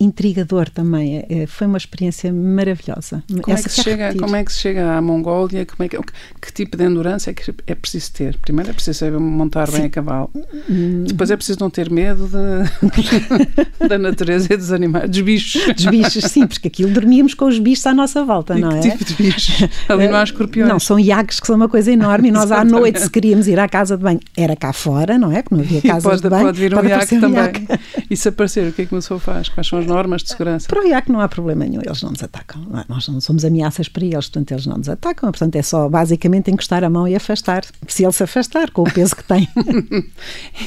intrigador 0.00 0.68
também. 0.70 1.18
É- 1.18 1.26
é- 1.42 1.46
foi 1.46 1.66
uma 1.66 1.76
experiência 1.78 2.32
maravilhosa. 2.32 3.22
Como 3.28 3.42
é, 3.48 3.52
Essa 3.52 3.68
que 3.68 3.74
se 3.74 3.82
chega, 3.82 4.04
repetir. 4.04 4.20
como 4.22 4.36
é 4.36 4.44
que 4.44 4.52
se 4.52 4.58
chega 4.60 4.96
à 4.96 5.00
Mongólia? 5.02 5.66
Como 5.66 5.84
é 5.84 5.88
que, 5.88 5.96
que, 5.98 6.12
que 6.42 6.52
tipo 6.52 6.76
de 6.76 6.84
endurance 6.84 7.28
é 7.28 7.34
que 7.34 7.52
é 7.66 7.74
preciso 7.74 8.12
ter? 8.12 8.36
Primeiro 8.38 8.70
é 8.70 8.72
preciso 8.76 8.98
saber 9.00 9.18
montar 9.18 9.70
bem 9.70 9.84
a 9.86 9.90
cavalo. 9.90 10.30
Hum. 10.70 11.04
Depois 11.06 11.30
é 11.30 11.36
preciso 11.36 11.58
não 11.60 11.68
ter 11.70 11.90
medo 11.90 12.28
de- 12.28 12.86
da 13.88 13.98
natureza 13.98 14.52
e 14.52 14.56
dos 14.56 14.72
animais, 14.72 15.10
dos 15.10 15.20
bichos. 15.20 15.74
Dos 15.74 15.86
bichos, 15.86 16.24
sim, 16.24 16.46
porque 16.46 16.68
aquilo 16.68 16.90
dormíamos 16.90 17.34
com 17.34 17.46
os 17.46 17.58
bichos 17.58 17.86
à 17.86 17.94
nossa 17.94 18.24
volta, 18.24 18.56
E 18.56 18.60
não 18.60 18.80
que 18.80 18.88
é? 18.88 18.90
tipo 18.92 19.04
de 19.04 19.14
bichos? 19.14 19.68
Ali 19.88 20.08
não 20.08 20.16
há 20.18 20.22
escorpiões. 20.24 20.68
Não, 20.68 20.78
são 20.78 20.98
iaques 20.98 21.40
que 21.40 21.46
são 21.46 21.56
uma 21.56 21.68
coisa 21.68 21.90
enorme 21.90 22.28
e 22.28 22.30
nós 22.30 22.52
à 22.52 22.62
noite, 22.64 23.00
se 23.00 23.10
queríamos 23.10 23.48
ir 23.48 23.58
à 23.58 23.68
casa 23.68 23.96
de 23.96 24.02
banho, 24.02 24.20
era 24.36 24.54
cá 24.56 24.72
fora, 24.72 25.18
não 25.18 25.32
é? 25.32 25.42
Porque 25.42 25.54
não 25.56 25.62
havia 25.62 26.00
pode, 26.00 26.22
de 26.22 26.28
banho. 26.28 26.44
pode 26.46 26.58
vir 26.60 26.72
um 26.72 26.76
pode 26.76 26.88
iaque 26.88 27.18
também. 27.18 27.34
iaque. 27.38 27.66
E 28.10 28.16
se 28.16 28.28
aparecer, 28.28 28.68
o 28.68 28.72
que 28.72 28.82
é 28.82 28.86
que 28.86 28.94
uma 28.94 29.00
pessoa 29.00 29.18
faz? 29.18 29.48
Quais 29.48 29.66
são 29.66 29.78
as 29.78 29.86
normas 29.86 30.22
de 30.22 30.28
segurança? 30.30 30.68
Para 30.68 30.80
o 30.80 30.86
IAC 30.86 31.10
não 31.10 31.20
há 31.20 31.28
problema 31.28 31.64
nenhum, 31.64 31.80
eles 31.84 32.02
não 32.02 32.10
nos 32.10 32.22
atacam. 32.22 32.62
é? 32.74 32.84
Nós 32.88 33.08
não 33.08 33.20
somos 33.20 33.44
ameaças 33.44 33.88
para 33.88 34.04
eles, 34.04 34.26
portanto 34.28 34.50
eles 34.52 34.66
não 34.66 34.76
nos 34.76 34.88
atacam. 34.88 35.30
Portanto 35.30 35.56
é 35.56 35.62
só 35.62 35.88
basicamente 35.88 36.50
encostar 36.50 36.84
a 36.84 36.90
mão 36.90 37.06
e 37.08 37.14
afastar. 37.14 37.64
Se 37.88 38.04
ele 38.04 38.12
se 38.12 38.22
afastar, 38.22 38.65
com 38.70 38.82
o 38.82 38.90
peso 38.92 39.14
que 39.16 39.24
tem. 39.24 39.48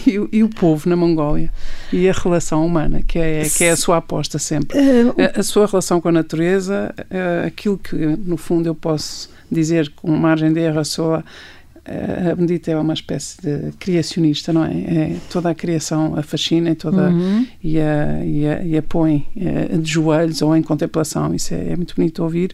E, 0.05 0.19
o- 0.19 0.29
e 0.31 0.43
o 0.43 0.49
povo 0.49 0.87
na 0.89 0.95
Mongólia? 0.95 1.51
E 1.91 2.07
a 2.09 2.13
relação 2.13 2.65
humana, 2.65 3.01
que 3.05 3.17
é, 3.19 3.43
que 3.49 3.63
é 3.63 3.71
a 3.71 3.75
sua 3.75 3.97
aposta 3.97 4.37
sempre? 4.39 4.77
Eh, 4.77 5.31
A, 5.35 5.39
a 5.39 5.43
sua 5.43 5.65
relação 5.65 5.99
com 6.01 6.09
a 6.09 6.11
natureza, 6.11 6.93
eh, 7.09 7.43
aquilo 7.47 7.77
que 7.77 7.95
no 7.95 8.37
fundo 8.37 8.67
eu 8.67 8.75
posso 8.75 9.29
dizer 9.51 9.91
com 9.95 10.11
margem 10.15 10.53
de 10.53 10.59
erro, 10.59 10.79
a 10.79 10.83
sua. 10.83 11.23
eh, 11.85 12.29
A 12.31 12.35
Benedita 12.35 12.71
é 12.71 12.77
uma 12.77 12.93
espécie 12.93 13.41
de 13.41 13.71
criacionista, 13.79 14.53
não 14.53 14.63
é? 14.63 14.71
é 14.73 15.15
toda 15.31 15.49
a 15.49 15.55
criação 15.55 16.15
a 16.15 16.21
fascina 16.23 16.69
e, 16.69 16.75
toda, 16.75 17.09
Uhum. 17.09 17.45
e, 17.63 17.79
a, 17.79 18.23
e, 18.25 18.47
a, 18.47 18.63
e 18.63 18.77
a 18.77 18.81
põe 18.83 19.25
eh, 19.35 19.75
de 19.77 19.89
joelhos 19.91 20.41
ou 20.41 20.55
em 20.55 20.61
contemplação. 20.61 21.33
Isso 21.33 21.53
é, 21.53 21.71
é 21.71 21.75
muito 21.75 21.95
bonito 21.95 22.23
ouvir. 22.23 22.53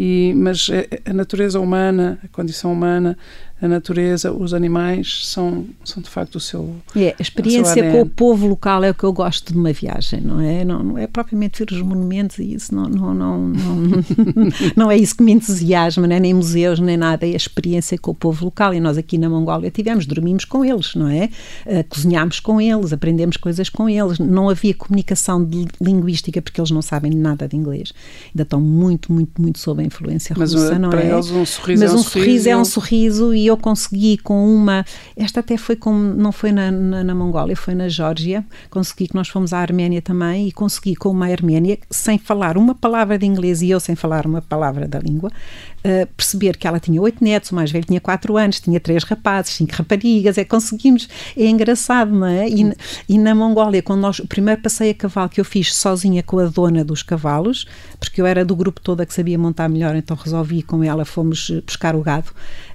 E, 0.00 0.32
mas 0.36 0.68
a 1.04 1.12
natureza 1.12 1.58
humana, 1.58 2.20
a 2.24 2.28
condição 2.28 2.72
humana, 2.72 3.18
a 3.60 3.66
natureza, 3.66 4.32
os 4.32 4.54
animais 4.54 5.26
são, 5.26 5.66
são 5.84 6.00
de 6.00 6.08
facto 6.08 6.36
o 6.36 6.40
seu. 6.40 6.76
É, 6.94 7.14
a 7.18 7.22
experiência 7.22 7.90
com 7.90 8.02
o 8.02 8.06
povo 8.06 8.46
local 8.46 8.84
é 8.84 8.90
o 8.90 8.94
que 8.94 9.02
eu 9.02 9.12
gosto 9.12 9.52
de 9.52 9.58
uma 9.58 9.72
viagem, 9.72 10.20
não 10.20 10.40
é? 10.40 10.64
Não, 10.64 10.82
não 10.82 10.98
é 10.98 11.08
propriamente 11.08 11.64
ver 11.64 11.74
os 11.74 11.82
monumentos 11.82 12.38
e 12.38 12.54
isso, 12.54 12.72
não, 12.72 12.88
não, 12.88 13.12
não, 13.12 13.48
não, 13.48 14.02
não 14.76 14.90
é 14.90 14.96
isso 14.96 15.16
que 15.16 15.24
me 15.24 15.32
entusiasma, 15.32 16.06
não 16.06 16.14
é? 16.14 16.20
nem 16.20 16.32
museus, 16.32 16.78
nem 16.78 16.96
nada, 16.96 17.26
é 17.26 17.32
a 17.32 17.36
experiência 17.36 17.98
com 17.98 18.12
o 18.12 18.14
povo 18.14 18.44
local. 18.44 18.72
E 18.72 18.78
nós 18.78 18.96
aqui 18.96 19.18
na 19.18 19.28
Mongólia 19.28 19.72
tivemos, 19.72 20.06
dormimos 20.06 20.44
com 20.44 20.64
eles, 20.64 20.94
não 20.94 21.08
é? 21.08 21.28
Uh, 21.66 21.82
cozinhámos 21.88 22.38
com 22.38 22.60
eles, 22.60 22.92
aprendemos 22.92 23.36
coisas 23.36 23.68
com 23.68 23.88
eles. 23.88 24.20
Não 24.20 24.48
havia 24.48 24.72
comunicação 24.72 25.48
linguística 25.80 26.40
porque 26.40 26.60
eles 26.60 26.70
não 26.70 26.82
sabem 26.82 27.10
nada 27.12 27.48
de 27.48 27.56
inglês. 27.56 27.92
Ainda 28.28 28.44
estão 28.44 28.60
muito, 28.60 29.12
muito, 29.12 29.42
muito 29.42 29.58
sob 29.58 29.82
a 29.82 29.84
influência 29.84 30.36
Mas 30.38 30.54
russa, 30.54 30.76
uh, 30.76 30.78
não 30.78 30.90
para 30.90 31.02
é? 31.02 31.12
Eles 31.12 31.28
um 31.30 31.44
sorriso 31.44 31.82
Mas 31.82 31.92
é 31.92 31.96
um, 31.96 31.98
um 31.98 32.02
sorriso 32.04 32.48
é 32.48 32.56
um 32.56 32.64
sorriso 32.64 33.34
e 33.34 33.47
eu 33.48 33.56
consegui 33.56 34.18
com 34.18 34.54
uma. 34.54 34.84
Esta 35.16 35.40
até 35.40 35.56
foi 35.56 35.76
com. 35.76 35.92
Não 35.92 36.32
foi 36.32 36.52
na, 36.52 36.70
na, 36.70 37.04
na, 37.04 37.14
Mongólia, 37.14 37.56
foi 37.56 37.74
na 37.74 37.88
Geórgia. 37.88 38.44
Consegui 38.70 39.08
que 39.08 39.14
nós 39.14 39.28
fomos 39.28 39.52
à 39.52 39.58
Arménia 39.58 40.00
também 40.00 40.48
e 40.48 40.52
consegui 40.52 40.94
com 40.94 41.10
uma 41.10 41.26
arménia, 41.26 41.78
sem 41.90 42.18
falar 42.18 42.56
uma 42.56 42.74
palavra 42.74 43.18
de 43.18 43.26
inglês 43.26 43.62
e 43.62 43.70
eu 43.70 43.80
sem 43.80 43.96
falar 43.96 44.26
uma 44.26 44.40
palavra 44.40 44.86
da 44.86 44.98
língua, 44.98 45.30
uh, 45.30 46.06
perceber 46.16 46.56
que 46.56 46.66
ela 46.66 46.78
tinha 46.78 47.00
oito 47.00 47.22
netos, 47.22 47.50
o 47.50 47.54
mais 47.54 47.70
velho 47.70 47.84
tinha 47.84 48.00
quatro 48.00 48.36
anos, 48.36 48.60
tinha 48.60 48.78
três 48.78 49.02
rapazes, 49.04 49.54
cinco 49.54 49.72
raparigas. 49.74 50.38
É 50.38 50.44
conseguimos. 50.44 51.08
É 51.36 51.46
engraçado, 51.46 52.12
não 52.12 52.26
é? 52.26 52.48
E, 52.48 52.72
e 53.08 53.18
na 53.18 53.34
Mongólia, 53.34 53.82
quando 53.82 54.00
nós. 54.00 54.18
O 54.18 54.26
primeiro 54.26 54.60
passeio 54.60 54.92
a 54.92 54.94
cavalo 54.94 55.28
que 55.28 55.40
eu 55.40 55.44
fiz 55.44 55.74
sozinha 55.74 56.22
com 56.22 56.38
a 56.38 56.46
dona 56.46 56.84
dos 56.84 57.02
cavalos, 57.02 57.66
porque 57.98 58.20
eu 58.20 58.26
era 58.26 58.44
do 58.44 58.54
grupo 58.54 58.80
todo 58.80 59.04
que 59.06 59.14
sabia 59.14 59.38
montar 59.38 59.68
melhor, 59.68 59.96
então 59.96 60.16
resolvi 60.16 60.62
com 60.62 60.82
ela, 60.84 61.04
fomos 61.04 61.50
buscar 61.66 61.96
o 61.96 62.02
gado. 62.02 62.30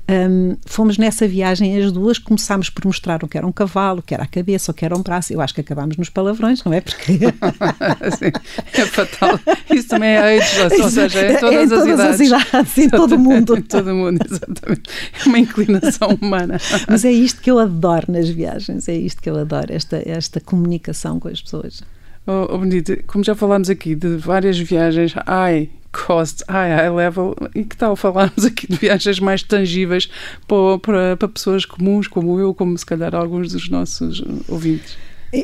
Um, 0.09 0.57
fomos 0.65 0.97
nessa 0.97 1.25
viagem 1.25 1.81
as 1.81 1.89
duas, 1.89 2.17
começámos 2.17 2.69
por 2.69 2.85
mostrar 2.85 3.23
o 3.23 3.27
que 3.27 3.37
era 3.37 3.47
um 3.47 3.53
cavalo, 3.53 3.99
o 3.99 4.01
que 4.01 4.13
era 4.13 4.23
a 4.23 4.27
cabeça, 4.27 4.71
o 4.71 4.73
que 4.73 4.83
era 4.83 4.95
um 4.95 5.01
braço. 5.01 5.31
Eu 5.31 5.39
acho 5.39 5.53
que 5.53 5.61
acabámos 5.61 5.95
nos 5.95 6.09
palavrões, 6.09 6.61
não 6.63 6.73
é? 6.73 6.81
Porque. 6.81 7.19
Sim, 8.19 8.31
é 8.73 8.85
fatal. 8.85 9.39
Isso 9.73 9.87
também 9.87 10.09
é 10.09 10.39
age, 10.39 10.61
ou 10.61 10.91
seja, 10.91 11.19
é 11.21 11.31
em 11.31 11.39
todas, 11.39 11.55
é 11.55 11.63
em 11.63 11.69
todas 11.69 11.99
as 11.99 12.19
idades. 12.19 12.21
As 12.21 12.47
idades 12.49 12.77
em 12.77 12.89
todo 12.89 13.15
o 13.15 13.19
mundo. 13.19 13.57
em 13.57 13.61
todo 13.61 13.91
o 13.91 13.95
mundo, 13.95 14.19
exatamente. 14.29 14.89
É 15.23 15.29
uma 15.29 15.39
inclinação 15.39 16.17
humana. 16.21 16.59
Mas 16.87 17.05
é 17.05 17.11
isto 17.11 17.41
que 17.41 17.49
eu 17.49 17.57
adoro 17.57 18.11
nas 18.11 18.27
viagens, 18.27 18.89
é 18.89 18.95
isto 18.95 19.21
que 19.21 19.29
eu 19.29 19.37
adoro, 19.37 19.73
esta, 19.73 20.01
esta 20.05 20.41
comunicação 20.41 21.17
com 21.17 21.29
as 21.29 21.41
pessoas. 21.41 21.81
Oh, 22.27 22.47
oh 22.49 22.57
Benito, 22.57 22.97
como 23.07 23.23
já 23.23 23.35
falámos 23.35 23.69
aqui 23.69 23.95
de 23.95 24.17
várias 24.17 24.57
viagens, 24.59 25.13
ai, 25.25 25.69
cost, 25.93 26.43
high, 26.49 26.89
level, 26.89 27.35
e 27.55 27.63
que 27.63 27.77
tal 27.77 27.95
falarmos 27.95 28.43
aqui 28.43 28.67
de 28.67 28.75
viagens 28.75 29.19
mais 29.19 29.43
tangíveis 29.43 30.09
para, 30.47 30.79
para, 30.79 31.17
para, 31.17 31.27
pessoas 31.29 31.65
comuns, 31.65 32.07
como 32.07 32.39
eu, 32.39 32.53
como 32.53 32.77
se 32.77 32.85
calhar 32.85 33.15
alguns 33.15 33.53
dos 33.53 33.69
nossos 33.69 34.21
ouvintes? 34.49 34.97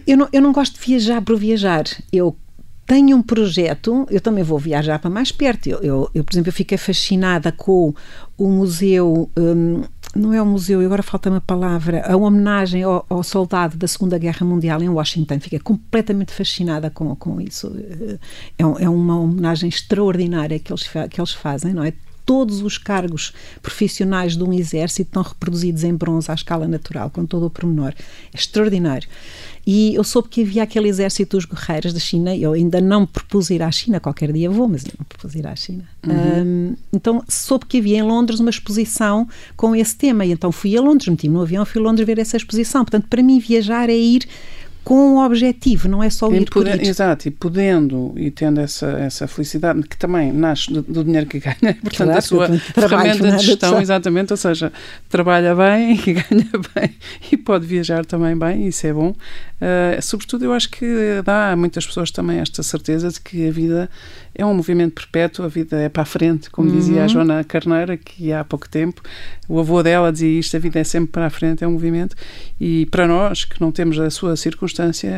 Eu 0.06 0.18
não, 0.18 0.28
eu 0.34 0.42
não 0.42 0.52
gosto 0.52 0.80
de 0.80 0.86
viajar 0.86 1.22
por 1.22 1.38
viajar. 1.38 1.86
Eu 2.12 2.36
tenho 2.86 3.16
um 3.16 3.22
projeto, 3.22 4.08
eu 4.10 4.20
também 4.20 4.44
vou 4.44 4.58
viajar 4.58 4.98
para 4.98 5.12
mais 5.12 5.32
perto. 5.32 5.70
Eu, 5.70 5.80
eu, 5.82 6.12
eu 6.14 6.24
por 6.24 6.34
exemplo, 6.34 6.50
eu 6.50 6.54
fiquei 6.54 6.78
fascinada 6.78 7.52
com 7.52 7.94
o 8.36 8.48
museu. 8.48 9.30
Um, 9.38 9.84
não 10.16 10.34
é 10.34 10.42
o 10.42 10.46
museu, 10.46 10.82
agora 10.82 11.04
falta 11.04 11.30
uma 11.30 11.42
palavra, 11.42 12.04
a 12.12 12.18
homenagem 12.18 12.84
ao, 12.84 13.06
ao, 13.08 13.24
soldado 13.24 13.78
da 13.78 13.88
Segunda 13.88 14.18
Guerra 14.18 14.46
Mundial 14.46 14.82
em 14.82 14.90
Washington. 14.90 15.40
Fiquei 15.40 15.60
completamente 15.60 16.34
fascinada 16.34 16.90
com, 16.90 17.16
com 17.16 17.40
isso. 17.40 17.72
É, 18.58 18.84
é 18.84 18.90
uma 18.90 19.20
homenagem 19.20 19.70
extraordinária 19.70 20.58
que 20.60 20.72
eles, 20.72 20.88
que 21.10 21.22
eles 21.22 21.34
fazem, 21.34 21.74
não 21.74 21.84
é? 21.84 21.94
Todos 22.30 22.62
os 22.62 22.78
cargos 22.78 23.34
profissionais 23.60 24.38
de 24.38 24.44
um 24.44 24.54
exército 24.54 25.10
estão 25.10 25.24
reproduzidos 25.24 25.84
em 25.84 25.96
bronze 25.96 26.30
à 26.30 26.36
escala 26.36 26.68
natural, 26.68 27.10
com 27.10 27.26
todo 27.26 27.48
o 27.48 27.50
pormenor. 27.50 27.92
É 28.32 28.38
extraordinário. 28.38 29.10
E 29.66 29.96
eu 29.96 30.04
soube 30.04 30.30
que 30.30 30.44
havia 30.44 30.62
aquele 30.62 30.88
exército 30.88 31.38
dos 31.38 31.46
guerreiros 31.46 31.92
da 31.92 32.00
China. 32.00 32.36
Eu 32.36 32.54
ainda 32.54 32.80
não 32.80 33.04
propus 33.04 33.50
ir 33.50 33.64
à 33.64 33.72
China, 33.72 34.00
qualquer 34.00 34.32
dia 34.32 34.48
vou, 34.48 34.68
mas 34.68 34.84
não 34.84 35.06
propus 35.08 35.34
ir 35.34 35.48
à 35.48 35.56
China. 35.56 35.84
Uhum. 36.06 36.14
Um, 36.14 36.76
então 36.94 37.24
soube 37.28 37.66
que 37.66 37.80
havia 37.80 37.98
em 37.98 38.04
Londres 38.04 38.40
uma 38.40 38.52
exposição 38.52 39.28
com 39.58 39.76
esse 39.76 39.96
tema. 39.96 40.24
E 40.24 40.32
então 40.32 40.52
fui 40.52 40.78
a 40.78 40.82
Londres, 40.82 41.08
meti-me 41.08 41.34
no 41.34 41.42
avião, 41.42 41.66
fui 41.66 41.82
a 41.82 41.84
Londres 41.84 42.06
ver 42.06 42.20
essa 42.20 42.38
exposição. 42.38 42.86
Portanto, 42.86 43.08
para 43.10 43.24
mim, 43.24 43.40
viajar 43.40 43.90
é 43.90 43.98
ir 43.98 44.28
com 44.90 45.18
um 45.18 45.24
objetivo, 45.24 45.88
não 45.88 46.02
é 46.02 46.10
só 46.10 46.34
ir 46.34 46.50
por 46.50 46.66
ir. 46.66 46.84
Exato, 46.84 47.28
e 47.28 47.32
podendo 47.32 48.12
e 48.18 48.32
tendo 48.32 48.60
essa, 48.60 48.88
essa 48.88 49.28
felicidade, 49.28 49.84
que 49.84 49.96
também 49.96 50.34
nasce 50.34 50.74
do, 50.74 50.82
do 50.82 51.04
dinheiro 51.04 51.28
que 51.28 51.40
ganha, 51.40 51.78
portanto 51.80 51.94
claro, 51.94 52.18
a 52.18 52.22
sua 52.22 52.48
ferramenta 52.58 53.38
de 53.38 53.46
gestão, 53.46 53.80
exatamente, 53.80 54.34
ou 54.34 54.38
seja, 54.38 54.74
trabalha 55.08 55.54
bem 55.54 55.94
e 56.08 56.14
ganha 56.14 56.50
bem 56.74 56.96
e 57.32 57.38
pode 57.38 57.68
viajar 57.68 58.04
também 58.04 58.36
bem, 58.36 58.68
isso 58.68 58.88
é 58.88 58.92
bom. 58.92 59.10
Uh, 59.12 60.02
sobretudo 60.02 60.46
eu 60.46 60.54
acho 60.54 60.72
que 60.72 61.22
dá 61.24 61.52
a 61.52 61.56
muitas 61.56 61.86
pessoas 61.86 62.10
também 62.10 62.40
esta 62.40 62.64
certeza 62.64 63.10
de 63.10 63.22
que 63.22 63.48
a 63.48 63.52
vida 63.52 63.90
é 64.34 64.46
um 64.46 64.54
movimento 64.54 64.94
perpétuo, 64.94 65.46
a 65.46 65.48
vida 65.48 65.78
é 65.78 65.90
para 65.90 66.04
a 66.04 66.06
frente, 66.06 66.50
como 66.50 66.70
uhum. 66.70 66.76
dizia 66.76 67.04
a 67.04 67.08
Joana 67.08 67.44
Carneira, 67.44 67.98
que 67.98 68.32
há 68.32 68.44
pouco 68.44 68.70
tempo, 68.70 69.02
o 69.48 69.60
avô 69.60 69.82
dela 69.82 70.12
dizia 70.12 70.40
isto, 70.40 70.56
a 70.56 70.60
vida 70.60 70.80
é 70.80 70.84
sempre 70.84 71.12
para 71.12 71.26
a 71.26 71.30
frente, 71.30 71.64
é 71.64 71.68
um 71.68 71.72
movimento, 71.72 72.16
e 72.60 72.86
para 72.88 73.08
nós, 73.08 73.46
que 73.46 73.60
não 73.60 73.72
temos 73.72 74.00
a 74.00 74.10
sua 74.10 74.36
circunstância, 74.36 75.12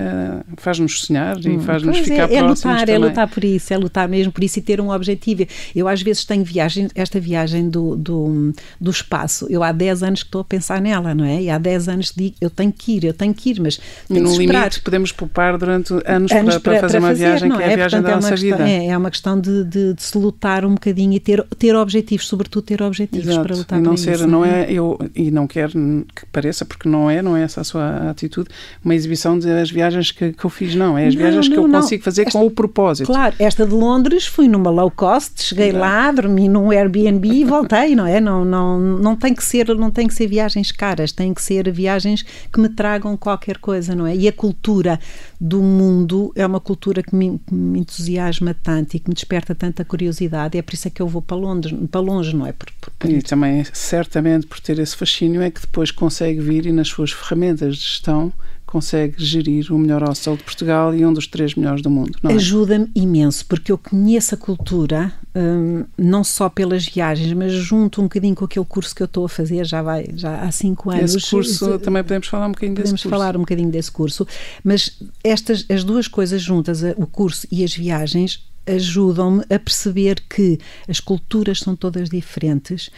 faz-nos 0.58 1.02
sonhar 1.02 1.38
e 1.45 1.50
hum. 1.50 1.60
faz-nos 1.60 1.97
ficar 2.00 2.32
é, 2.32 2.36
é 2.36 2.43
próximos 2.43 2.80
lutar. 2.80 2.89
É 2.89 2.97
lutar 2.97 3.28
por 3.28 3.43
isso, 3.43 3.74
é 3.74 3.78
lutar 3.78 4.08
mesmo 4.08 4.32
por 4.32 4.43
isso 4.43 4.60
e 4.60 4.62
ter 4.62 4.80
um 4.80 4.89
objetivo. 4.89 5.45
Eu 5.76 5.88
às 5.88 6.02
vezes 6.02 6.26
tenho 6.26 6.43
viagem, 6.43 6.88
esta 6.95 7.19
viagem 7.19 7.69
do, 7.69 7.95
do, 7.95 8.54
do 8.80 8.91
espaço, 8.91 9.47
eu 9.50 9.63
há 9.63 9.71
10 9.71 10.04
anos 10.04 10.24
que 10.24 10.28
estou 10.28 10.41
a 10.41 10.45
pensar 10.45 10.82
nela, 10.82 11.13
não 11.13 11.26
é? 11.26 11.41
E 11.41 11.50
há 11.50 11.58
10 11.58 11.89
anos 11.89 12.13
digo, 12.15 12.36
eu 12.41 12.50
tenho 12.50 12.71
que 12.71 12.97
ir, 12.97 13.04
eu 13.04 13.13
tenho 13.13 13.34
que 13.34 13.52
ir, 13.52 13.60
mas 13.60 13.80
tenho 14.08 14.24
no 14.24 14.30
que 14.30 14.41
esperar. 14.41 14.62
limite 14.62 14.82
podemos 14.82 15.12
poupar 15.12 15.58
durante 15.58 15.93
anos, 16.06 16.32
anos 16.32 16.58
para, 16.58 16.74
para, 16.74 16.80
fazer 16.80 17.00
uma 17.00 17.13
viagem 17.13 17.52
que 17.52 17.62
é, 17.62 17.67
é 17.67 17.74
a 17.74 17.76
viagem 17.76 18.02
Portanto, 18.02 18.04
da 18.04 18.12
é 18.12 18.15
nossa 18.15 18.36
vida. 18.36 18.69
É, 18.69 18.88
é 18.88 18.97
uma 18.97 19.11
questão 19.12 19.39
de, 19.39 19.63
de, 19.63 19.93
de, 19.93 20.02
se 20.02 20.17
lutar 20.17 20.65
um 20.65 20.74
bocadinho 20.74 21.13
e 21.13 21.19
ter, 21.19 21.43
ter 21.58 21.76
objetivos, 21.76 22.28
sobretudo 22.28 22.63
ter 22.63 22.82
objetivos 22.82 23.28
Exato. 23.28 23.47
para 23.47 23.56
lutar 23.56 23.80
e 23.80 23.82
não 23.82 23.95
ser, 23.95 24.15
isso. 24.15 24.28
Não 24.28 24.43
é? 24.43 24.63
é, 24.63 24.74
eu, 24.74 24.97
e 25.15 25.30
não 25.30 25.45
quero 25.45 25.74
que 26.15 26.26
pareça, 26.32 26.65
porque 26.65 26.89
não 26.89 27.10
é, 27.10 27.21
não 27.21 27.38
é 27.38 27.43
essa 27.43 27.62
a 27.62 27.63
sua 27.63 28.10
atitude, 28.10 28.50
uma 28.84 28.95
exibição 28.95 29.38
das 29.38 29.69
viagens 29.69 30.12
que, 30.12 30.34
que 30.34 30.45
eu 30.45 30.50
fiz, 30.50 30.74
não. 30.74 30.97
É 30.97 31.08
as 31.08 31.13
não, 31.13 31.21
viagens 31.21 31.47
não, 31.47 31.54
que 31.54 31.60
eu 31.60 31.67
não. 31.67 31.82
consigo 31.82 32.04
fazer 32.04 32.24
esta, 32.24 32.39
com 32.39 32.45
o 32.45 32.52
propósito. 32.52 33.08
Claro, 33.08 33.36
esta 33.38 33.65
de 33.65 33.74
Londres 33.74 34.26
fui 34.26 34.47
numa 34.47 34.69
low 34.69 34.89
cost, 34.89 35.43
cheguei 35.43 35.71
lá, 35.71 36.12
dormi 36.12 36.47
num 36.47 36.71
Airbnb 36.71 37.28
e 37.28 37.43
voltei, 37.43 37.95
não 37.95 38.06
é? 38.06 38.19
Não, 38.19 38.45
não, 38.45 38.80
não, 38.80 39.15
tem 39.15 39.34
que 39.34 39.43
ser, 39.43 39.67
não 39.76 39.91
tem 39.91 40.08
que 40.08 40.13
ser 40.13 40.28
viagens 40.28 40.71
caras, 40.71 41.12
tem 41.12 41.34
que 41.34 41.41
ser 41.41 41.71
viagens 41.71 42.24
que 42.52 42.60
me 42.60 42.69
tragam 42.69 43.15
qualquer 43.17 43.58
coisa, 43.58 43.93
não 43.93 44.08
é? 44.08 44.15
E 44.15 44.28
a 44.28 44.32
cultura 44.32 45.00
do 45.39 45.62
mundo 45.62 46.32
é 46.36 46.45
uma 46.45 46.60
cultura 46.60 47.04
que 47.04 47.15
me, 47.15 47.39
que 47.39 47.54
me 47.54 47.80
entusiasma 47.80 48.54
tanto 48.54 48.90
e 48.95 48.99
que 48.99 49.10
me 49.10 49.13
desperta 49.13 49.54
tanta 49.56 49.84
curiosidade. 49.84 50.58
É 50.58 50.62
por 50.62 50.73
isso 50.73 50.88
é 50.88 50.91
que 50.91 51.01
eu 51.01 51.08
vou 51.08 51.21
para 51.21 51.38
Londres, 51.38 51.75
para 51.89 52.01
longe, 52.01 52.36
não 52.36 52.45
é? 52.45 52.54
Por, 52.54 52.69
por, 52.82 53.10
e 53.10 53.21
também, 53.21 53.63
certamente, 53.73 54.47
por 54.47 54.60
ter 54.60 54.80
esse 54.80 54.95
fascínio, 54.95 55.41
é 55.41 55.49
que 55.49 55.62
depois 55.62 55.91
consegue 55.91 56.39
vir 56.39 56.65
e 56.65 56.71
nas 56.71 56.88
suas 56.88 57.12
ferramentas 57.12 57.77
de 57.77 57.84
gestão 57.84 58.34
consegue 58.71 59.15
gerir 59.17 59.69
o 59.73 59.77
melhor 59.77 60.01
hostel 60.01 60.38
de 60.38 60.43
Portugal 60.43 60.95
e 60.95 61.06
um 61.06 61.12
dos 61.12 61.27
três 61.27 61.56
melhores 61.56 61.82
do 61.82 61.89
mundo. 61.89 62.17
É? 62.23 62.34
Ajuda-me 62.34 62.89
imenso, 62.95 63.45
porque 63.45 63.69
eu 63.69 63.77
conheço 63.77 64.34
a 64.34 64.38
cultura, 64.38 65.12
hum, 65.36 65.84
não 65.97 66.23
só 66.23 66.47
pelas 66.47 66.86
viagens, 66.86 67.34
mas 67.34 67.51
junto 67.51 67.99
um 67.99 68.06
bocadinho 68.06 68.34
com 68.34 68.45
aquele 68.45 68.65
curso 68.65 68.95
que 68.95 69.04
eu 69.04 69.06
estou 69.06 69.25
a 69.25 69.30
fazer, 69.30 69.65
já 69.65 69.82
vai 69.82 70.08
já 70.15 70.39
há 70.39 70.51
cinco 70.51 70.89
anos. 70.89 71.13
Esse 71.13 71.30
curso, 71.30 71.80
também 71.80 72.01
podemos 72.01 72.27
falar 72.27 72.47
um 72.47 72.51
bocadinho 72.51 72.75
podemos 72.75 72.91
desse 72.91 73.04
curso. 73.04 73.10
Podemos 73.10 73.21
falar 73.21 73.36
um 73.36 73.41
bocadinho 73.41 73.69
desse 73.69 73.91
curso, 73.91 74.27
mas 74.63 74.97
estas, 75.21 75.65
as 75.69 75.84
duas 75.84 76.08
coisas 76.08 76.41
juntas, 76.41 76.82
o 76.95 77.06
curso 77.06 77.45
e 77.51 77.65
as 77.65 77.75
viagens, 77.75 78.41
ajudam-me 78.65 79.43
a 79.50 79.60
perceber 79.60 80.21
que 80.30 80.60
as 80.88 81.00
culturas 81.00 81.60
são 81.60 81.76
todas 81.76 82.10
diferentes, 82.10 82.89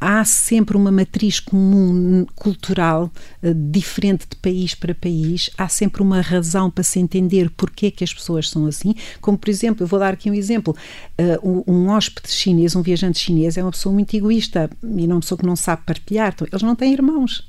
há 0.00 0.24
sempre 0.24 0.76
uma 0.76 0.90
matriz 0.90 1.38
comum 1.38 2.24
cultural 2.34 3.12
uh, 3.42 3.54
diferente 3.54 4.26
de 4.28 4.36
país 4.36 4.74
para 4.74 4.94
país, 4.94 5.50
há 5.58 5.68
sempre 5.68 6.02
uma 6.02 6.22
razão 6.22 6.70
para 6.70 6.82
se 6.82 6.98
entender 6.98 7.50
porque 7.50 7.86
é 7.86 7.90
que 7.90 8.02
as 8.02 8.14
pessoas 8.14 8.48
são 8.48 8.66
assim, 8.66 8.94
como 9.20 9.36
por 9.36 9.50
exemplo, 9.50 9.84
eu 9.84 9.86
vou 9.86 9.98
dar 10.00 10.14
aqui 10.14 10.30
um 10.30 10.34
exemplo, 10.34 10.74
uh, 11.20 11.70
um, 11.70 11.88
hóspede 11.88 12.30
chinês, 12.30 12.74
um 12.74 12.82
viajante 12.82 13.18
chinês 13.18 13.58
é 13.58 13.62
uma 13.62 13.72
pessoa 13.72 13.92
muito 13.92 14.14
egoísta 14.16 14.70
e 14.82 15.04
é 15.04 15.06
uma 15.06 15.20
pessoa 15.20 15.38
que 15.38 15.46
não 15.46 15.56
sabe 15.56 15.82
partilhar, 15.84 16.32
então, 16.34 16.48
eles 16.50 16.62
não 16.62 16.74
têm 16.74 16.94
irmãos, 16.94 17.46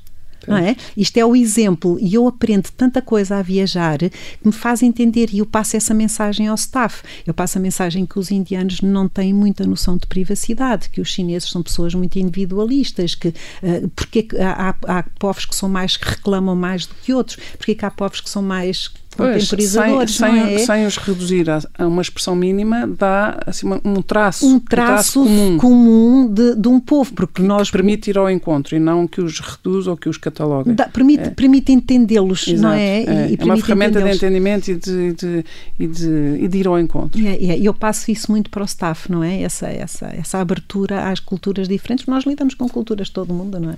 não 0.48 0.58
é? 0.58 0.76
Isto 0.96 1.18
é 1.18 1.26
o 1.26 1.36
exemplo 1.36 1.98
e 2.00 2.14
eu 2.14 2.28
aprendo 2.28 2.70
tanta 2.76 3.02
coisa 3.02 3.38
a 3.38 3.42
viajar 3.42 3.98
que 4.00 4.12
me 4.44 4.52
faz 4.52 4.82
entender 4.82 5.30
e 5.32 5.40
eu 5.40 5.46
passo 5.46 5.78
essa 5.78 5.94
mensagem 5.94 6.48
ao 6.48 6.56
staff. 6.56 7.04
Eu 7.26 7.34
passo 7.34 7.58
a 7.58 7.62
mensagem 7.62 8.06
que 8.06 8.18
os 8.18 8.32
indianos 8.32 8.82
não 8.82 9.08
têm 9.08 9.34
muita 9.34 9.66
noção 9.66 9.98
de 9.98 10.08
privacidade, 10.08 10.90
que 10.90 11.02
os 11.02 11.10
chineses 11.10 11.50
são 11.50 11.62
pessoas 11.62 11.94
muito 11.94 12.18
individualistas, 12.18 13.16
que 13.16 13.30
uh, 13.30 13.88
porque 13.96 14.28
há, 14.40 14.70
há, 14.70 15.00
há 15.00 15.04
povos 15.20 15.46
que 15.46 15.56
são 15.56 15.70
mais 15.70 15.98
que 15.98 16.10
reclamam 16.10 16.56
mais 16.56 16.86
do 16.86 16.96
que 16.96 17.14
outros, 17.14 17.38
porque 17.58 17.78
há 17.86 17.92
povos 17.92 18.22
que 18.22 18.30
são 18.30 18.42
mais 18.42 18.92
contemporizadores, 19.16 20.16
sem, 20.16 20.40
é? 20.40 20.58
Sem 20.60 20.86
os 20.86 20.98
reduzir 20.98 21.50
a, 21.50 21.88
uma 21.88 22.02
expressão 22.02 22.36
mínima, 22.36 22.88
dá 22.88 23.40
assim, 23.46 23.68
um 23.84 24.02
traço, 24.02 24.48
um 24.48 24.60
traço, 24.60 25.22
um 25.22 25.24
traço 25.24 25.24
comum, 25.24 25.58
comum 25.58 26.28
de, 26.28 26.56
de, 26.56 26.68
um 26.68 26.80
povo, 26.80 27.14
porque 27.14 27.42
nós... 27.42 27.70
Permite 27.70 28.10
ir 28.10 28.18
ao 28.18 28.30
encontro 28.30 28.76
e 28.76 28.80
não 28.80 29.08
que 29.08 29.22
os 29.22 29.40
reduz 29.40 29.88
ou 29.88 29.98
que 29.98 30.10
os 30.10 30.18
catalogue. 30.18 30.74
Dá, 30.74 30.88
permite, 30.88 31.24
é. 31.24 31.30
permite 31.30 31.72
entendê-los, 31.72 32.48
não 32.48 32.72
é? 32.72 33.04
é. 33.04 33.36
é 33.38 33.44
uma 33.44 33.58
ferramenta 33.58 34.02
de 34.02 34.16
entendimento 34.16 34.72
e 34.72 34.76
de, 34.76 35.14
de, 35.14 35.46
e 35.80 35.88
de, 35.88 36.38
e 36.40 36.48
de 36.48 36.58
ir 36.58 36.68
ao 36.68 36.80
encontro. 36.80 37.20
E 37.20 37.28
é, 37.28 37.54
é, 37.54 37.60
eu 37.60 37.74
passo 37.74 38.12
isso 38.12 38.32
muito 38.32 38.50
para 38.50 38.62
o 38.62 38.66
staff, 38.66 39.12
não 39.12 39.24
é? 39.24 39.42
Essa, 39.42 39.68
essa, 39.68 40.08
essa 40.08 40.40
abertura 40.40 41.10
às 41.10 41.20
culturas 41.20 41.68
diferentes. 41.68 42.06
Nós 42.06 42.26
lidamos 42.26 42.54
com 42.54 42.68
culturas 42.68 43.08
de 43.08 43.14
todo 43.14 43.32
o 43.32 43.34
mundo, 43.34 43.60
não 43.60 43.72
é? 43.72 43.76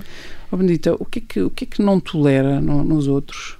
Oh, 0.51 0.57
Benedita, 0.57 0.95
o 0.99 1.05
que 1.05 1.19
é 1.19 1.21
que, 1.27 1.41
o 1.41 1.49
que, 1.49 1.63
é 1.63 1.67
que 1.67 1.81
não 1.81 1.99
tolera 1.99 2.61
no, 2.61 2.83
nos 2.83 3.07
outros? 3.07 3.57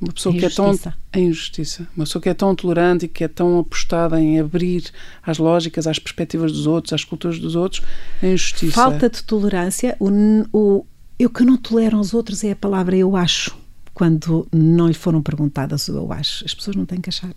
Uma 0.00 0.12
pessoa 0.12 0.34
que 0.34 0.44
é 0.44 0.50
tão 0.50 0.78
a 1.12 1.18
injustiça, 1.18 1.86
uma 1.96 2.04
pessoa 2.04 2.20
que 2.20 2.28
é 2.28 2.34
tão 2.34 2.54
tolerante 2.54 3.06
e 3.06 3.08
que 3.08 3.22
é 3.22 3.28
tão 3.28 3.60
apostada 3.60 4.20
em 4.20 4.40
abrir 4.40 4.84
às 5.22 5.38
lógicas, 5.38 5.86
às 5.86 5.98
perspectivas 5.98 6.52
dos 6.52 6.66
outros, 6.66 6.92
às 6.92 7.04
culturas 7.04 7.38
dos 7.38 7.54
outros, 7.54 7.82
a 8.22 8.26
injustiça. 8.26 8.72
Falta 8.72 9.08
de 9.08 9.22
tolerância, 9.22 9.96
o, 10.00 10.10
o 10.52 10.86
eu 11.18 11.30
que 11.30 11.44
não 11.44 11.56
tolero 11.56 11.96
aos 11.96 12.12
outros 12.12 12.42
é 12.42 12.50
a 12.50 12.56
palavra 12.56 12.96
eu 12.96 13.16
acho. 13.16 13.56
Quando 13.94 14.48
não 14.52 14.88
lhe 14.88 14.94
foram 14.94 15.22
perguntadas 15.22 15.88
o 15.88 15.96
eu 15.96 16.12
acho, 16.12 16.44
as 16.44 16.52
pessoas 16.52 16.74
não 16.74 16.84
têm 16.84 17.00
que 17.00 17.08
achar. 17.08 17.30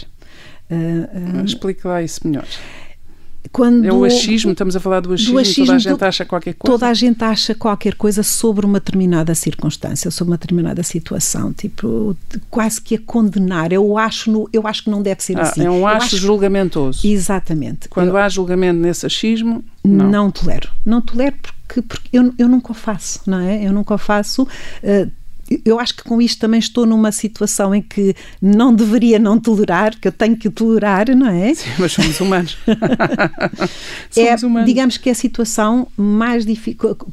Uh, 0.69 1.41
uh, 1.41 1.45
Explica 1.45 1.87
lá 1.87 2.01
isso 2.01 2.27
melhor. 2.27 2.47
Quando, 3.51 3.85
é 3.85 3.91
o 3.91 4.03
achismo, 4.03 4.51
estamos 4.51 4.75
a 4.75 4.79
falar 4.79 4.99
do 4.99 5.13
achismo, 5.13 5.33
do 5.33 5.39
achismo, 5.39 5.65
toda 5.65 5.75
a 5.75 5.79
gente 5.79 6.03
acha 6.03 6.25
qualquer 6.25 6.53
coisa. 6.53 6.73
Toda 6.73 6.89
a 6.89 6.93
gente 6.93 7.23
acha 7.23 7.55
qualquer 7.55 7.95
coisa 7.95 8.23
sobre 8.23 8.65
uma 8.65 8.79
determinada 8.79 9.33
circunstância, 9.35 10.09
sobre 10.11 10.31
uma 10.31 10.37
determinada 10.37 10.83
situação, 10.83 11.53
tipo, 11.53 12.15
quase 12.49 12.81
que 12.81 12.95
a 12.95 12.99
condenar. 12.99 13.71
Eu 13.71 13.97
acho, 13.97 14.31
no, 14.31 14.49
eu 14.51 14.67
acho 14.67 14.83
que 14.83 14.89
não 14.89 15.01
deve 15.01 15.23
ser 15.23 15.37
ah, 15.37 15.41
assim. 15.43 15.65
É 15.65 15.71
um 15.71 15.85
acho, 15.87 16.07
acho 16.07 16.17
julgamentoso. 16.17 17.07
Exatamente. 17.07 17.89
Quando 17.89 18.09
eu, 18.09 18.17
há 18.17 18.29
julgamento 18.29 18.79
nesse 18.79 19.05
achismo, 19.05 19.63
não. 19.83 20.09
não 20.09 20.31
tolero. 20.31 20.69
Não 20.85 21.01
tolero 21.01 21.35
porque, 21.67 21.81
porque 21.81 22.17
eu, 22.17 22.33
eu 22.37 22.47
nunca 22.47 22.71
o 22.71 22.75
faço, 22.75 23.21
não 23.27 23.39
é? 23.39 23.63
Eu 23.63 23.73
nunca 23.73 23.93
o 23.93 23.97
faço. 23.97 24.43
Uh, 24.43 25.11
eu 25.63 25.79
acho 25.79 25.95
que 25.95 26.03
com 26.03 26.21
isto 26.21 26.39
também 26.39 26.59
estou 26.59 26.85
numa 26.85 27.11
situação 27.11 27.73
em 27.73 27.81
que 27.81 28.15
não 28.41 28.73
deveria 28.73 29.17
não 29.17 29.39
tolerar, 29.39 29.97
que 29.99 30.07
eu 30.07 30.11
tenho 30.11 30.35
que 30.35 30.49
tolerar, 30.49 31.09
não 31.15 31.27
é? 31.27 31.53
Sim, 31.53 31.69
mas 31.79 31.91
somos 31.91 32.19
humanos. 32.19 32.57
somos 34.11 34.43
é, 34.43 34.45
humanos. 34.45 34.67
digamos 34.67 34.97
que 34.97 35.09
é 35.09 35.11
a 35.11 35.15
situação 35.15 35.87
mais 35.95 36.45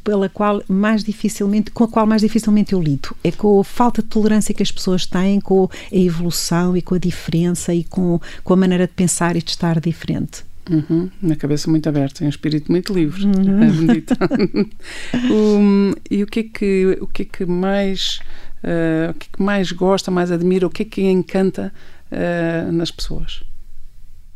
pela 0.03 0.29
qual 0.29 0.63
mais 0.69 1.05
dificilmente, 1.05 1.71
com 1.71 1.85
a 1.85 1.89
qual 1.89 2.07
mais 2.07 2.23
dificilmente 2.23 2.73
eu 2.73 2.81
lido. 2.81 3.15
É 3.23 3.31
com 3.31 3.61
a 3.61 3.65
falta 3.65 4.03
de 4.03 4.09
tolerância 4.09 4.55
que 4.55 4.63
as 4.63 4.71
pessoas 4.71 5.07
têm, 5.07 5.41
com 5.41 5.65
a 5.65 5.97
evolução 5.97 6.77
e 6.77 6.83
com 6.83 6.95
a 6.95 6.99
diferença 6.99 7.75
e 7.75 7.85
com, 7.85 8.21
com 8.43 8.53
a 8.53 8.57
maneira 8.57 8.87
de 8.87 8.93
pensar 8.93 9.37
e 9.37 9.43
de 9.43 9.51
estar 9.51 9.81
diferente. 9.81 10.45
Uhum, 10.71 11.11
uma 11.23 11.37
cabeça 11.37 11.71
muito 11.71 11.87
aberta, 11.89 12.25
um 12.25 12.29
espírito 12.29 12.73
muito 12.73 12.95
livre, 12.95 13.27
uhum. 13.27 13.91
é 13.93 15.29
um, 15.31 15.93
e 16.11 16.23
o 16.23 16.27
que 16.27 16.41
é 16.41 16.43
que 16.45 16.99
o 17.03 17.07
que 17.07 17.23
é 17.23 17.25
que 17.27 17.45
mais 17.45 18.21
uh, 18.63 19.11
o 19.11 19.15
que 19.15 19.27
é 19.27 19.37
que 19.37 19.43
mais 19.43 19.73
gosta, 19.73 20.11
mais 20.11 20.33
admira, 20.33 20.67
o 20.67 20.71
que 20.71 20.83
é 20.83 20.87
que 20.87 21.03
encanta 21.03 21.71
uh, 22.11 22.73
nas 22.73 22.91
pessoas? 22.91 23.45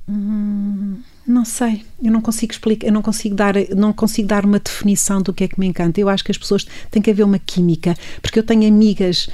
Hum, 0.06 0.98
não 1.26 1.44
sei, 1.44 1.84
eu 2.02 2.10
não 2.12 2.20
consigo 2.20 2.52
explicar, 2.52 2.86
eu 2.86 2.92
não 2.92 3.02
consigo 3.02 3.34
dar, 3.34 3.54
não 3.74 3.92
consigo 3.92 4.28
dar 4.28 4.44
uma 4.44 4.58
definição 4.58 5.22
do 5.22 5.32
que 5.32 5.44
é 5.44 5.48
que 5.48 5.58
me 5.58 5.66
encanta. 5.66 6.00
Eu 6.00 6.08
acho 6.08 6.24
que 6.24 6.30
as 6.30 6.38
pessoas 6.38 6.66
têm 6.90 7.02
que 7.02 7.10
haver 7.10 7.24
uma 7.24 7.38
química, 7.38 7.94
porque 8.20 8.38
eu 8.38 8.42
tenho 8.42 8.66
amigas 8.66 9.28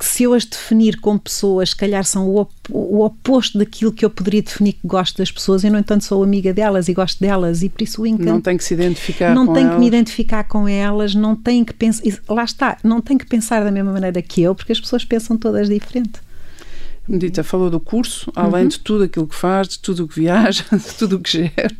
que 0.00 0.06
se 0.06 0.22
eu 0.22 0.32
as 0.32 0.46
definir 0.46 0.98
como 0.98 1.20
pessoas, 1.20 1.70
se 1.70 1.76
calhar 1.76 2.02
são 2.06 2.26
o, 2.26 2.40
op 2.40 2.50
o, 2.70 3.04
oposto 3.04 3.58
daquilo 3.58 3.92
que 3.92 4.02
eu 4.02 4.08
poderia 4.08 4.40
definir 4.40 4.72
que 4.72 4.86
gosto 4.86 5.18
das 5.18 5.30
pessoas, 5.30 5.62
e 5.62 5.68
no 5.68 5.76
entanto 5.76 6.04
sou 6.04 6.22
amiga 6.22 6.54
delas 6.54 6.88
e 6.88 6.94
gosto 6.94 7.20
delas, 7.20 7.62
e 7.62 7.68
por 7.68 7.82
isso 7.82 8.00
o 8.00 8.06
encanto. 8.06 8.30
Não 8.30 8.40
tem 8.40 8.56
que 8.56 8.64
se 8.64 8.72
identificar 8.72 9.34
Não 9.34 9.46
com 9.46 9.52
tenho 9.52 9.66
elas. 9.66 9.74
que 9.74 9.80
me 9.80 9.86
identificar 9.86 10.44
com 10.44 10.66
elas, 10.66 11.14
não 11.14 11.36
tenho 11.36 11.66
que 11.66 11.74
pensar. 11.74 12.02
Lá 12.30 12.44
está, 12.44 12.78
não 12.82 13.02
tenho 13.02 13.20
que 13.20 13.26
pensar 13.26 13.62
da 13.62 13.70
mesma 13.70 13.92
maneira 13.92 14.22
que 14.22 14.40
eu, 14.40 14.54
porque 14.54 14.72
as 14.72 14.80
pessoas 14.80 15.04
pensam 15.04 15.36
todas 15.36 15.68
diferente. 15.68 16.18
Medita 17.06 17.44
falou 17.44 17.68
do 17.68 17.78
curso, 17.78 18.32
além 18.34 18.62
uhum. 18.62 18.68
de 18.68 18.78
tudo 18.78 19.04
aquilo 19.04 19.26
que 19.26 19.34
faz, 19.34 19.68
de 19.68 19.80
tudo 19.80 20.04
o 20.04 20.08
que 20.08 20.18
viaja, 20.18 20.64
de 20.72 20.94
tudo 20.94 21.16
o 21.16 21.20
que 21.20 21.30
gera, 21.30 21.76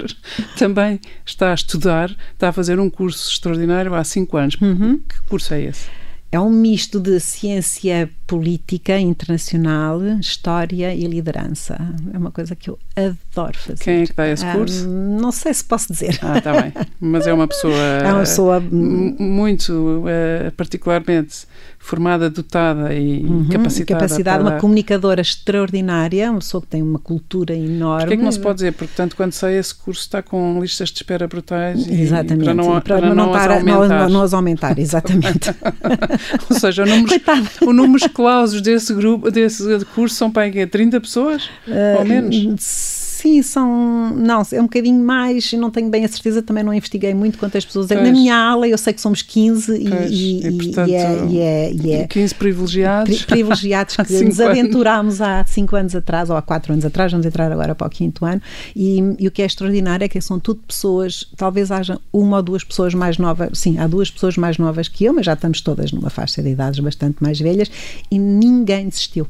também 0.59 1.01
está 1.25 1.53
a 1.53 1.55
estudar, 1.55 2.15
está 2.35 2.51
a 2.51 2.53
fazer 2.53 2.79
um 2.79 2.91
curso 2.91 3.31
extraordinário 3.31 3.95
há 3.95 4.05
cinco 4.05 4.37
anos. 4.37 4.59
Uhum. 4.61 4.99
Que 5.09 5.23
curso 5.23 5.55
é 5.55 5.63
esse? 5.63 5.89
É 6.33 6.39
um 6.39 6.49
misto 6.49 7.01
de 7.01 7.19
ciência 7.19 8.09
política 8.25 8.97
internacional, 8.97 10.01
história 10.21 10.95
e 10.95 11.05
liderança. 11.05 11.77
É 12.15 12.17
uma 12.17 12.31
coisa 12.31 12.55
que 12.55 12.71
eu 12.71 12.79
adoro 12.95 13.59
fazer. 13.59 13.83
Quem 13.83 14.03
é 14.03 14.07
que 14.07 14.13
dá 14.13 14.29
esse 14.29 14.47
curso? 14.53 14.89
não 14.89 15.33
sei 15.33 15.53
se 15.53 15.65
posso 15.65 15.93
dizer. 15.93 16.19
Ah, 16.23 16.39
está 16.39 16.53
bem. 16.63 16.73
Mas 17.01 17.27
é 17.27 17.33
uma 17.33 17.49
pessoa. 17.49 17.75
É 18.01 18.13
uma 18.13 18.21
pessoa. 18.21 18.61
Muito, 18.61 19.73
uh, 19.73 20.53
particularmente 20.57 21.47
formada, 21.83 22.29
dotada 22.29 22.95
e 22.95 23.25
uhum, 23.25 23.49
capacitada. 23.49 24.01
Capacidade, 24.01 24.43
uma 24.43 24.53
comunicadora 24.61 25.23
extraordinária, 25.23 26.31
uma 26.31 26.39
pessoa 26.39 26.61
que 26.61 26.67
tem 26.69 26.83
uma 26.83 26.99
cultura 26.99 27.55
enorme. 27.55 28.03
Porquê 28.03 28.15
é 28.15 28.17
que 28.19 28.23
não 28.23 28.31
se 28.31 28.39
pode 28.39 28.57
dizer? 28.57 28.73
Porque, 28.73 28.87
portanto, 28.87 29.17
quando 29.17 29.33
sai 29.33 29.57
esse 29.57 29.75
curso 29.75 30.03
está 30.03 30.23
com 30.23 30.61
listas 30.61 30.91
de 30.91 30.97
espera 30.97 31.27
brutais 31.27 31.87
e, 31.87 32.03
exatamente, 32.03 32.45
para 32.45 32.55
não, 32.55 32.81
para, 32.81 32.83
para 32.83 33.01
não, 33.01 33.15
não, 33.15 33.33
para. 33.33 33.63
Não, 33.63 34.09
não 34.09 34.23
as 34.23 34.35
aumentar, 34.35 34.79
exatamente. 34.79 35.51
Ou 36.51 36.57
seja, 36.57 36.85
o 36.85 36.87
número, 36.87 37.21
o 37.67 37.73
número 37.73 38.11
clausos 38.11 38.61
desse 38.61 38.95
grupo, 38.95 39.31
desse 39.31 39.85
curso 39.95 40.15
são 40.15 40.31
para 40.31 40.43
aí 40.43 40.67
30 40.67 41.01
pessoas? 41.01 41.47
Uh, 41.67 41.99
ou 41.99 42.05
menos? 42.05 43.10
Sim, 43.21 43.43
são. 43.43 44.15
Não, 44.17 44.43
é 44.51 44.61
um 44.61 44.65
bocadinho 44.65 45.05
mais. 45.05 45.53
Não 45.53 45.71
tenho 45.71 45.91
bem 45.91 46.07
a 46.07 46.09
certeza, 46.09 46.41
também 46.41 46.65
não 46.65 46.73
investiguei 46.73 47.13
muito 47.13 47.37
quantas 47.37 47.67
pessoas. 47.67 47.91
É. 47.91 47.95
Na 47.95 48.11
minha 48.11 48.35
aula, 48.35 48.67
eu 48.67 48.79
sei 48.79 48.95
que 48.95 49.01
somos 49.01 49.21
15 49.21 49.77
e, 49.77 49.89
e, 50.09 50.47
e, 50.47 50.53
portanto, 50.53 50.89
e, 50.89 50.95
é, 50.95 51.25
e, 51.29 51.39
é, 51.39 51.73
e 51.73 51.93
é 51.93 52.07
15 52.07 52.35
privilegiados. 52.35 53.23
Pri, 53.25 53.27
privilegiados 53.27 53.95
que 54.09 54.25
nos 54.25 54.41
aventurámos 54.41 55.21
há 55.21 55.45
5 55.45 55.77
anos 55.77 55.95
atrás, 55.95 56.31
ou 56.31 56.37
há 56.37 56.41
4 56.41 56.73
anos 56.73 56.85
atrás, 56.87 57.13
vamos 57.13 57.27
entrar 57.27 57.53
agora 57.53 57.75
para 57.75 57.87
o 57.87 57.91
quinto 57.91 58.25
ano. 58.25 58.41
E, 58.75 59.01
e 59.19 59.29
o 59.29 59.31
que 59.31 59.43
é 59.43 59.45
extraordinário 59.45 60.03
é 60.03 60.09
que 60.09 60.19
são 60.23 60.41
tudo 60.41 60.63
pessoas, 60.67 61.27
talvez 61.37 61.71
haja 61.71 62.01
uma 62.11 62.39
ou 62.39 62.43
duas 62.43 62.65
pessoas 62.65 62.95
mais 62.95 63.19
novas, 63.19 63.51
sim, 63.59 63.79
há 63.79 63.87
duas 63.87 64.11
pessoas 64.11 64.39
mais 64.39 64.57
novas 64.57 64.89
que 64.89 65.05
eu, 65.05 65.13
mas 65.13 65.27
já 65.27 65.35
estamos 65.35 65.61
todas 65.61 65.93
numa 65.93 66.09
faixa 66.09 66.43
de 66.43 66.49
idades 66.49 66.81
bastante 66.81 67.23
mais 67.23 67.39
velhas 67.39 67.71
e 68.11 68.19
ninguém 68.19 68.89
desistiu. 68.89 69.27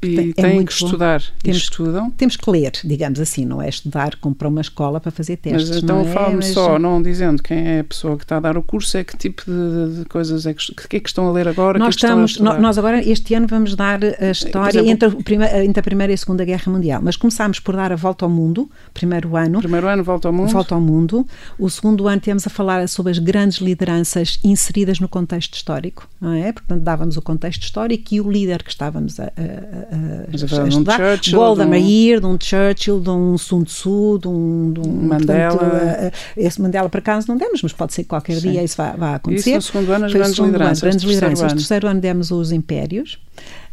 E 0.00 0.32
é 0.36 0.42
têm 0.42 0.64
que 0.64 0.72
estudar. 0.72 1.20
Temos, 1.42 1.58
estudam? 1.58 2.10
Temos 2.10 2.36
que 2.36 2.50
ler, 2.50 2.72
digamos 2.84 3.18
assim, 3.18 3.44
não 3.44 3.60
é 3.60 3.68
estudar 3.68 4.14
como 4.16 4.34
para 4.34 4.48
uma 4.48 4.60
escola 4.60 5.00
para 5.00 5.10
fazer 5.10 5.36
testes. 5.36 5.70
Mas 5.70 5.82
então 5.82 6.00
é? 6.00 6.04
fala-me 6.04 6.36
Mas... 6.36 6.46
só, 6.46 6.78
não 6.78 7.02
dizendo 7.02 7.42
quem 7.42 7.58
é 7.58 7.80
a 7.80 7.84
pessoa 7.84 8.16
que 8.16 8.22
está 8.22 8.36
a 8.36 8.40
dar 8.40 8.56
o 8.56 8.62
curso, 8.62 8.96
é 8.96 9.02
que 9.02 9.16
tipo 9.16 9.42
de, 9.44 9.98
de 9.98 10.04
coisas 10.04 10.46
é 10.46 10.54
que, 10.54 10.74
que, 10.88 10.96
é 10.96 11.00
que 11.00 11.08
estão 11.08 11.26
a 11.28 11.32
ler 11.32 11.48
agora? 11.48 11.78
Nós, 11.78 11.94
é 11.94 11.96
estamos, 11.96 12.38
nós 12.38 12.78
agora, 12.78 13.02
este 13.02 13.34
ano, 13.34 13.48
vamos 13.48 13.74
dar 13.74 14.00
a 14.04 14.30
história 14.30 14.78
exemplo, 14.78 14.90
entre, 14.90 15.08
a 15.08 15.22
primeira, 15.22 15.64
entre 15.64 15.80
a 15.80 15.82
Primeira 15.82 16.12
e 16.12 16.14
a 16.14 16.18
Segunda 16.18 16.44
Guerra 16.44 16.70
Mundial. 16.70 17.00
Mas 17.02 17.16
começámos 17.16 17.58
por 17.58 17.74
dar 17.74 17.92
a 17.92 17.96
volta 17.96 18.24
ao 18.24 18.30
mundo, 18.30 18.70
primeiro 18.94 19.36
ano. 19.36 19.58
Primeiro 19.58 19.88
ano, 19.88 20.04
volta 20.04 20.28
ao 20.28 20.32
mundo. 20.32 20.50
Volta 20.50 20.74
ao 20.76 20.80
mundo. 20.80 21.26
O 21.58 21.68
segundo 21.68 22.06
ano, 22.06 22.20
temos 22.20 22.46
a 22.46 22.50
falar 22.50 22.88
sobre 22.88 23.10
as 23.10 23.18
grandes 23.18 23.58
lideranças 23.58 24.38
inseridas 24.44 25.00
no 25.00 25.08
contexto 25.08 25.54
histórico, 25.54 26.08
não 26.20 26.32
é? 26.32 26.52
Portanto, 26.52 26.82
dávamos 26.82 27.16
o 27.16 27.22
contexto 27.22 27.62
histórico 27.62 28.14
e 28.14 28.20
o 28.20 28.30
líder 28.30 28.62
que 28.62 28.70
estávamos 28.70 29.18
a, 29.18 29.24
a, 29.24 29.87
a, 29.90 30.64
a 30.64 30.68
de 30.68 30.76
um 30.76 30.84
Churchill, 30.84 31.38
Golda 31.38 31.62
de 31.62 31.68
um... 31.68 31.70
Meir, 31.70 32.20
de 32.20 32.26
um 32.26 32.38
Churchill, 32.38 33.00
de 33.00 33.10
um 33.10 33.38
Sun 33.38 33.64
Tzu, 33.64 34.18
de 34.20 34.28
um, 34.28 34.72
de 34.72 34.80
um 34.80 34.92
Mandela. 34.92 35.56
Portanto, 35.56 36.12
uh, 36.12 36.12
esse 36.36 36.60
Mandela 36.60 36.88
para 36.88 37.00
acaso 37.00 37.26
não 37.28 37.36
demos, 37.36 37.62
mas 37.62 37.72
pode 37.72 37.94
ser 37.94 38.02
que 38.02 38.08
qualquer 38.08 38.36
Sim. 38.36 38.52
dia 38.52 38.62
isso 38.62 38.76
vá, 38.76 38.92
vá 38.92 39.14
acontecer. 39.14 39.50
Isso 39.50 39.56
no 39.56 39.62
segundo 39.62 39.92
ano 39.92 40.04
as 40.06 40.12
grandes 40.12 40.38
lideranças. 40.38 40.82
Ano, 40.82 40.90
grandes 40.90 41.04
lideranças. 41.04 41.52
No 41.52 41.58
terceiro 41.58 41.88
ano 41.88 42.00
demos 42.00 42.30
os 42.30 42.52
impérios. 42.52 43.18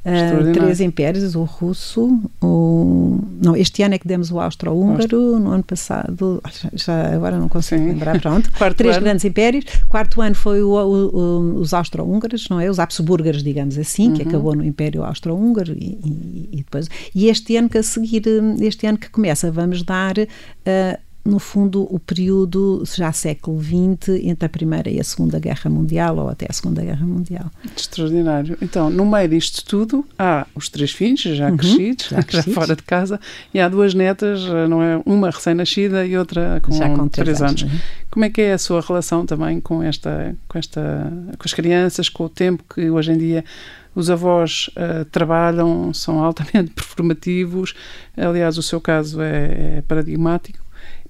Uh, 0.06 0.54
três 0.54 0.80
impérios, 0.82 1.34
o 1.34 1.44
russo, 1.44 2.22
o... 2.40 3.20
Não, 3.42 3.56
este 3.56 3.82
ano 3.82 3.96
é 3.96 3.98
que 3.98 4.08
demos 4.08 4.32
o 4.32 4.40
austro-húngaro, 4.40 5.40
no 5.40 5.50
ano 5.50 5.64
passado, 5.64 6.40
já 6.74 7.12
agora 7.12 7.40
não 7.40 7.50
consigo 7.50 7.82
Sim. 7.82 7.88
lembrar, 7.90 8.22
pronto. 8.22 8.52
três 8.78 8.98
ano. 8.98 9.04
grandes 9.04 9.26
impérios. 9.26 9.66
Quarto 9.90 10.22
ano 10.22 10.36
foi 10.36 10.62
o, 10.62 10.74
o, 10.74 11.60
os 11.60 11.74
austro-húngaros, 11.74 12.48
não 12.50 12.60
é? 12.60 12.70
Os 12.70 12.78
Habsburgers, 12.78 13.42
digamos 13.42 13.80
assim, 13.80 14.10
uhum. 14.10 14.14
que 14.14 14.22
acabou 14.22 14.56
no 14.56 14.64
Império 14.64 15.04
Austro-Húngaro 15.04 15.74
e, 15.74 15.98
e, 16.06 16.50
e, 16.52 16.58
depois. 16.58 16.88
E 17.16 17.28
este 17.28 17.58
ano 17.58 17.68
que 17.68 17.80
a 17.80 17.84
seguir, 17.84 18.22
este 18.62 18.86
ano 18.86 19.00
que 19.00 19.10
começa, 19.10 19.52
vamos 19.52 19.82
dar 19.82 20.14
uh, 20.20 21.05
no 21.26 21.40
fundo, 21.40 21.88
o 21.90 22.00
período 22.00 22.84
já 22.96 23.12
século 23.12 23.60
XX 23.60 24.10
entre 24.24 24.46
a 24.46 24.50
Primeira 24.50 24.92
e 24.92 25.00
a 25.00 25.04
Segunda 25.04 25.40
Guerra 25.40 25.72
Mundial, 25.72 26.18
ou 26.18 26.30
até 26.30 26.46
a 26.48 26.54
Segunda 26.54 26.84
Guerra 26.84 27.04
Mundial. 27.04 27.52
Extraordinário. 27.76 28.56
Então, 28.62 28.92
no 28.92 29.06
meio 29.08 29.28
disto 29.28 29.66
tudo, 29.66 30.06
há 30.20 30.46
os 30.54 30.70
três 30.70 30.92
filhos 30.92 31.22
já 31.22 31.50
uhum, 31.50 31.58
crescidos, 31.58 32.08
já, 32.10 32.22
crescidos. 32.24 32.54
já, 32.54 32.62
fora 32.62 32.76
de 32.76 32.84
casa, 32.84 33.20
e 33.52 33.60
há 33.60 33.68
duas 33.68 33.96
netas, 33.96 34.44
não 34.70 34.84
é? 34.84 35.02
Uma 35.04 35.32
recém-nascida 35.32 36.06
e 36.06 36.16
outra 36.16 36.62
com, 36.62 36.72
já 36.72 36.90
com 36.90 37.08
três, 37.08 37.26
três 37.26 37.42
anos. 37.42 37.64
anos. 37.64 37.74
Uhum. 37.74 37.80
Como 38.12 38.26
é 38.26 38.30
que 38.30 38.42
é 38.42 38.54
a 38.54 38.58
sua 38.60 38.80
relação 38.82 39.26
também 39.26 39.60
com 39.60 39.82
esta, 39.82 40.36
com 40.48 40.60
esta, 40.60 41.12
com 41.38 41.44
as 41.44 41.54
crianças, 41.54 42.08
com 42.08 42.26
o 42.26 42.30
tempo 42.30 42.64
que 42.72 42.90
hoje 42.90 43.12
em 43.12 43.18
dia 43.18 43.44
os 43.96 44.10
avós 44.10 44.70
uh, 44.76 45.06
trabalham, 45.06 45.94
são 45.94 46.24
altamente 46.24 46.72
performativos. 46.76 47.74
Aliás, 48.16 48.58
o 48.58 48.64
seu 48.64 48.82
caso 48.82 49.22
é, 49.22 49.78
é 49.78 49.84
paradigmático. 49.88 50.65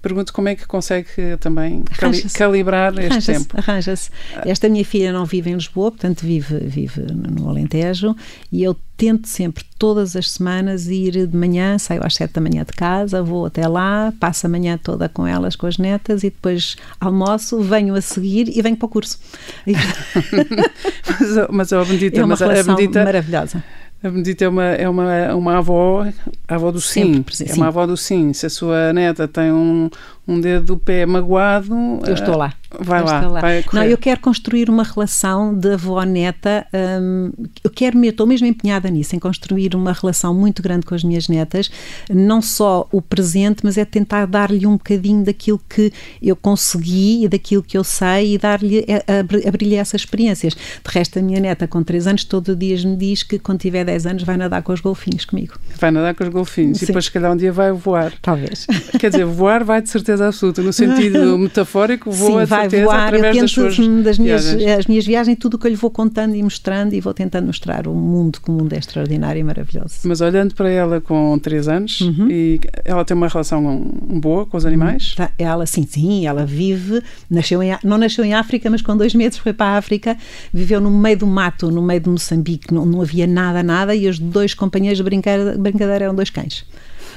Pergunto 0.06 0.32
como 0.32 0.48
é 0.48 0.54
que 0.54 0.68
consegue 0.68 1.10
também 1.40 1.84
cali 1.98 2.22
calibrar 2.30 2.94
este 3.00 3.10
arranja 3.10 3.34
tempo. 3.34 3.58
Arranja-se. 3.58 4.12
Esta 4.46 4.70
minha 4.70 4.86
filha 4.86 5.12
não 5.12 5.26
vive 5.26 5.50
em 5.50 5.56
Lisboa, 5.56 5.90
portanto 5.90 6.22
vive, 6.22 6.60
vive 6.60 7.02
no 7.12 7.50
Alentejo, 7.50 8.16
e 8.52 8.62
eu 8.62 8.78
tento 8.96 9.28
sempre, 9.28 9.64
todas 9.80 10.16
as 10.16 10.30
semanas, 10.30 10.86
ir 10.86 11.26
de 11.26 11.36
manhã, 11.36 11.80
saio 11.80 12.06
às 12.06 12.14
sete 12.14 12.34
da 12.34 12.42
manhã 12.42 12.64
de 12.64 12.74
casa, 12.74 13.24
vou 13.24 13.48
até 13.48 13.68
lá, 13.68 14.14
passo 14.20 14.46
a 14.46 14.50
manhã 14.50 14.78
toda 14.78 15.10
com 15.10 15.26
elas, 15.26 15.56
com 15.56 15.66
as 15.66 15.80
netas, 15.80 16.22
e 16.22 16.30
depois 16.30 16.76
almoço, 17.00 17.60
venho 17.62 17.96
a 17.96 18.02
seguir 18.02 18.56
e 18.56 18.62
venho 18.62 18.78
para 18.78 18.86
o 18.86 18.90
curso. 18.90 19.18
mas, 19.66 21.48
mas, 21.50 21.72
oh, 21.72 21.84
Bendita, 21.84 22.20
é 22.20 22.24
uma 22.24 22.28
mas 22.28 22.42
relação 22.42 22.76
a 22.76 22.78
Bendita, 22.78 23.04
maravilhosa. 23.04 23.64
A 24.06 24.10
Benedita 24.12 24.46
é 24.46 24.48
uma, 24.48 24.66
é 24.66 24.88
uma, 24.88 25.36
uma 25.36 25.58
avó, 25.58 26.06
avó 26.48 26.72
do 26.72 26.80
sim. 26.80 27.16
Sempre, 27.26 27.36
é 27.50 27.54
uma 27.56 27.68
avó 27.70 27.88
do 27.88 27.98
sim. 27.98 28.34
Se 28.34 28.46
a 28.46 28.50
sua 28.52 28.94
neta 28.94 29.28
tem 29.28 29.52
um, 29.52 29.90
um 30.28 30.40
dedo 30.40 30.64
do 30.64 30.78
pé 30.78 31.08
magoado. 31.08 31.76
Eu 32.06 32.14
estou 32.14 32.38
lá. 32.38 32.54
Vai 32.80 33.04
lá, 33.04 33.20
lá. 33.28 33.42
Vai 33.42 33.64
não, 33.74 33.84
eu 33.84 33.98
quero 33.98 34.20
construir 34.20 34.70
uma 34.70 34.84
relação 34.84 35.54
de 35.54 35.74
avó-neta. 35.74 36.66
Hum, 36.74 37.32
eu 37.64 37.70
quero, 37.70 38.04
estou 38.06 38.26
mesmo 38.26 38.48
empenhada 38.48 38.90
nisso, 38.90 39.16
em 39.16 39.20
construir 39.20 39.76
uma 39.76 39.94
relação 39.94 40.34
muito 40.34 40.64
grande 40.64 40.86
com 40.86 40.96
as 40.96 41.04
minhas 41.04 41.28
netas. 41.28 41.70
Não 42.10 42.42
só 42.42 42.88
o 42.92 43.02
presente, 43.02 43.62
mas 43.64 43.78
é 43.78 43.86
tentar 43.86 44.26
dar-lhe 44.26 44.66
um 44.66 44.74
bocadinho 44.74 45.24
daquilo 45.24 45.62
que 45.70 45.92
eu 46.22 46.36
consegui 46.36 47.26
e 47.26 47.28
daquilo 47.28 47.62
que 47.62 47.78
eu 47.78 47.84
sei 47.84 48.36
e 48.36 48.38
dar-lhe, 48.38 48.86
é, 48.88 49.04
abrir-lhe 49.48 49.76
essas 49.76 50.02
experiências. 50.02 50.54
De 50.54 50.92
resto, 50.92 51.20
a 51.20 51.22
minha 51.22 51.40
neta, 51.40 51.68
com 51.68 51.84
3 51.84 52.08
anos, 52.08 52.24
todo 52.24 52.56
dia 52.56 52.76
me 52.86 52.96
diz 52.96 53.24
que 53.24 53.38
quando 53.38 53.60
tiver 53.60 53.86
10 53.86 54.06
anos 54.06 54.24
vai 54.24 54.38
nadar 54.38 54.64
com 54.64 54.74
os 54.74 54.82
golfinhos 54.82 55.26
comigo. 55.26 55.56
Vai 55.80 55.92
nadar 55.92 56.16
com 56.16 56.24
os 56.24 56.30
golfinhos 56.30 56.80
Sim. 56.80 56.86
e 56.86 56.88
depois, 56.88 57.06
se 57.06 57.12
calhar, 57.12 57.32
um 57.32 57.38
dia 57.38 57.52
vai 57.52 57.72
voar. 57.72 58.14
Talvez. 58.22 58.66
Quer 59.00 59.10
dizer, 59.12 59.26
voar 59.26 59.64
vai 59.64 59.82
de 59.82 59.90
certeza 59.90 60.06
certeza 60.06 60.28
absoluta. 60.28 60.62
No 60.62 60.74
sentido 60.74 61.38
metafórico, 61.38 62.12
voa 62.12 62.42
Sim, 62.42 62.46
vai 62.46 62.65
certeza 62.70 62.86
voar. 62.86 63.14
eu 63.14 63.22
tento, 63.22 63.42
das 63.42 63.52
suas 63.52 63.78
das 64.04 64.18
minhas, 64.18 64.46
viagens. 64.46 64.80
As 64.80 64.86
minhas 64.86 65.06
viagens, 65.06 65.38
tudo 65.40 65.56
o 65.56 65.58
que 65.58 65.68
eu 65.68 65.72
lhe 65.72 65.76
vou 65.76 65.90
contando 65.90 66.36
e 66.36 66.44
mostrando 66.44 66.94
e 66.94 67.02
vou 67.02 67.14
tentando 67.14 67.48
mostrar 67.48 67.88
o 67.88 67.94
mundo, 67.94 68.40
que 68.42 68.50
o 68.50 68.54
mundo 68.54 68.74
é 68.74 68.78
extraordinário 68.78 69.40
e 69.40 69.44
maravilhoso. 69.44 69.96
Mas 70.04 70.22
olhando 70.22 70.54
para 70.56 70.70
ela 70.70 71.02
com 71.02 71.38
3 71.40 71.68
anos, 71.68 72.02
uhum. 72.02 72.30
e 72.30 72.60
ela 72.84 73.04
tem 73.06 73.16
uma 73.16 73.28
relação 73.28 73.92
boa 74.20 74.46
com 74.46 74.58
os 74.58 74.66
animais? 74.66 75.16
Tá, 75.16 75.32
ela, 75.38 75.66
sim, 75.66 75.86
sim, 75.88 76.26
ela 76.26 76.46
vive, 76.46 77.02
nasceu 77.30 77.62
em, 77.62 77.76
não 77.84 77.98
nasceu 77.98 78.24
em 78.24 78.34
África, 78.34 78.70
mas 78.70 78.82
com 78.82 78.96
dois 78.96 79.14
meses 79.14 79.38
foi 79.38 79.54
para 79.54 79.68
a 79.68 79.78
África, 79.78 80.18
viveu 80.54 80.80
no 80.82 80.92
meio 80.92 81.18
do 81.18 81.28
mato, 81.28 81.72
no 81.72 81.82
meio 81.82 82.00
de 82.00 82.10
Moçambique, 82.10 82.74
não, 82.74 82.86
não 82.86 83.02
havia 83.02 83.28
nada, 83.28 83.64
nada, 83.64 83.96
e 83.96 84.08
os 84.08 84.20
dois 84.20 84.54
companheiros 84.54 84.98
de 84.98 85.04
brincadeira, 85.04 85.58
brincadeira 85.58 86.06
eram 86.06 86.16
dois 86.16 86.30
cães. 86.30 86.66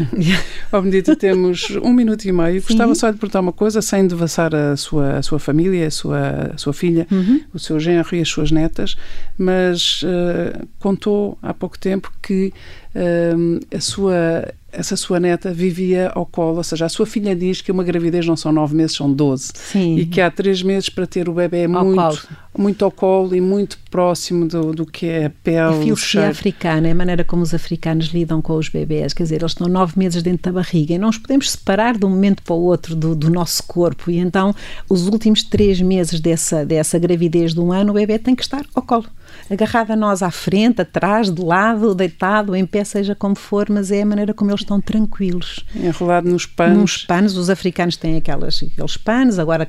oh, 0.72 0.80
Benedita, 0.80 1.16
temos 1.16 1.70
um 1.82 1.92
minuto 1.92 2.24
e 2.24 2.32
meio. 2.32 2.60
Sim. 2.60 2.68
Gostava 2.68 2.94
só 2.94 3.10
de 3.10 3.18
perguntar 3.18 3.40
uma 3.40 3.52
coisa, 3.52 3.82
sem 3.82 4.06
devassar 4.06 4.54
a 4.54 4.76
sua, 4.76 5.18
a 5.18 5.22
sua 5.22 5.38
família, 5.38 5.86
a 5.86 5.90
sua, 5.90 6.52
a 6.54 6.58
sua 6.58 6.72
filha, 6.72 7.06
uhum. 7.10 7.40
o 7.52 7.58
seu 7.58 7.78
genro 7.78 8.14
e 8.14 8.20
as 8.20 8.28
suas 8.28 8.50
netas, 8.50 8.96
mas 9.36 10.02
uh, 10.02 10.66
contou 10.78 11.38
há 11.42 11.52
pouco 11.52 11.78
tempo 11.78 12.12
que 12.22 12.52
uh, 12.94 13.76
a 13.76 13.80
sua 13.80 14.48
essa 14.70 14.96
sua 14.96 15.18
neta 15.18 15.52
vivia 15.52 16.10
ao 16.14 16.26
colo, 16.26 16.58
ou 16.58 16.64
seja, 16.64 16.84
a 16.84 16.88
sua 16.88 17.06
filha 17.06 17.34
diz 17.34 17.62
que 17.62 17.72
uma 17.72 17.82
gravidez 17.82 18.26
não 18.26 18.36
são 18.36 18.52
nove 18.52 18.74
meses, 18.76 18.96
são 18.96 19.10
doze. 19.10 19.50
E 19.98 20.04
que 20.04 20.20
há 20.20 20.30
três 20.30 20.62
meses 20.62 20.90
para 20.90 21.06
ter 21.06 21.28
o 21.28 21.32
bebê 21.32 21.64
ao 21.64 21.84
muito, 21.84 21.96
colo. 21.96 22.18
muito 22.56 22.84
ao 22.84 22.90
colo 22.90 23.34
e 23.34 23.40
muito 23.40 23.78
próximo 23.90 24.46
do, 24.46 24.72
do 24.72 24.84
que 24.84 25.06
é 25.06 25.26
a 25.26 25.30
pele. 25.30 25.58
A 25.58 25.72
filosofia 25.72 26.28
africana, 26.28 26.88
é 26.88 26.90
a 26.90 26.94
maneira 26.94 27.24
como 27.24 27.42
os 27.42 27.54
africanos 27.54 28.08
lidam 28.08 28.42
com 28.42 28.54
os 28.54 28.68
bebés. 28.68 29.14
Quer 29.14 29.22
dizer, 29.22 29.36
eles 29.36 29.52
estão 29.52 29.68
nove 29.68 29.94
meses 29.96 30.22
dentro 30.22 30.52
da 30.52 30.60
barriga 30.60 30.94
e 30.94 30.98
não 30.98 31.08
os 31.08 31.18
podemos 31.18 31.50
separar 31.50 31.96
de 31.96 32.04
um 32.04 32.10
momento 32.10 32.42
para 32.42 32.54
o 32.54 32.62
outro 32.62 32.94
do, 32.94 33.14
do 33.14 33.30
nosso 33.30 33.62
corpo. 33.62 34.10
E 34.10 34.18
então, 34.18 34.54
os 34.88 35.06
últimos 35.06 35.42
três 35.42 35.80
meses 35.80 36.20
dessa, 36.20 36.64
dessa 36.64 36.98
gravidez 36.98 37.54
de 37.54 37.60
um 37.60 37.72
ano, 37.72 37.92
o 37.92 37.94
bebê 37.94 38.18
tem 38.18 38.34
que 38.34 38.42
estar 38.42 38.66
ao 38.74 38.82
colo 38.82 39.06
agarrado 39.50 39.90
a 39.92 39.96
nós 39.96 40.22
à 40.22 40.30
frente, 40.30 40.82
atrás, 40.82 41.30
de 41.30 41.42
lado, 41.42 41.94
deitado, 41.94 42.54
em 42.54 42.66
pé, 42.66 42.84
seja 42.84 43.14
como 43.14 43.34
for, 43.34 43.68
mas 43.70 43.90
é 43.90 44.02
a 44.02 44.06
maneira 44.06 44.34
como 44.34 44.50
eles 44.50 44.60
estão 44.60 44.80
tranquilos. 44.80 45.64
Enrolado 45.74 46.28
nos 46.28 46.46
panos. 46.46 46.78
Nos 46.78 46.96
panos, 47.04 47.36
os 47.36 47.50
africanos 47.50 47.96
têm 47.96 48.16
aquelas, 48.16 48.62
aqueles 48.62 48.96
panos, 48.96 49.38
agora, 49.38 49.68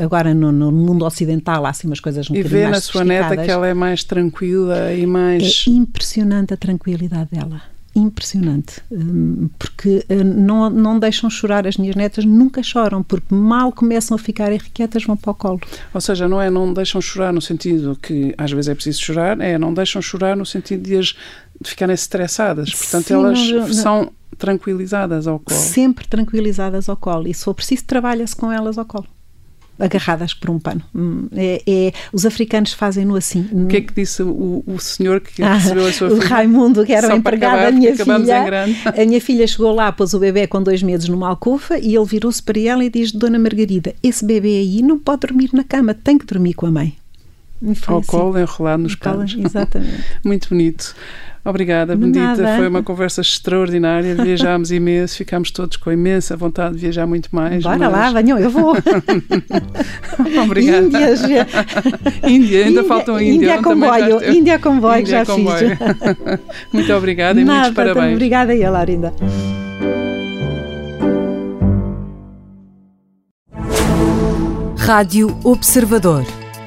agora 0.00 0.34
no, 0.34 0.52
no 0.52 0.72
mundo 0.72 1.04
ocidental 1.04 1.66
há 1.66 1.70
assim 1.70 1.86
umas 1.86 2.00
coisas 2.00 2.30
um 2.30 2.34
e 2.34 2.42
bocadinho 2.42 2.62
mais 2.62 2.64
E 2.64 2.70
vê 2.70 2.76
na 2.76 2.80
sua 2.80 3.04
neta 3.04 3.36
que 3.36 3.50
ela 3.50 3.66
é 3.66 3.74
mais 3.74 4.04
tranquila 4.04 4.92
e 4.92 5.06
mais... 5.06 5.64
É 5.66 5.70
impressionante 5.70 6.54
a 6.54 6.56
tranquilidade 6.56 7.30
dela 7.30 7.75
impressionante, 7.98 8.82
hum, 8.90 9.48
porque 9.58 10.04
hum, 10.10 10.24
não, 10.24 10.70
não 10.70 10.98
deixam 10.98 11.28
chorar. 11.30 11.66
As 11.66 11.76
minhas 11.76 11.96
netas 11.96 12.24
nunca 12.24 12.62
choram, 12.62 13.02
porque 13.02 13.34
mal 13.34 13.72
começam 13.72 14.14
a 14.14 14.18
ficar 14.18 14.52
irrequietas, 14.52 15.04
vão 15.04 15.16
para 15.16 15.30
o 15.30 15.34
colo. 15.34 15.60
Ou 15.92 16.00
seja, 16.00 16.28
não 16.28 16.40
é 16.40 16.50
não 16.50 16.72
deixam 16.72 17.00
chorar 17.00 17.32
no 17.32 17.40
sentido 17.40 17.98
que 18.00 18.34
às 18.36 18.50
vezes 18.52 18.68
é 18.68 18.74
preciso 18.74 19.02
chorar, 19.02 19.40
é 19.40 19.58
não 19.58 19.72
deixam 19.72 20.00
chorar 20.02 20.36
no 20.36 20.44
sentido 20.46 20.82
de, 20.82 20.96
as, 20.96 21.14
de 21.60 21.70
ficarem 21.70 21.94
estressadas. 21.94 22.72
Portanto, 22.72 23.06
Sim, 23.06 23.14
elas 23.14 23.50
não, 23.50 23.72
são 23.72 24.12
tranquilizadas 24.38 25.26
ao 25.26 25.38
colo. 25.38 25.58
Sempre 25.58 26.06
tranquilizadas 26.06 26.88
ao 26.88 26.96
colo. 26.96 27.26
E 27.26 27.34
se 27.34 27.44
for 27.44 27.54
preciso, 27.54 27.84
trabalha-se 27.84 28.36
com 28.36 28.52
elas 28.52 28.76
ao 28.78 28.84
colo 28.84 29.06
agarradas 29.78 30.34
por 30.34 30.50
um 30.50 30.58
pano. 30.58 30.82
Hum, 30.94 31.28
é, 31.34 31.62
é 31.66 31.92
os 32.12 32.26
africanos 32.26 32.72
fazem-no 32.72 33.16
assim. 33.16 33.48
O 33.52 33.66
que 33.66 33.76
é 33.76 33.80
que 33.80 33.92
disse 33.94 34.22
o, 34.22 34.62
o 34.66 34.78
senhor 34.78 35.20
que 35.20 35.42
ah, 35.42 35.54
recebeu 35.54 35.86
a 35.86 35.92
sua 35.92 36.10
filha? 36.10 36.22
O 36.22 36.26
Raimundo, 36.26 36.84
que 36.84 36.92
era 36.92 37.08
Só 37.08 37.14
o 37.14 37.16
empregado 37.16 37.62
da 37.62 37.70
minha 37.70 37.94
filha. 37.94 38.64
A 38.84 39.04
minha 39.04 39.20
filha 39.20 39.46
chegou 39.46 39.72
lá, 39.72 39.92
pôs 39.92 40.14
o 40.14 40.18
bebê 40.18 40.46
com 40.46 40.62
dois 40.62 40.82
meses 40.82 41.08
numa 41.08 41.28
alcofa 41.28 41.78
e 41.78 41.94
ele 41.94 42.04
virou-se 42.04 42.42
para 42.42 42.58
ela 42.60 42.84
e 42.84 42.90
diz: 42.90 43.12
Dona 43.12 43.38
Margarida, 43.38 43.94
esse 44.02 44.24
bebê 44.24 44.58
aí 44.58 44.82
não 44.82 44.98
pode 44.98 45.20
dormir 45.26 45.50
na 45.52 45.64
cama, 45.64 45.94
tem 45.94 46.18
que 46.18 46.26
dormir 46.26 46.54
com 46.54 46.66
a 46.66 46.70
mãe. 46.70 46.96
Ao 47.86 48.02
colo, 48.02 48.38
enrolado 48.38 48.82
nos 48.82 48.94
calos. 48.94 49.36
Exatamente. 49.38 50.04
Muito 50.24 50.48
bonito. 50.48 50.94
Obrigada, 51.44 51.94
Bendita. 51.94 52.56
Foi 52.56 52.66
uma 52.66 52.82
conversa 52.82 53.20
extraordinária. 53.20 54.16
Viajámos 54.16 54.72
imenso, 54.72 55.16
ficámos 55.16 55.52
todos 55.52 55.76
com 55.76 55.92
imensa 55.92 56.36
vontade 56.36 56.74
de 56.74 56.80
viajar 56.80 57.06
muito 57.06 57.28
mais. 57.30 57.62
Bora 57.62 57.78
mas... 57.78 57.92
lá, 57.92 58.20
venham, 58.20 58.36
eu 58.36 58.50
vou. 58.50 58.74
Obrigada. 60.42 60.86
Índias. 60.86 61.20
Índia, 62.24 62.64
ainda 62.64 62.82
falta 62.82 63.12
um 63.12 63.20
Índia. 63.20 63.34
Índia 63.34 63.62
comboio, 63.62 64.24
Índia 64.28 64.58
comboio, 64.58 65.00
Índia 65.02 65.24
já 65.24 65.26
comboio. 65.26 65.68
fiz. 65.68 66.38
muito 66.72 66.92
obrigada 66.92 67.40
e 67.40 67.44
Nada, 67.44 67.60
muitos 67.60 67.76
parabéns. 67.76 68.14
Obrigada 68.14 68.52
e 68.52 68.64
a 68.64 68.70
Laurinda. 68.70 69.14
Rádio 74.76 75.36
Observador. 75.44 76.24